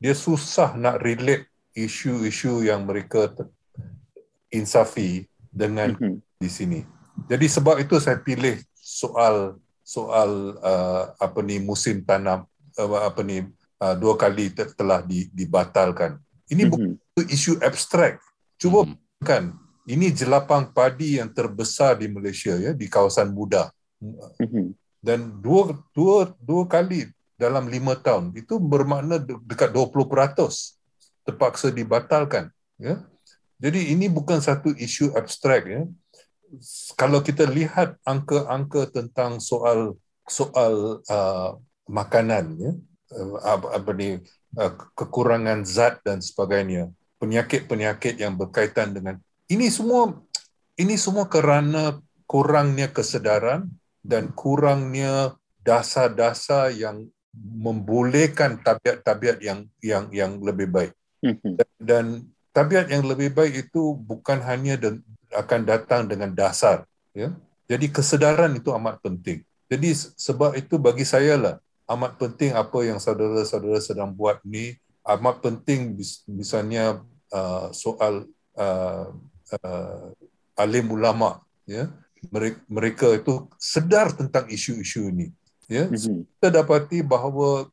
dia 0.00 0.16
susah 0.16 0.74
nak 0.80 1.04
relate 1.04 1.46
isu-isu 1.76 2.64
yang 2.64 2.88
mereka 2.88 3.28
insafi 4.50 5.26
dengan 5.50 5.94
mm-hmm. 5.94 6.14
di 6.38 6.48
sini. 6.50 6.80
Jadi 7.26 7.46
sebab 7.46 7.82
itu 7.82 7.98
saya 7.98 8.18
pilih 8.22 8.58
soal 8.74 9.58
soal 9.82 10.54
uh, 10.62 11.10
apa 11.18 11.42
ni 11.42 11.58
musim 11.58 12.06
tanam 12.06 12.46
uh, 12.78 13.02
apa 13.02 13.20
ni 13.26 13.42
uh, 13.82 13.94
dua 13.98 14.14
kali 14.14 14.54
telah 14.54 15.02
di, 15.02 15.26
dibatalkan. 15.34 16.18
Ini 16.50 16.66
mm-hmm. 16.66 17.16
bukan 17.16 17.26
isu 17.30 17.58
abstrak. 17.62 18.22
Cuba 18.60 18.86
mm-hmm. 18.86 19.26
kan 19.26 19.54
ini 19.90 20.14
jelapang 20.14 20.70
padi 20.70 21.18
yang 21.18 21.30
terbesar 21.34 21.98
di 21.98 22.06
Malaysia 22.06 22.54
ya 22.54 22.70
di 22.70 22.86
kawasan 22.86 23.34
Buda. 23.34 23.70
Mm-hmm. 23.98 24.66
Dan 25.00 25.40
dua 25.42 25.74
dua 25.96 26.30
dua 26.38 26.68
kali 26.68 27.08
dalam 27.40 27.72
lima 27.72 27.96
tahun 27.96 28.36
itu 28.36 28.60
bermakna 28.60 29.16
dekat 29.24 29.72
20% 29.72 29.96
terpaksa 31.24 31.72
dibatalkan 31.72 32.52
ya. 32.76 33.00
Jadi 33.60 33.92
ini 33.92 34.08
bukan 34.08 34.40
satu 34.40 34.72
isu 34.72 35.12
abstrak 35.12 35.68
ya. 35.68 35.82
Kalau 36.96 37.20
kita 37.20 37.46
lihat 37.46 38.00
angka-angka 38.02 38.90
tentang 38.90 39.38
soal 39.38 40.00
soal 40.26 41.04
uh, 41.06 41.54
makanan 41.86 42.44
ya 42.58 42.72
uh, 43.18 43.66
apa 43.70 43.90
ni 43.94 44.18
uh, 44.58 44.72
kekurangan 44.94 45.62
zat 45.66 46.02
dan 46.06 46.22
sebagainya 46.22 46.90
penyakit-penyakit 47.18 48.18
yang 48.18 48.38
berkaitan 48.38 48.94
dengan 48.94 49.18
ini 49.50 49.66
semua 49.70 50.14
ini 50.78 50.94
semua 50.94 51.26
kerana 51.26 51.98
kurangnya 52.30 52.88
kesedaran 52.90 53.68
dan 54.00 54.30
kurangnya 54.32 55.34
dasar-dasar 55.60 56.72
yang 56.72 57.10
membolehkan 57.36 58.62
tabiat-tabiat 58.62 59.38
yang 59.44 59.68
yang 59.84 60.08
yang 60.10 60.32
lebih 60.40 60.70
baik. 60.70 60.92
Mhm. 61.20 61.60
Dan 61.76 62.26
tabiat 62.60 62.92
yang 62.92 63.08
lebih 63.08 63.32
baik 63.32 63.72
itu 63.72 63.96
bukan 63.96 64.44
hanya 64.44 64.76
dan 64.76 65.00
akan 65.32 65.60
datang 65.64 66.04
dengan 66.04 66.28
dasar, 66.36 66.84
ya. 67.16 67.32
Jadi 67.70 67.88
kesedaran 67.88 68.52
itu 68.52 68.68
amat 68.76 69.00
penting. 69.00 69.40
Jadi 69.70 69.94
sebab 69.96 70.58
itu 70.58 70.76
bagi 70.76 71.06
saya 71.08 71.38
lah 71.40 71.56
amat 71.90 72.18
penting 72.22 72.54
apa 72.54 72.78
yang 72.86 73.02
saudara-saudara 73.02 73.82
sedang 73.82 74.14
buat 74.14 74.38
ni 74.46 74.78
amat 75.02 75.42
penting 75.42 75.98
misalnya 76.30 77.02
uh, 77.34 77.66
soal 77.74 78.30
uh, 78.54 79.10
uh, 79.58 80.06
alim 80.54 80.86
ulama 80.94 81.42
ya 81.66 81.90
mereka, 82.68 83.16
itu 83.16 83.48
sedar 83.56 84.12
tentang 84.14 84.46
isu-isu 84.46 85.10
ini 85.10 85.34
ya 85.66 85.90
mm-hmm. 85.90 86.38
kita 86.38 86.48
dapati 86.62 87.02
bahawa 87.02 87.66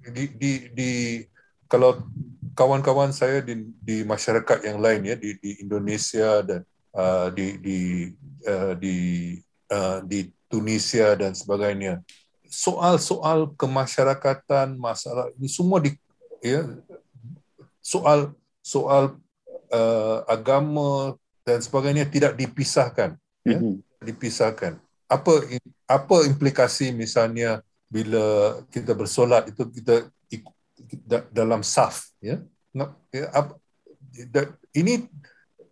di, 0.00 0.24
di, 0.32 0.52
di 0.72 0.92
kalau 1.68 2.00
kawan-kawan 2.60 3.08
saya 3.08 3.40
di, 3.40 3.72
di 3.80 4.04
masyarakat 4.04 4.68
yang 4.68 4.84
lain 4.84 5.00
ya 5.08 5.16
di, 5.16 5.32
di 5.40 5.64
Indonesia 5.64 6.44
dan 6.44 6.60
uh, 6.92 7.32
di 7.32 7.56
di 7.56 7.78
uh, 8.44 8.76
di 8.76 8.96
uh, 9.72 10.04
di 10.04 10.28
Tunisia 10.44 11.16
dan 11.16 11.32
sebagainya 11.32 12.04
soal-soal 12.52 13.56
kemasyarakatan 13.56 14.76
masalah 14.76 15.32
ini 15.40 15.48
semua 15.48 15.80
di 15.80 15.96
ya 16.44 16.68
soal 17.80 18.36
soal 18.60 19.16
uh, 19.72 20.18
agama 20.28 21.16
dan 21.48 21.64
sebagainya 21.64 22.04
tidak 22.12 22.36
dipisahkan 22.36 23.16
ya 23.48 23.56
mm-hmm. 23.56 24.04
dipisahkan 24.04 24.76
apa 25.08 25.32
apa 25.88 26.16
implikasi 26.28 26.92
misalnya 26.92 27.64
bila 27.88 28.60
kita 28.68 28.92
bersolat 28.92 29.48
itu 29.48 29.64
kita 29.80 30.12
dalam 31.30 31.62
saf 31.62 32.10
ya, 32.22 32.42
ya 33.10 33.26
ini 34.74 35.06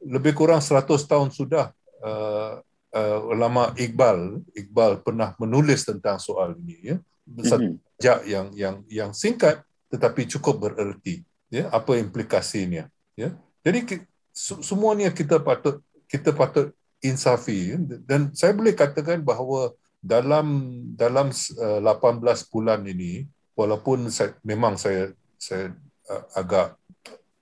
lebih 0.03 0.35
kurang 0.35 0.63
100 0.63 0.87
tahun 0.87 1.29
sudah 1.35 1.75
uh, 2.03 2.63
uh, 2.95 3.19
ulama 3.27 3.75
Iqbal 3.75 4.43
Iqbal 4.55 5.03
pernah 5.03 5.35
menulis 5.39 5.87
tentang 5.87 6.23
soal 6.23 6.55
ini 6.63 6.95
ya. 6.95 6.97
Satu 7.45 7.77
mm-hmm. 7.77 8.25
yang 8.25 8.47
yang 8.57 8.77
yang 8.89 9.11
singkat 9.13 9.61
tetapi 9.93 10.25
cukup 10.29 10.71
bererti 10.71 11.25
ya 11.53 11.69
apa 11.69 11.99
implikasinya 11.99 12.89
ya. 13.19 13.35
Jadi 13.67 14.07
semuanya 14.39 15.13
kita 15.13 15.43
patut 15.43 15.83
kita 16.09 16.33
patut 16.33 16.73
insafi 17.05 17.77
dan 18.07 18.33
saya 18.33 18.57
boleh 18.57 18.73
katakan 18.73 19.21
bahawa 19.21 19.75
dalam 19.99 20.71
dalam 20.95 21.29
uh, 21.35 21.81
18 21.83 22.23
bulan 22.55 22.81
ini 22.87 23.27
walaupun 23.59 24.07
saya, 24.07 24.39
memang 24.47 24.79
saya 24.79 25.11
saya 25.35 25.75
uh, 26.07 26.25
agak 26.39 26.79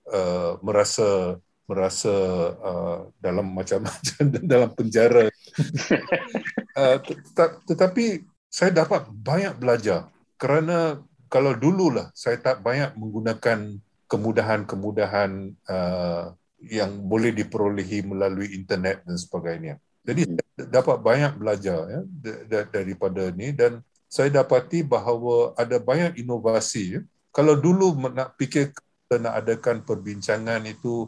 uh, 0.09 0.57
merasa 0.65 1.37
merasa 1.69 2.15
uh, 2.57 2.99
dalam 3.21 3.53
macam-macam 3.53 4.23
dalam 4.57 4.73
penjara 4.73 5.29
uh, 6.81 6.97
tetapi 7.69 8.25
saya 8.49 8.73
dapat 8.73 9.05
banyak 9.13 9.53
belajar 9.61 10.09
kerana 10.41 10.97
kalau 11.29 11.53
dululah 11.53 12.09
saya 12.17 12.41
tak 12.41 12.65
banyak 12.65 12.97
menggunakan 12.97 13.77
kemudahan-kemudahan 14.07 15.53
uh, 15.67 16.31
yang 16.63 17.05
boleh 17.05 17.35
diperolehi 17.35 18.01
melalui 18.01 18.55
internet 18.57 19.05
dan 19.05 19.19
sebagainya. 19.19 19.77
Jadi 20.01 20.23
hmm. 20.23 20.71
dapat 20.71 20.97
banyak 21.03 21.33
belajar 21.35 21.79
ya 21.91 22.01
daripada 22.71 23.29
ni 23.35 23.51
dan 23.51 23.83
saya 24.07 24.31
dapati 24.31 24.83
bahawa 24.83 25.51
ada 25.59 25.77
banyak 25.79 26.19
inovasi. 26.19 26.99
Ya. 26.99 27.01
Kalau 27.35 27.53
dulu 27.59 27.95
nak 28.11 28.33
fikir 28.39 28.71
nak 29.07 29.43
adakan 29.43 29.83
perbincangan 29.87 30.63
itu 30.67 31.07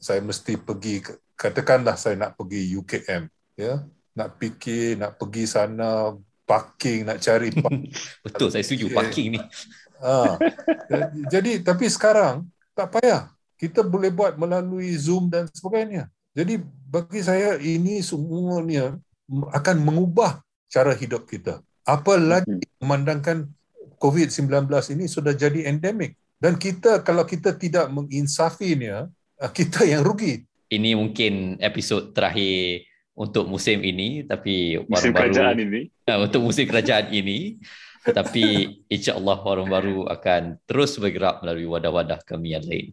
saya 0.00 0.24
mesti 0.24 0.56
pergi 0.56 1.04
katakanlah 1.36 1.92
saya 1.92 2.16
nak 2.16 2.40
pergi 2.40 2.72
UKM 2.72 3.28
ya 3.52 3.84
nak 4.16 4.40
fikir 4.40 4.96
nak 4.96 5.20
pergi 5.20 5.44
sana 5.44 6.16
parking 6.48 7.04
nak 7.04 7.20
cari 7.20 7.52
parking. 7.60 7.92
betul 8.24 8.48
saya 8.48 8.64
setuju 8.64 8.96
parking 8.96 9.36
ni 9.36 9.40
ha. 10.00 10.40
jadi 11.28 11.60
tapi 11.60 11.84
sekarang 11.92 12.48
tak 12.72 12.96
payah 12.96 13.28
kita 13.64 13.80
boleh 13.86 14.10
buat 14.10 14.34
melalui 14.34 14.92
Zoom 14.98 15.30
dan 15.30 15.46
sebagainya. 15.48 16.10
Jadi 16.34 16.60
bagi 16.90 17.22
saya 17.22 17.56
ini 17.62 18.02
semuanya 18.02 18.98
akan 19.30 19.76
mengubah 19.80 20.42
cara 20.66 20.92
hidup 20.92 21.24
kita. 21.24 21.62
Apalagi 21.84 22.48
hmm. 22.48 22.80
memandangkan 22.80 23.48
COVID-19 24.00 24.68
ini 24.96 25.04
sudah 25.08 25.36
jadi 25.36 25.68
endemik. 25.68 26.16
Dan 26.40 26.60
kita 26.60 27.00
kalau 27.00 27.24
kita 27.24 27.56
tidak 27.56 27.88
menginsafinya, 27.88 29.08
ah, 29.40 29.52
kita 29.52 29.84
yang 29.88 30.04
rugi. 30.04 30.44
Ini 30.68 30.96
mungkin 30.98 31.60
episod 31.60 32.12
terakhir 32.12 32.88
untuk 33.14 33.46
musim 33.46 33.78
ini 33.86 34.26
tapi 34.26 34.80
musim 34.90 35.14
baru, 35.14 35.30
kerajaan 35.30 35.56
ini. 35.62 35.80
Uh, 36.08 36.18
untuk 36.26 36.40
musim 36.42 36.64
kerajaan 36.66 37.12
ini. 37.14 37.62
Tetapi 38.04 38.44
insya-Allah 38.92 39.40
orang 39.40 39.68
baru 39.72 40.04
akan 40.12 40.60
terus 40.68 41.00
bergerak 41.00 41.40
melalui 41.40 41.64
wadah-wadah 41.64 42.20
kami 42.28 42.52
yang 42.52 42.64
lain. 42.68 42.92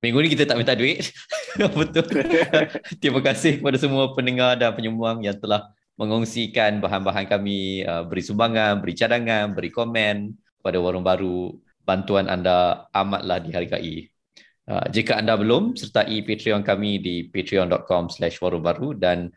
Minggu 0.00 0.18
ni 0.24 0.28
kita 0.32 0.48
tak 0.48 0.56
minta 0.56 0.72
duit. 0.72 1.12
Betul. 1.78 2.24
Terima 3.04 3.20
kasih 3.20 3.60
kepada 3.60 3.76
semua 3.76 4.16
pendengar 4.16 4.56
dan 4.56 4.72
penyumbang 4.72 5.20
yang 5.20 5.36
telah 5.36 5.68
mengongsikan 6.00 6.80
bahan-bahan 6.80 7.28
kami, 7.28 7.84
uh, 7.84 8.08
beri 8.08 8.24
sumbangan, 8.24 8.80
beri 8.80 8.96
cadangan, 8.96 9.52
beri 9.52 9.68
komen 9.68 10.32
pada 10.64 10.80
Warung 10.80 11.04
Baru. 11.04 11.60
Bantuan 11.84 12.32
anda 12.32 12.88
amatlah 12.96 13.44
dihargai. 13.44 14.08
Uh, 14.64 14.86
jika 14.88 15.20
anda 15.20 15.36
belum, 15.36 15.76
sertai 15.76 16.24
Patreon 16.24 16.64
kami 16.64 17.02
di 17.02 17.28
patreon.com 17.28 18.08
slash 18.08 18.40
warungbaru 18.40 18.96
dan 18.96 19.28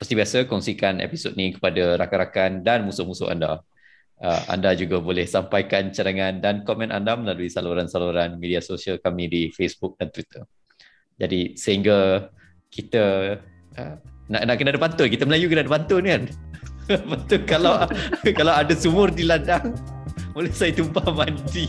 seperti 0.00 0.16
biasa, 0.16 0.36
kongsikan 0.48 0.96
episod 1.04 1.36
ni 1.36 1.52
kepada 1.52 2.00
rakan-rakan 2.00 2.64
dan 2.64 2.88
musuh-musuh 2.88 3.28
anda 3.28 3.60
uh, 4.24 4.42
anda 4.48 4.72
juga 4.72 4.96
boleh 4.96 5.28
sampaikan 5.28 5.92
cadangan 5.92 6.40
dan 6.40 6.64
komen 6.64 6.88
anda 6.88 7.20
melalui 7.20 7.52
saluran-saluran 7.52 8.40
media 8.40 8.64
sosial 8.64 8.96
kami 8.96 9.28
di 9.28 9.42
Facebook 9.52 10.00
dan 10.00 10.08
Twitter. 10.08 10.48
jadi 11.20 11.52
sehingga 11.52 12.32
kita 12.72 13.36
uh, 13.76 13.96
nak 14.30 14.46
nak 14.46 14.54
kena 14.56 14.70
ada 14.72 14.80
pantun. 14.80 15.06
Kita 15.10 15.26
Melayu 15.26 15.50
kena 15.50 15.66
ada 15.66 15.72
pantun 15.74 16.02
kan? 16.06 16.22
Betul 17.10 17.40
kalau 17.44 17.84
kalau 18.38 18.54
ada 18.54 18.72
sumur 18.74 19.10
di 19.10 19.26
ladang 19.26 19.74
boleh 20.30 20.50
saya 20.54 20.70
tumpah 20.70 21.10
mandi. 21.10 21.66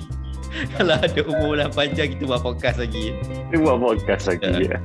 Kalau 0.75 0.99
ada 0.99 1.21
umur 1.31 1.55
dah 1.55 1.71
panjang 1.71 2.11
kita 2.11 2.27
buat 2.27 2.43
podcast 2.43 2.83
lagi. 2.83 3.15
Kita 3.47 3.55
buat 3.63 3.79
podcast 3.79 4.35
lagi 4.35 4.67
ya. 4.67 4.77